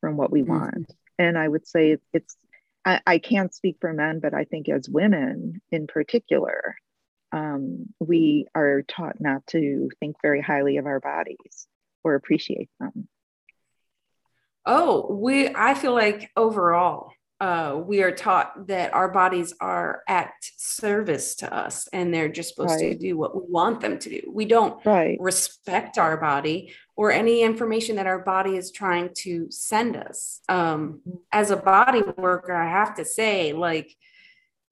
from 0.00 0.16
what 0.16 0.30
we 0.30 0.42
mm-hmm. 0.42 0.52
want 0.52 0.92
and 1.18 1.36
i 1.36 1.48
would 1.48 1.66
say 1.66 1.96
it's 2.12 2.36
I, 2.84 3.00
I, 3.06 3.18
can't 3.18 3.54
speak 3.54 3.76
for 3.80 3.92
men 3.92 4.20
but 4.20 4.34
i 4.34 4.44
think 4.44 4.68
as 4.68 4.88
women 4.88 5.60
in 5.70 5.86
particular 5.86 6.76
um, 7.34 7.86
we 7.98 8.46
are 8.54 8.82
taught 8.82 9.18
not 9.20 9.46
to 9.48 9.88
think 10.00 10.16
very 10.20 10.42
highly 10.42 10.76
of 10.76 10.86
our 10.86 11.00
bodies 11.00 11.66
or 12.04 12.14
appreciate 12.14 12.68
them 12.78 13.08
oh 14.66 15.12
we 15.12 15.54
i 15.54 15.74
feel 15.74 15.94
like 15.94 16.30
overall 16.36 17.12
uh, 17.42 17.76
we 17.76 18.04
are 18.04 18.12
taught 18.12 18.68
that 18.68 18.94
our 18.94 19.08
bodies 19.08 19.52
are 19.60 20.02
at 20.06 20.32
service 20.56 21.34
to 21.34 21.52
us 21.52 21.88
and 21.92 22.14
they're 22.14 22.28
just 22.28 22.50
supposed 22.50 22.80
right. 22.80 22.92
to 22.92 22.96
do 22.96 23.18
what 23.18 23.34
we 23.34 23.42
want 23.48 23.80
them 23.80 23.98
to 23.98 24.08
do. 24.08 24.30
We 24.32 24.44
don't 24.44 24.78
right. 24.86 25.18
respect 25.20 25.98
our 25.98 26.16
body 26.16 26.72
or 26.96 27.10
any 27.10 27.42
information 27.42 27.96
that 27.96 28.06
our 28.06 28.18
body 28.18 28.56
is 28.56 28.70
trying 28.70 29.10
to 29.14 29.50
send 29.50 29.96
us. 29.96 30.40
Um, 30.48 31.00
as 31.32 31.50
a 31.50 31.56
body 31.56 32.02
worker, 32.16 32.52
I 32.52 32.68
have 32.68 32.94
to 32.96 33.04
say, 33.04 33.52
like, 33.52 33.94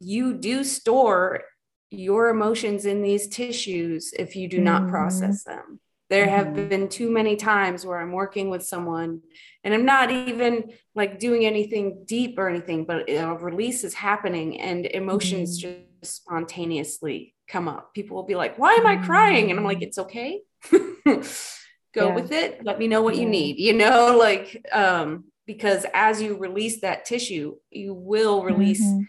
you 0.00 0.34
do 0.34 0.64
store 0.64 1.42
your 1.90 2.28
emotions 2.28 2.86
in 2.86 3.02
these 3.02 3.28
tissues 3.28 4.12
if 4.12 4.36
you 4.36 4.48
do 4.48 4.58
mm-hmm. 4.58 4.64
not 4.64 4.88
process 4.88 5.44
them. 5.44 5.80
There 6.08 6.28
have 6.28 6.48
mm-hmm. 6.48 6.68
been 6.68 6.88
too 6.88 7.10
many 7.10 7.36
times 7.36 7.86
where 7.86 8.00
I'm 8.00 8.12
working 8.12 8.50
with 8.50 8.64
someone 8.64 9.22
and 9.62 9.72
I'm 9.72 9.84
not 9.84 10.10
even 10.10 10.72
like 10.94 11.18
doing 11.20 11.46
anything 11.46 12.04
deep 12.04 12.38
or 12.38 12.48
anything, 12.48 12.84
but 12.84 13.08
a 13.08 13.34
release 13.34 13.84
is 13.84 13.94
happening 13.94 14.60
and 14.60 14.86
emotions 14.86 15.62
mm-hmm. 15.62 15.82
just 16.02 16.22
spontaneously 16.22 17.34
come 17.46 17.68
up. 17.68 17.94
People 17.94 18.16
will 18.16 18.24
be 18.24 18.34
like, 18.34 18.58
Why 18.58 18.74
am 18.74 18.86
I 18.86 18.96
crying? 18.96 19.50
And 19.50 19.58
I'm 19.58 19.64
like. 19.64 19.82
It's 19.82 19.98
okay. 19.98 20.40
Go 21.92 22.08
yeah. 22.08 22.14
with 22.14 22.32
it. 22.32 22.64
Let 22.64 22.78
me 22.78 22.88
know 22.88 23.02
what 23.02 23.16
yeah. 23.16 23.22
you 23.22 23.28
need, 23.28 23.58
you 23.58 23.72
know, 23.72 24.16
like, 24.18 24.64
um, 24.72 25.24
because 25.46 25.84
as 25.92 26.22
you 26.22 26.36
release 26.36 26.80
that 26.82 27.04
tissue, 27.04 27.56
you 27.70 27.94
will 27.94 28.44
release 28.44 28.84
mm-hmm. 28.84 29.02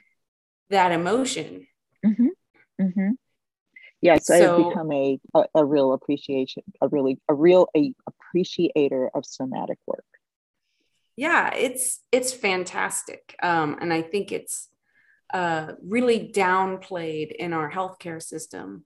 that 0.70 0.92
emotion. 0.92 1.68
Mm-hmm. 2.06 2.28
Mm-hmm. 2.82 3.10
Yes, 4.02 4.26
so, 4.26 4.34
I've 4.34 4.70
become 4.70 4.92
a, 4.92 5.20
a, 5.36 5.44
a 5.56 5.66
real 5.66 5.94
appreciation, 5.94 6.64
a 6.82 6.88
really 6.88 7.20
a 7.30 7.36
real 7.36 7.68
a 7.78 7.94
appreciator 8.08 9.12
of 9.14 9.26
somatic 9.26 9.78
work. 9.86 10.04
Yeah, 11.16 11.54
it's 11.54 12.00
it's 12.12 12.34
fantastic, 12.34 13.36
um, 13.44 13.78
and 13.80 13.94
I 13.94 14.02
think 14.02 14.32
it's 14.32 14.70
uh, 15.32 15.74
really 15.84 16.32
downplayed 16.34 17.32
in 17.32 17.54
our 17.54 17.72
healthcare 17.72 18.22
system. 18.22 18.86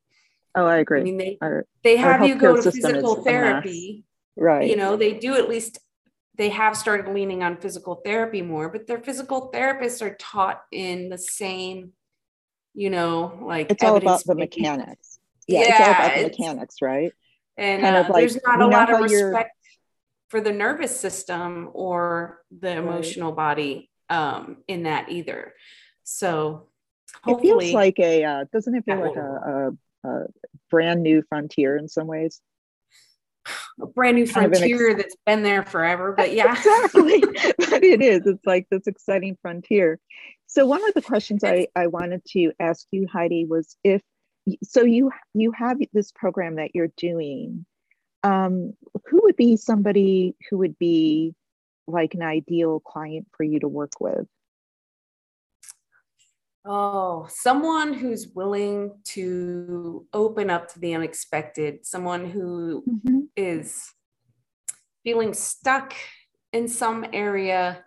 Oh, 0.56 0.66
I 0.66 0.78
agree. 0.78 1.02
I 1.02 1.04
mean, 1.04 1.18
they 1.18 1.38
our, 1.42 1.66
they 1.84 1.98
have 1.98 2.26
you 2.26 2.36
go 2.36 2.56
to 2.62 2.72
physical 2.72 3.24
therapy, 3.24 4.06
right? 4.36 4.70
You 4.70 4.76
know, 4.76 4.96
they 4.96 5.14
do 5.14 5.36
at 5.36 5.50
least 5.50 5.80
they 6.38 6.50
have 6.50 6.76
started 6.76 7.14
leaning 7.14 7.44
on 7.44 7.58
physical 7.58 8.02
therapy 8.06 8.42
more, 8.42 8.70
but 8.70 8.88
their 8.88 9.00
physical 9.00 9.52
therapists 9.54 10.02
are 10.02 10.16
taught 10.16 10.62
in 10.72 11.10
the 11.10 11.18
same 11.18 11.94
you 12.76 12.90
know, 12.90 13.40
like 13.42 13.72
it's 13.72 13.84
all 13.84 13.96
about 13.96 14.24
the 14.26 14.36
mechanics. 14.36 15.20
Yeah, 15.48 15.62
yeah, 15.62 15.68
it's 15.70 15.80
all 15.80 15.92
about 15.92 16.16
the 16.18 16.24
mechanics, 16.24 16.76
right? 16.82 17.12
And 17.58 17.82
kind 17.82 17.96
uh, 17.96 18.00
of 18.02 18.10
like, 18.10 18.20
there's 18.20 18.38
not 18.44 18.62
a 18.62 18.68
lot 18.68 18.94
of 18.94 19.00
respect 19.00 19.56
for 20.28 20.42
the 20.42 20.52
nervous 20.52 21.00
system 21.00 21.70
or 21.74 22.42
the 22.52 22.70
right. 22.70 22.78
emotional 22.78 23.32
body 23.32 23.90
um, 24.10 24.58
in 24.68 24.84
that 24.84 25.10
either. 25.10 25.54
So 26.04 26.68
it 27.26 27.40
feels 27.40 27.72
like 27.72 27.98
a 28.00 28.24
uh, 28.26 28.46
doesn't 28.52 28.76
it 28.76 28.84
feel 28.84 29.00
like 29.00 29.16
a, 29.16 29.72
a, 30.06 30.26
brand 30.70 31.04
new 31.04 31.22
frontier 31.30 31.78
in 31.78 31.88
some 31.88 32.08
ways? 32.08 32.42
A 33.80 33.86
brand 33.86 34.18
new 34.18 34.26
frontier 34.26 34.90
ex- 34.90 35.02
that's 35.02 35.16
been 35.26 35.44
there 35.44 35.64
forever, 35.64 36.12
but 36.12 36.34
yeah, 36.34 36.52
exactly. 36.52 37.20
but 37.20 37.84
it 37.84 38.02
is. 38.02 38.26
It's 38.26 38.46
like 38.46 38.68
this 38.70 38.88
exciting 38.88 39.38
frontier. 39.42 40.00
So 40.48 40.66
one 40.66 40.88
of 40.88 40.94
the 40.94 41.02
questions 41.02 41.44
I, 41.44 41.68
I 41.76 41.88
wanted 41.88 42.24
to 42.30 42.52
ask 42.60 42.88
you, 42.92 43.08
Heidi, 43.12 43.46
was 43.46 43.78
if 43.84 44.02
so 44.64 44.84
you 44.84 45.12
you 45.34 45.52
have 45.52 45.78
this 45.94 46.12
program 46.12 46.56
that 46.56 46.72
you're 46.74 46.92
doing. 46.98 47.66
Um, 48.24 48.74
who 49.08 49.22
would 49.24 49.36
be 49.36 49.56
somebody 49.56 50.36
who 50.50 50.58
would 50.60 50.80
be 50.80 51.36
like 51.88 52.16
an 52.16 52.24
ideal 52.24 52.80
client 52.80 53.28
for 53.38 53.44
you 53.44 53.60
to 53.60 53.68
work 53.68 53.94
with? 54.00 54.26
Oh, 56.66 57.28
someone 57.30 57.94
who's 57.94 58.28
willing 58.30 58.98
to 59.06 60.08
open 60.14 60.50
up 60.50 60.68
to 60.74 60.80
the 60.80 60.96
unexpected, 60.96 61.86
someone 61.86 62.30
who 62.30 62.84
mm-hmm. 62.90 63.20
is 63.36 63.92
feeling 65.04 65.34
stuck 65.34 65.94
in 66.52 66.68
some 66.68 67.06
area 67.14 67.84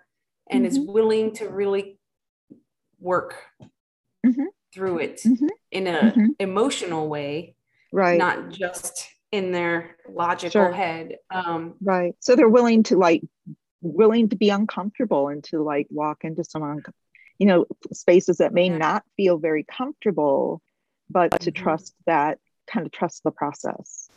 and 0.48 0.64
mm-hmm. 0.64 0.70
is 0.70 0.78
willing 0.78 1.34
to 1.34 1.48
really 1.48 1.98
work 3.00 3.34
mm-hmm. 4.24 4.44
through 4.72 4.98
it 4.98 5.20
mm-hmm. 5.26 5.46
in 5.70 5.86
an 5.86 6.10
mm-hmm. 6.10 6.26
emotional 6.38 7.08
way 7.08 7.54
right 7.92 8.18
not 8.18 8.50
just 8.50 9.08
in 9.32 9.52
their 9.52 9.96
logical 10.08 10.50
sure. 10.50 10.72
head 10.72 11.16
um, 11.30 11.74
right 11.80 12.14
so 12.20 12.34
they're 12.34 12.48
willing 12.48 12.82
to 12.82 12.96
like 12.96 13.22
willing 13.80 14.28
to 14.28 14.36
be 14.36 14.50
uncomfortable 14.50 15.28
and 15.28 15.44
to 15.44 15.62
like 15.62 15.86
walk 15.90 16.24
into 16.24 16.42
some 16.44 16.62
un- 16.62 16.82
you 17.38 17.46
know 17.46 17.66
spaces 17.92 18.38
that 18.38 18.52
may 18.52 18.68
yeah. 18.68 18.78
not 18.78 19.04
feel 19.16 19.38
very 19.38 19.64
comfortable 19.64 20.60
but 21.10 21.30
to 21.40 21.50
mm-hmm. 21.50 21.62
trust 21.62 21.94
that 22.06 22.38
kind 22.66 22.84
of 22.84 22.92
trust 22.92 23.22
the 23.24 23.30
process 23.30 24.08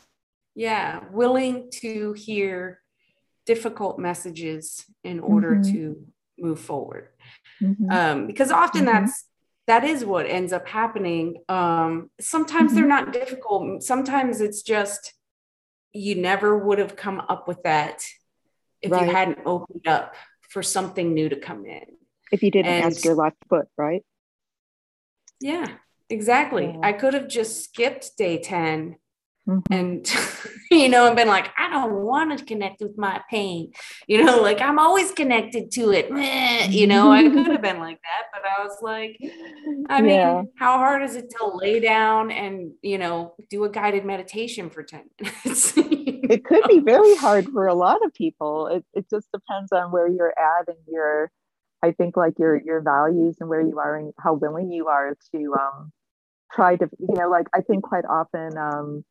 yeah 0.54 1.00
willing 1.10 1.70
to 1.70 2.12
hear 2.12 2.80
difficult 3.46 3.98
messages 3.98 4.84
in 5.02 5.20
order 5.20 5.52
mm-hmm. 5.52 5.72
to 5.72 6.06
move 6.38 6.60
forward 6.60 7.08
mm-hmm. 7.60 7.90
um, 7.90 8.26
because 8.26 8.50
often 8.50 8.84
mm-hmm. 8.84 9.04
that's 9.04 9.24
that 9.68 9.84
is 9.84 10.04
what 10.04 10.26
ends 10.26 10.52
up 10.52 10.66
happening 10.68 11.36
um, 11.48 12.10
sometimes 12.20 12.72
mm-hmm. 12.72 12.80
they're 12.80 12.88
not 12.88 13.12
difficult 13.12 13.82
sometimes 13.82 14.40
it's 14.40 14.62
just 14.62 15.14
you 15.92 16.14
never 16.14 16.58
would 16.58 16.78
have 16.78 16.96
come 16.96 17.20
up 17.28 17.46
with 17.46 17.62
that 17.62 18.04
if 18.80 18.90
right. 18.90 19.06
you 19.06 19.12
hadn't 19.12 19.38
opened 19.44 19.86
up 19.86 20.14
for 20.48 20.62
something 20.62 21.14
new 21.14 21.28
to 21.28 21.36
come 21.36 21.64
in 21.64 21.84
if 22.32 22.42
you 22.42 22.50
didn't 22.50 22.72
and, 22.72 22.84
ask 22.84 23.04
your 23.04 23.14
left 23.14 23.36
foot 23.48 23.68
right 23.76 24.02
yeah 25.40 25.66
exactly 26.10 26.66
yeah. 26.66 26.80
i 26.82 26.92
could 26.92 27.14
have 27.14 27.28
just 27.28 27.64
skipped 27.64 28.16
day 28.16 28.38
10 28.38 28.96
Mm-hmm. 29.48 29.72
and 29.72 30.14
you 30.70 30.88
know 30.88 31.08
and 31.08 31.16
been 31.16 31.26
like 31.26 31.50
i 31.58 31.68
don't 31.68 31.94
want 31.94 32.38
to 32.38 32.44
connect 32.44 32.80
with 32.80 32.96
my 32.96 33.20
pain 33.28 33.72
you 34.06 34.24
know 34.24 34.40
like 34.40 34.60
i'm 34.60 34.78
always 34.78 35.10
connected 35.10 35.72
to 35.72 35.90
it 35.90 36.08
you 36.70 36.86
know 36.86 37.10
i 37.10 37.28
could 37.28 37.48
have 37.48 37.60
been 37.60 37.80
like 37.80 37.98
that 38.02 38.26
but 38.32 38.42
i 38.48 38.62
was 38.62 38.76
like 38.82 39.18
i 39.88 40.00
mean 40.00 40.12
yeah. 40.12 40.42
how 40.60 40.78
hard 40.78 41.02
is 41.02 41.16
it 41.16 41.28
to 41.28 41.44
lay 41.56 41.80
down 41.80 42.30
and 42.30 42.70
you 42.82 42.98
know 42.98 43.34
do 43.50 43.64
a 43.64 43.68
guided 43.68 44.04
meditation 44.04 44.70
for 44.70 44.84
10 44.84 45.10
minutes 45.20 45.72
it 45.76 46.44
could 46.44 46.62
be 46.68 46.78
very 46.78 47.16
hard 47.16 47.48
for 47.48 47.66
a 47.66 47.74
lot 47.74 47.98
of 48.06 48.14
people 48.14 48.68
it, 48.68 48.84
it 48.94 49.10
just 49.10 49.26
depends 49.32 49.72
on 49.72 49.90
where 49.90 50.06
you're 50.06 50.34
at 50.38 50.68
and 50.68 50.78
your 50.86 51.32
i 51.82 51.92
think 51.92 52.16
like 52.16 52.38
your 52.38 52.60
your 52.62 52.80
values 52.80 53.36
and 53.40 53.48
where 53.48 53.62
you 53.62 53.78
are 53.78 53.96
and 53.96 54.12
how 54.18 54.34
willing 54.34 54.70
you 54.70 54.88
are 54.88 55.16
to 55.34 55.54
um 55.54 55.92
try 56.52 56.76
to 56.76 56.88
you 56.98 57.14
know 57.16 57.28
like 57.30 57.46
i 57.54 57.60
think 57.60 57.82
quite 57.84 58.04
often 58.04 58.56
um 58.58 59.04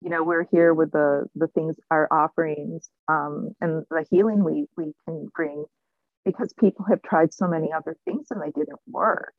you 0.00 0.10
know 0.10 0.22
we're 0.22 0.46
here 0.50 0.74
with 0.74 0.92
the 0.92 1.26
the 1.34 1.48
things 1.48 1.76
our 1.90 2.08
offerings 2.12 2.88
um, 3.08 3.50
and 3.60 3.84
the 3.90 4.06
healing 4.10 4.44
we 4.44 4.66
we 4.76 4.92
can 5.06 5.28
bring 5.34 5.64
because 6.24 6.52
people 6.60 6.84
have 6.88 7.02
tried 7.02 7.32
so 7.32 7.48
many 7.48 7.72
other 7.72 7.96
things 8.04 8.26
and 8.30 8.42
they 8.42 8.50
didn't 8.50 8.80
work. 8.88 9.32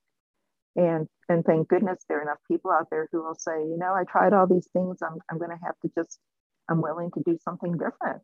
And 0.76 1.08
and 1.30 1.46
thank 1.46 1.68
goodness 1.70 2.04
there 2.10 2.20
are 2.20 2.24
enough 2.24 2.40
people 2.50 2.72
out 2.72 2.88
there 2.92 3.08
who 3.12 3.24
will 3.24 3.36
say 3.36 3.60
you 3.60 3.78
know 3.80 3.94
i 3.94 4.04
tried 4.04 4.34
all 4.34 4.48
these 4.48 4.68
things. 4.74 5.00
I'm, 5.02 5.18
I'm 5.32 5.38
going 5.40 5.52
to 5.52 5.66
have 5.66 5.76
to 5.84 5.92
just 5.98 6.20
i'm 6.70 6.82
willing 6.82 7.12
to 7.12 7.22
do 7.26 7.38
something 7.44 7.74
different 7.74 8.22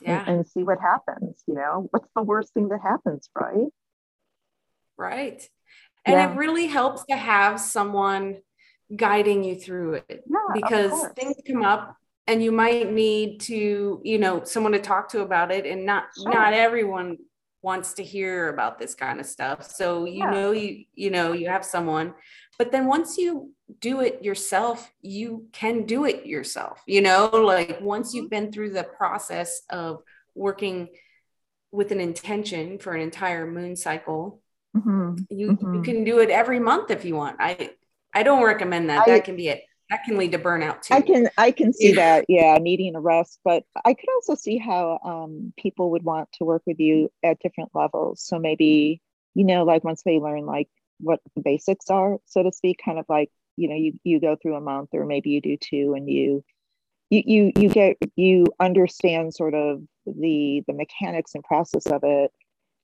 yeah. 0.00 0.20
and, 0.20 0.38
and 0.38 0.46
see 0.46 0.62
what 0.62 0.80
happens 0.80 1.42
you 1.46 1.54
know 1.54 1.88
what's 1.90 2.08
the 2.14 2.22
worst 2.22 2.52
thing 2.54 2.68
that 2.68 2.80
happens 2.82 3.28
right 3.34 3.68
right 4.96 5.48
and 6.04 6.14
yeah. 6.14 6.32
it 6.32 6.36
really 6.36 6.66
helps 6.66 7.04
to 7.06 7.16
have 7.16 7.60
someone 7.60 8.38
guiding 8.94 9.44
you 9.44 9.54
through 9.54 9.94
it 9.94 10.24
yeah, 10.26 10.38
because 10.54 11.08
things 11.14 11.36
come 11.46 11.62
up 11.62 11.96
and 12.26 12.42
you 12.42 12.52
might 12.52 12.92
need 12.92 13.40
to 13.40 14.00
you 14.04 14.18
know 14.18 14.44
someone 14.44 14.72
to 14.72 14.78
talk 14.78 15.08
to 15.08 15.20
about 15.20 15.50
it 15.50 15.66
and 15.66 15.84
not 15.84 16.04
sure. 16.16 16.32
not 16.32 16.52
everyone 16.52 17.18
wants 17.60 17.94
to 17.94 18.04
hear 18.04 18.48
about 18.48 18.78
this 18.78 18.94
kind 18.94 19.20
of 19.20 19.26
stuff 19.26 19.68
so 19.68 20.04
you 20.04 20.18
yeah. 20.18 20.30
know 20.30 20.52
you 20.52 20.84
you 20.94 21.10
know 21.10 21.32
you 21.32 21.48
have 21.48 21.64
someone 21.64 22.14
but 22.58 22.72
then 22.72 22.86
once 22.86 23.16
you 23.16 23.52
do 23.80 24.00
it 24.00 24.22
yourself 24.22 24.92
you 25.00 25.46
can 25.52 25.84
do 25.84 26.04
it 26.04 26.26
yourself 26.26 26.82
you 26.86 27.00
know? 27.00 27.28
Like 27.32 27.80
once 27.80 28.14
you've 28.14 28.30
been 28.30 28.52
through 28.52 28.70
the 28.70 28.84
process 28.84 29.62
of 29.70 30.02
working 30.34 30.88
with 31.70 31.92
an 31.92 32.00
intention 32.00 32.78
for 32.78 32.94
an 32.94 33.00
entire 33.00 33.46
moon 33.46 33.76
cycle 33.76 34.40
mm-hmm. 34.76 35.16
you 35.30 35.52
mm-hmm. 35.52 35.74
you 35.74 35.82
can 35.82 36.04
do 36.04 36.18
it 36.20 36.30
every 36.30 36.60
month 36.60 36.90
if 36.90 37.04
you 37.04 37.14
want. 37.14 37.36
I 37.40 37.70
i 38.14 38.22
don't 38.22 38.44
recommend 38.44 38.90
that. 38.90 39.06
I, 39.06 39.12
that 39.12 39.24
can 39.24 39.36
be 39.36 39.48
it 39.48 39.62
that 39.90 40.04
can 40.04 40.18
lead 40.18 40.32
to 40.32 40.38
burnout 40.38 40.82
too. 40.82 40.94
I 40.94 41.00
can 41.00 41.28
i 41.36 41.50
can 41.50 41.72
see 41.72 41.92
that. 42.02 42.24
Yeah 42.28 42.58
needing 42.58 42.94
a 42.96 43.00
rest. 43.00 43.40
But 43.44 43.64
i 43.84 43.94
could 43.94 44.08
also 44.16 44.34
see 44.34 44.58
how 44.58 44.98
um, 45.04 45.52
people 45.58 45.90
would 45.92 46.04
want 46.04 46.30
to 46.34 46.44
work 46.44 46.62
with 46.66 46.80
you 46.80 47.10
at 47.22 47.40
different 47.40 47.70
levels. 47.74 48.22
So 48.22 48.38
maybe 48.38 49.02
you 49.34 49.44
know 49.44 49.64
like 49.64 49.84
once 49.84 50.02
they 50.02 50.18
learn 50.18 50.46
like 50.46 50.68
what 51.00 51.20
the 51.34 51.42
basics 51.42 51.90
are 51.90 52.18
so 52.26 52.42
to 52.42 52.52
speak 52.52 52.80
kind 52.84 52.98
of 52.98 53.04
like 53.08 53.30
you 53.56 53.68
know 53.68 53.74
you 53.74 53.98
you 54.04 54.20
go 54.20 54.36
through 54.36 54.56
a 54.56 54.60
month 54.60 54.90
or 54.92 55.04
maybe 55.04 55.30
you 55.30 55.40
do 55.40 55.56
two 55.56 55.94
and 55.96 56.08
you 56.08 56.44
you 57.10 57.22
you 57.26 57.52
you 57.56 57.68
get 57.68 57.96
you 58.16 58.46
understand 58.60 59.34
sort 59.34 59.54
of 59.54 59.82
the 60.06 60.62
the 60.66 60.72
mechanics 60.72 61.34
and 61.34 61.44
process 61.44 61.86
of 61.86 62.02
it. 62.04 62.32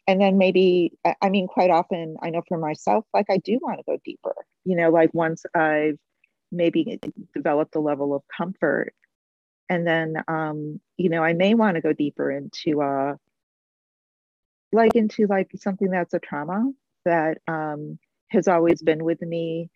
And 0.07 0.21
then 0.21 0.37
maybe 0.37 0.93
i 1.23 1.31
mean 1.31 1.47
quite 1.47 1.71
often 1.71 2.17
i 2.23 2.29
know 2.29 2.43
for 2.47 2.59
myself 2.59 3.07
like 3.15 3.25
i 3.31 3.39
do 3.39 3.59
want 3.63 3.79
to 3.79 3.85
go 3.87 3.97
deeper 4.05 4.35
you 4.65 4.77
know 4.77 4.91
like 4.91 5.15
once 5.15 5.45
i've 5.55 5.99
maybe 6.53 7.01
developed 7.35 7.75
a 7.75 7.81
level 7.81 8.15
of 8.15 8.23
comfort. 8.37 8.95
And 9.71 9.87
then 9.87 10.17
um 10.29 10.81
you 10.99 11.09
know 11.09 11.25
i 11.25 11.33
may 11.33 11.55
want 11.55 11.77
to 11.77 11.81
go 11.81 11.95
deeper 11.95 12.31
into 12.31 12.83
uh 12.83 13.15
like 14.73 14.95
into 14.95 15.27
like 15.27 15.51
something 15.57 15.91
that's 15.91 16.13
a 16.15 16.19
trauma 16.19 16.71
that 17.07 17.39
um 17.49 17.99
has 18.31 18.49
always 18.49 18.83
been 18.83 19.05
with 19.05 19.23
me. 19.23 19.71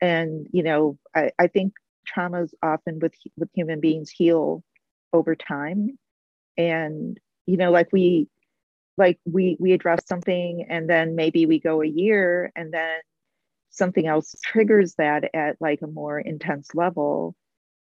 And 0.00 0.48
you 0.52 0.62
know 0.62 0.98
i, 1.14 1.30
I 1.38 1.46
think 1.46 1.74
traumas 2.06 2.52
often 2.62 2.98
with 2.98 3.14
with 3.36 3.48
human 3.54 3.80
beings 3.80 4.10
heal 4.10 4.62
over 5.12 5.34
time. 5.34 5.98
And 6.56 7.18
you 7.46 7.56
know 7.56 7.70
like 7.70 7.88
we 7.92 8.28
like 8.98 9.18
we 9.24 9.56
we 9.58 9.72
address 9.72 10.06
something 10.06 10.66
and 10.68 10.88
then 10.88 11.16
maybe 11.16 11.46
we 11.46 11.60
go 11.60 11.82
a 11.82 11.86
year 11.86 12.52
and 12.54 12.72
then 12.72 12.98
something 13.70 14.06
else 14.06 14.34
triggers 14.44 14.94
that 14.96 15.30
at 15.34 15.56
like 15.60 15.80
a 15.82 15.86
more 15.86 16.18
intense 16.18 16.74
level. 16.74 17.34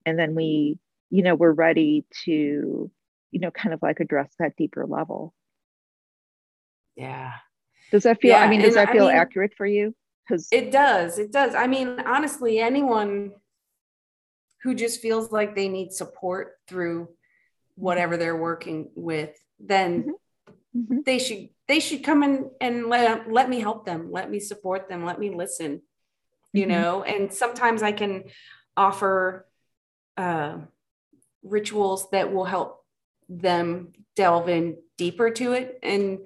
And 0.05 0.17
then 0.17 0.35
we 0.35 0.79
you 1.09 1.23
know 1.23 1.35
we're 1.35 1.51
ready 1.51 2.05
to 2.25 2.91
you 3.31 3.39
know 3.39 3.51
kind 3.51 3.73
of 3.73 3.81
like 3.81 3.99
address 3.99 4.31
that 4.39 4.55
deeper 4.55 4.85
level. 4.85 5.33
Yeah. 6.95 7.33
Does 7.91 8.03
that 8.03 8.21
feel 8.21 8.31
yeah, 8.31 8.43
i 8.43 8.47
mean 8.47 8.61
does 8.61 8.75
that 8.75 8.91
feel 8.91 9.07
I 9.07 9.13
mean, 9.13 9.17
accurate 9.17 9.53
for 9.57 9.65
you 9.65 9.93
because 10.31 10.47
it 10.51 10.71
does 10.71 11.19
it 11.19 11.31
does 11.31 11.55
i 11.55 11.67
mean 11.67 11.99
honestly 12.05 12.59
anyone 12.59 13.31
who 14.63 14.73
just 14.73 15.01
feels 15.01 15.31
like 15.31 15.55
they 15.55 15.67
need 15.67 15.91
support 15.91 16.53
through 16.67 17.09
whatever 17.75 18.17
they're 18.17 18.35
working 18.35 18.89
with 18.95 19.37
then 19.59 20.03
mm-hmm. 20.03 20.81
Mm-hmm. 20.81 20.99
they 21.05 21.19
should 21.19 21.49
they 21.67 21.79
should 21.79 22.03
come 22.03 22.23
in 22.23 22.49
and 22.59 22.87
let, 22.87 23.31
let 23.31 23.49
me 23.49 23.59
help 23.59 23.85
them 23.85 24.11
let 24.11 24.29
me 24.29 24.39
support 24.39 24.87
them 24.87 25.05
let 25.05 25.19
me 25.19 25.33
listen 25.33 25.81
you 26.53 26.63
mm-hmm. 26.63 26.71
know 26.71 27.03
and 27.03 27.33
sometimes 27.33 27.83
i 27.83 27.91
can 27.91 28.25
offer 28.77 29.47
uh, 30.17 30.57
rituals 31.43 32.09
that 32.11 32.31
will 32.31 32.45
help 32.45 32.85
them 33.27 33.93
delve 34.15 34.49
in 34.49 34.77
deeper 34.97 35.31
to 35.31 35.53
it 35.53 35.79
and 35.83 36.19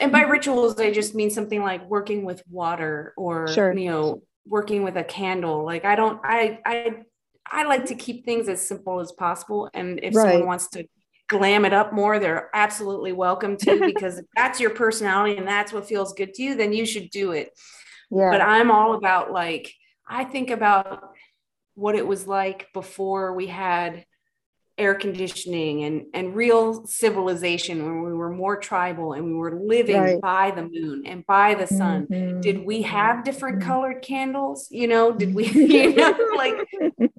and 0.00 0.12
by 0.12 0.22
mm-hmm. 0.22 0.32
rituals 0.32 0.78
i 0.80 0.90
just 0.90 1.14
mean 1.14 1.30
something 1.30 1.62
like 1.62 1.88
working 1.88 2.24
with 2.24 2.42
water 2.48 3.12
or 3.16 3.48
sure. 3.48 3.76
you 3.76 3.90
know 3.90 4.22
working 4.46 4.82
with 4.82 4.96
a 4.96 5.04
candle 5.04 5.64
like 5.64 5.84
i 5.84 5.94
don't 5.94 6.20
i 6.24 6.58
i 6.64 6.94
i 7.50 7.64
like 7.64 7.86
to 7.86 7.94
keep 7.94 8.24
things 8.24 8.48
as 8.48 8.66
simple 8.66 9.00
as 9.00 9.12
possible 9.12 9.70
and 9.74 10.00
if 10.02 10.14
right. 10.14 10.32
someone 10.32 10.46
wants 10.46 10.68
to 10.68 10.84
glam 11.28 11.64
it 11.64 11.72
up 11.72 11.92
more 11.92 12.18
they're 12.18 12.50
absolutely 12.54 13.12
welcome 13.12 13.56
to 13.56 13.80
because 13.86 14.18
if 14.18 14.26
that's 14.36 14.60
your 14.60 14.70
personality 14.70 15.36
and 15.36 15.48
that's 15.48 15.72
what 15.72 15.88
feels 15.88 16.12
good 16.12 16.34
to 16.34 16.42
you 16.42 16.54
then 16.54 16.72
you 16.72 16.84
should 16.84 17.08
do 17.10 17.32
it 17.32 17.50
yeah. 18.10 18.30
but 18.30 18.40
i'm 18.40 18.70
all 18.70 18.94
about 18.94 19.32
like 19.32 19.72
i 20.06 20.24
think 20.24 20.50
about 20.50 21.02
what 21.74 21.94
it 21.94 22.06
was 22.06 22.26
like 22.26 22.68
before 22.72 23.34
we 23.34 23.46
had 23.46 24.04
air 24.76 24.94
conditioning 24.94 25.84
and 25.84 26.06
and 26.14 26.34
real 26.34 26.84
civilization 26.86 27.84
when 27.84 28.02
we 28.02 28.12
were 28.12 28.30
more 28.30 28.56
tribal 28.56 29.12
and 29.12 29.24
we 29.24 29.34
were 29.34 29.60
living 29.60 30.00
right. 30.00 30.20
by 30.20 30.50
the 30.50 30.62
moon 30.62 31.06
and 31.06 31.24
by 31.26 31.54
the 31.54 31.66
sun. 31.66 32.06
Mm-hmm. 32.06 32.40
did 32.40 32.64
we 32.64 32.82
have 32.82 33.24
different 33.24 33.60
mm-hmm. 33.60 33.68
colored 33.68 34.02
candles? 34.02 34.68
You 34.70 34.88
know 34.88 35.12
did 35.12 35.34
we 35.34 35.46
you 35.48 35.94
know 35.94 36.16
like 36.36 36.56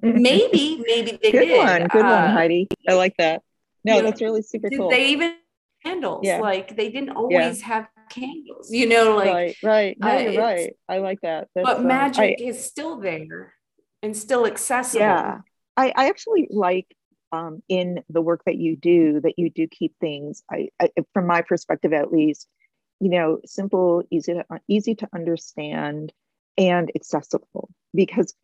maybe 0.02 0.82
maybe 0.86 1.18
they 1.22 1.32
good 1.32 1.46
did 1.46 1.56
one 1.56 1.88
good 1.88 2.04
uh, 2.04 2.22
one 2.22 2.30
heidi. 2.30 2.68
I 2.88 2.94
like 2.94 3.16
that. 3.18 3.42
No 3.84 4.02
that's 4.02 4.20
know, 4.20 4.26
really 4.26 4.42
super 4.42 4.68
did 4.68 4.78
cool. 4.78 4.90
they 4.90 5.08
even 5.08 5.36
candles? 5.82 6.20
Yeah. 6.24 6.40
like 6.40 6.76
they 6.76 6.90
didn't 6.90 7.10
always 7.10 7.60
yeah. 7.60 7.66
have 7.66 7.88
candles 8.08 8.70
you 8.70 8.86
know 8.86 9.16
like 9.16 9.26
right 9.28 9.56
right. 9.62 9.96
No, 9.98 10.08
uh, 10.08 10.18
you're 10.18 10.42
right. 10.42 10.76
I 10.88 10.98
like 10.98 11.20
that. 11.22 11.48
That's, 11.54 11.66
but 11.66 11.78
um, 11.78 11.86
magic 11.86 12.36
I, 12.38 12.42
is 12.42 12.64
still 12.64 13.00
there 13.00 13.54
and 14.02 14.16
still 14.16 14.46
accessible. 14.46 15.06
Yeah. 15.06 15.38
I, 15.76 15.92
I 15.94 16.08
actually 16.08 16.48
like 16.50 16.86
um, 17.32 17.62
in 17.68 18.02
the 18.08 18.22
work 18.22 18.42
that 18.46 18.56
you 18.56 18.76
do 18.76 19.20
that 19.20 19.38
you 19.38 19.50
do 19.50 19.66
keep 19.66 19.94
things 20.00 20.42
I, 20.50 20.68
I, 20.80 20.90
from 21.12 21.26
my 21.26 21.42
perspective 21.42 21.92
at 21.92 22.12
least 22.12 22.48
you 23.00 23.10
know 23.10 23.40
simple 23.44 24.02
easy 24.10 24.34
to 24.34 24.44
easy 24.68 24.94
to 24.96 25.08
understand 25.14 26.12
and 26.56 26.90
accessible 26.94 27.68
because 27.94 28.34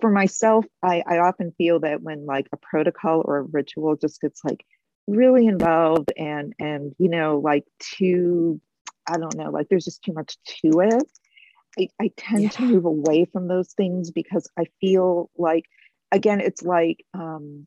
for 0.00 0.10
myself 0.10 0.64
I, 0.82 1.02
I 1.06 1.18
often 1.18 1.52
feel 1.56 1.80
that 1.80 2.02
when 2.02 2.26
like 2.26 2.48
a 2.52 2.56
protocol 2.56 3.22
or 3.24 3.38
a 3.38 3.42
ritual 3.42 3.96
just 3.96 4.20
gets 4.20 4.44
like 4.44 4.64
really 5.06 5.46
involved 5.46 6.12
and 6.16 6.52
and 6.58 6.94
you 6.98 7.08
know 7.08 7.38
like 7.38 7.64
too 7.78 8.60
i 9.08 9.16
don't 9.16 9.36
know 9.36 9.50
like 9.50 9.68
there's 9.68 9.84
just 9.84 10.02
too 10.02 10.12
much 10.12 10.36
to 10.62 10.80
it 10.80 11.04
i, 11.78 11.88
I 12.00 12.10
tend 12.16 12.42
yeah. 12.42 12.48
to 12.50 12.62
move 12.62 12.84
away 12.84 13.24
from 13.26 13.46
those 13.46 13.72
things 13.72 14.10
because 14.10 14.48
i 14.58 14.64
feel 14.80 15.30
like 15.38 15.64
again 16.10 16.40
it's 16.40 16.62
like 16.62 17.04
um 17.14 17.66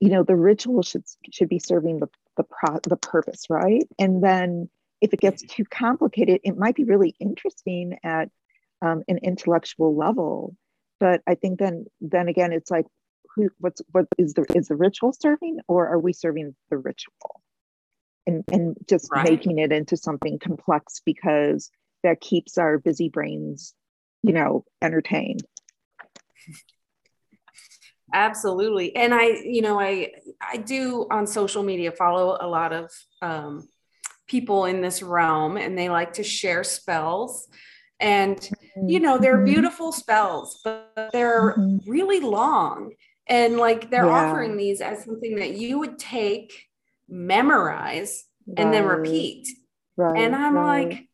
you 0.00 0.08
know 0.08 0.22
the 0.22 0.36
ritual 0.36 0.82
should 0.82 1.04
should 1.32 1.48
be 1.48 1.58
serving 1.58 2.00
the 2.00 2.08
the 2.36 2.44
pro, 2.44 2.78
the 2.82 2.96
purpose 2.96 3.44
right? 3.50 3.86
And 3.98 4.22
then 4.22 4.68
if 5.00 5.12
it 5.12 5.20
gets 5.20 5.42
too 5.42 5.64
complicated 5.64 6.40
it 6.44 6.56
might 6.56 6.74
be 6.74 6.84
really 6.84 7.14
interesting 7.20 7.98
at 8.02 8.28
um, 8.82 9.02
an 9.08 9.18
intellectual 9.18 9.96
level. 9.96 10.56
But 10.98 11.22
i 11.26 11.34
think 11.34 11.58
then 11.58 11.86
then 12.00 12.28
again 12.28 12.52
it's 12.52 12.70
like 12.70 12.86
who 13.34 13.50
what's 13.58 13.80
what 13.92 14.06
is 14.18 14.34
the 14.34 14.44
is 14.54 14.68
the 14.68 14.76
ritual 14.76 15.12
serving 15.12 15.60
or 15.68 15.88
are 15.88 15.98
we 15.98 16.12
serving 16.12 16.54
the 16.70 16.76
ritual? 16.76 17.42
And 18.26 18.44
and 18.52 18.76
just 18.88 19.10
right. 19.10 19.28
making 19.28 19.58
it 19.58 19.72
into 19.72 19.96
something 19.96 20.38
complex 20.38 21.00
because 21.04 21.70
that 22.02 22.20
keeps 22.20 22.58
our 22.58 22.78
busy 22.78 23.08
brains 23.08 23.74
you 24.22 24.32
know 24.32 24.64
entertained 24.82 25.42
absolutely 28.12 28.94
and 28.96 29.14
i 29.14 29.26
you 29.26 29.62
know 29.62 29.80
i 29.80 30.10
i 30.40 30.56
do 30.56 31.06
on 31.10 31.26
social 31.26 31.62
media 31.62 31.92
follow 31.92 32.36
a 32.40 32.46
lot 32.46 32.72
of 32.72 32.90
um, 33.22 33.68
people 34.26 34.64
in 34.64 34.80
this 34.80 35.02
realm 35.02 35.56
and 35.56 35.76
they 35.76 35.88
like 35.88 36.12
to 36.12 36.22
share 36.22 36.62
spells 36.62 37.48
and 37.98 38.48
you 38.86 39.00
know 39.00 39.18
they're 39.18 39.36
mm-hmm. 39.36 39.52
beautiful 39.52 39.92
spells 39.92 40.60
but 40.64 41.10
they're 41.12 41.54
mm-hmm. 41.56 41.90
really 41.90 42.20
long 42.20 42.92
and 43.28 43.56
like 43.56 43.90
they're 43.90 44.06
yeah. 44.06 44.28
offering 44.30 44.56
these 44.56 44.80
as 44.80 45.04
something 45.04 45.36
that 45.36 45.54
you 45.54 45.78
would 45.78 45.98
take 45.98 46.66
memorize 47.08 48.24
right. 48.46 48.58
and 48.58 48.72
then 48.72 48.84
repeat 48.84 49.48
right. 49.96 50.20
and 50.20 50.34
i'm 50.34 50.54
right. 50.54 50.88
like 50.88 51.08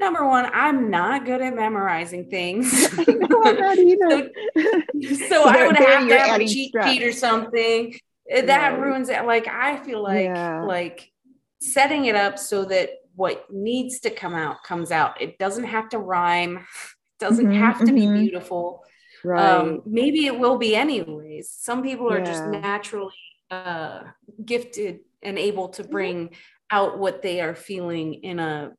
number 0.00 0.26
one, 0.26 0.50
I'm 0.52 0.90
not 0.90 1.24
good 1.24 1.40
at 1.40 1.54
memorizing 1.54 2.28
things. 2.28 2.96
no, 3.06 3.42
I'm 3.44 3.56
not 3.56 3.78
either. 3.78 4.30
so, 4.56 5.28
so 5.28 5.44
I 5.44 5.66
would 5.66 5.76
have 5.76 6.08
to 6.08 6.18
have 6.18 6.40
a 6.40 6.46
cheat 6.46 6.70
stress. 6.70 6.90
sheet 6.90 7.02
or 7.04 7.12
something. 7.12 7.94
Eh, 8.28 8.42
that 8.42 8.80
ruins 8.80 9.08
it. 9.08 9.24
Like 9.24 9.46
I 9.46 9.76
feel 9.76 10.02
like 10.02 10.24
yeah. 10.24 10.62
like 10.62 11.12
setting 11.60 12.06
it 12.06 12.16
up 12.16 12.38
so 12.38 12.64
that 12.64 12.90
what 13.14 13.46
needs 13.52 14.00
to 14.00 14.10
come 14.10 14.34
out 14.34 14.64
comes 14.64 14.90
out. 14.90 15.20
It 15.20 15.38
doesn't 15.38 15.64
have 15.64 15.90
to 15.90 15.98
rhyme. 15.98 16.66
Doesn't 17.20 17.48
mm-hmm, 17.48 17.62
have 17.62 17.80
to 17.80 17.84
mm-hmm. 17.84 18.14
be 18.14 18.20
beautiful. 18.22 18.82
Right. 19.22 19.44
Um, 19.44 19.82
maybe 19.84 20.24
it 20.24 20.38
will 20.38 20.56
be 20.56 20.74
anyways. 20.74 21.50
Some 21.50 21.82
people 21.82 22.10
are 22.10 22.20
yeah. 22.20 22.24
just 22.24 22.46
naturally 22.46 23.12
uh, 23.50 24.04
gifted 24.42 25.00
and 25.22 25.38
able 25.38 25.68
to 25.68 25.84
bring 25.84 26.30
out 26.70 26.98
what 26.98 27.20
they 27.20 27.42
are 27.42 27.54
feeling 27.54 28.14
in 28.14 28.38
a 28.38 28.72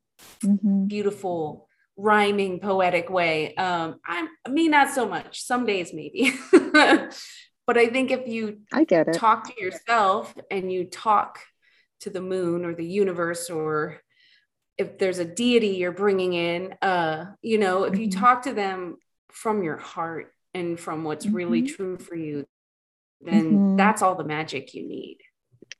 mm-hmm. 0.44 0.86
beautiful 0.86 1.68
rhyming 1.96 2.58
poetic 2.58 3.10
way 3.10 3.54
um 3.56 3.96
i'm 4.06 4.28
me 4.48 4.68
not 4.68 4.90
so 4.90 5.06
much 5.06 5.42
some 5.42 5.66
days 5.66 5.92
maybe 5.92 6.32
but 6.72 7.76
i 7.76 7.86
think 7.86 8.10
if 8.10 8.26
you 8.26 8.60
i 8.72 8.84
get 8.84 9.08
it 9.08 9.14
talk 9.14 9.44
to 9.44 9.62
yourself 9.62 10.34
and 10.50 10.72
you 10.72 10.84
talk 10.84 11.38
to 12.00 12.10
the 12.10 12.20
moon 12.20 12.64
or 12.64 12.74
the 12.74 12.86
universe 12.86 13.50
or 13.50 14.00
if 14.78 14.98
there's 14.98 15.18
a 15.18 15.24
deity 15.24 15.68
you're 15.68 15.92
bringing 15.92 16.32
in 16.32 16.74
uh 16.80 17.26
you 17.42 17.58
know 17.58 17.84
if 17.84 17.98
you 17.98 18.08
mm-hmm. 18.08 18.20
talk 18.20 18.42
to 18.42 18.54
them 18.54 18.96
from 19.30 19.62
your 19.62 19.76
heart 19.76 20.32
and 20.54 20.80
from 20.80 21.04
what's 21.04 21.26
mm-hmm. 21.26 21.36
really 21.36 21.62
true 21.62 21.98
for 21.98 22.16
you 22.16 22.46
then 23.20 23.52
mm-hmm. 23.52 23.76
that's 23.76 24.02
all 24.02 24.14
the 24.14 24.24
magic 24.24 24.74
you 24.74 24.88
need 24.88 25.18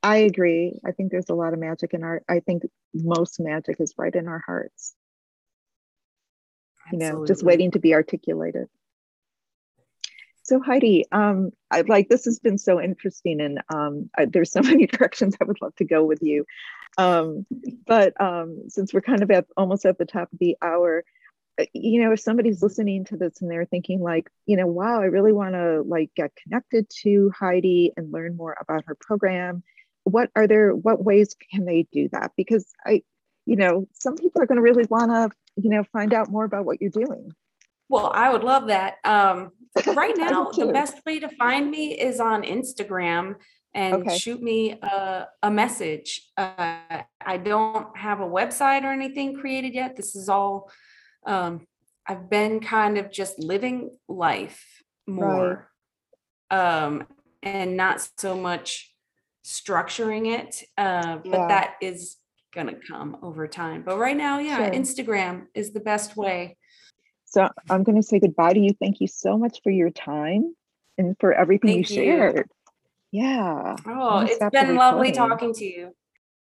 i 0.03 0.17
agree 0.19 0.81
i 0.87 0.93
think 0.93 1.11
there's 1.11 1.31
a 1.31 1.35
lot 1.35 1.53
of 1.53 1.59
magic 1.59 1.95
in 1.95 2.03
art 2.03 2.25
i 2.29 2.41
think 2.41 2.63
most 2.95 3.41
magic 3.41 3.77
is 3.81 3.95
right 3.97 4.15
in 4.15 4.29
our 4.29 4.43
hearts 4.45 4.95
Absolutely. 6.87 7.07
you 7.07 7.13
know 7.13 7.27
just 7.27 7.43
waiting 7.43 7.71
to 7.71 7.79
be 7.79 7.95
articulated 7.95 8.69
so 10.45 10.61
Heidi, 10.61 11.05
um, 11.13 11.51
I 11.71 11.83
like 11.83 12.09
this 12.09 12.25
has 12.25 12.41
been 12.41 12.59
so 12.59 12.81
interesting, 12.81 13.41
and 13.41 13.63
um, 13.73 14.11
I, 14.19 14.27
there's 14.27 14.51
so 14.51 14.61
many 14.63 14.87
directions 14.87 15.37
I 15.41 15.45
would 15.45 15.63
love 15.63 15.75
to 15.77 15.85
go 15.85 16.05
with 16.05 16.19
you. 16.21 16.45
Um, 16.99 17.47
but 17.87 18.21
um, 18.21 18.65
since 18.69 18.93
we're 18.93 19.01
kind 19.03 19.23
of 19.23 19.31
at 19.31 19.47
almost 19.57 19.87
at 19.87 19.99
the 19.99 20.05
top 20.05 20.33
of 20.33 20.39
the 20.39 20.57
hour, 20.61 21.05
uh, 21.61 21.65
you 21.73 22.03
know, 22.03 22.13
if 22.13 22.21
somebody's 22.21 22.63
listening 22.63 23.05
to 23.07 23.17
this 23.17 23.41
and 23.41 23.51
they're 23.51 23.67
thinking 23.67 24.01
like, 24.01 24.31
you 24.47 24.57
know, 24.57 24.67
wow, 24.67 25.01
I 25.01 25.07
really 25.07 25.33
want 25.33 25.55
to 25.55 25.83
like 25.83 26.11
get 26.17 26.33
connected 26.43 26.91
to 27.03 27.31
Heidi 27.39 27.93
and 27.97 28.13
learn 28.13 28.37
more 28.37 28.57
about 28.61 28.85
her 28.87 28.97
program, 29.01 29.63
what 30.05 30.31
are 30.35 30.47
there? 30.47 30.75
What 30.75 31.05
ways 31.05 31.35
can 31.53 31.65
they 31.65 31.87
do 31.93 32.09
that? 32.13 32.33
Because 32.37 32.67
I, 32.85 33.03
you 33.47 33.57
know, 33.57 33.89
some 33.93 34.17
people 34.17 34.43
are 34.43 34.47
going 34.47 34.57
to 34.57 34.63
really 34.63 34.87
want 34.89 35.11
to, 35.11 35.31
you 35.57 35.71
know, 35.71 35.85
find 35.93 36.13
out 36.13 36.31
more 36.31 36.45
about 36.45 36.65
what 36.65 36.81
you're 36.81 36.91
doing. 36.91 37.33
Well, 37.89 38.11
I 38.15 38.31
would 38.31 38.45
love 38.45 38.69
that. 38.69 38.97
Um, 39.05 39.51
right 39.95 40.17
now, 40.17 40.51
the 40.51 40.67
best 40.67 41.05
way 41.05 41.21
to 41.21 41.29
find 41.29 41.71
me 41.71 41.99
is 41.99 42.21
on 42.21 42.43
Instagram 42.43 43.37
and 43.75 43.95
okay. 43.95 44.19
shoot 44.19 44.43
me 44.43 44.73
a, 44.73 45.29
a 45.43 45.51
message. 45.51 46.23
Uh, 46.37 47.03
I 47.25 47.37
don't 47.39 47.97
have 47.97 48.21
a 48.21 48.27
website 48.27 48.83
or 48.85 48.93
anything 48.93 49.35
created 49.35 49.75
yet. 49.75 49.97
This 49.97 50.15
is 50.15 50.29
all, 50.29 50.71
um, 51.27 51.67
I've 52.07 52.29
been 52.29 52.61
kind 52.61 52.99
of 52.99 53.11
just 53.11 53.39
living 53.39 53.91
life 54.09 54.65
more 55.07 55.69
right. 56.51 56.85
um, 56.85 57.07
and 57.43 57.77
not 57.77 58.07
so 58.19 58.37
much 58.37 58.92
structuring 59.45 60.39
it. 60.39 60.63
Uh, 60.77 61.17
but 61.17 61.27
yeah. 61.27 61.49
that 61.49 61.75
is 61.81 62.17
going 62.55 62.69
to 62.69 62.77
come 62.89 63.17
over 63.23 63.47
time. 63.49 63.83
But 63.83 63.99
right 63.99 64.17
now, 64.17 64.39
yeah, 64.39 64.57
sure. 64.57 64.71
Instagram 64.71 65.47
is 65.55 65.73
the 65.73 65.81
best 65.81 66.17
way. 66.17 66.57
So 67.25 67.49
I'm 67.71 67.83
going 67.83 67.97
to 67.97 68.03
say 68.03 68.21
goodbye 68.21 68.53
to 68.53 68.61
you. 68.61 68.75
Thank 68.79 69.01
you 69.01 69.09
so 69.09 69.39
much 69.39 69.61
for 69.63 69.71
your 69.71 69.91
time 69.91 70.55
and 70.99 71.17
for 71.19 71.33
everything 71.33 71.77
Thank 71.77 71.91
you 71.91 71.97
shared. 71.97 72.51
Yeah. 73.11 73.77
Oh, 73.87 74.21
it's 74.21 74.39
been 74.53 74.75
lovely 74.75 75.13
talking 75.13 75.53
to 75.55 75.65
you. 75.65 75.95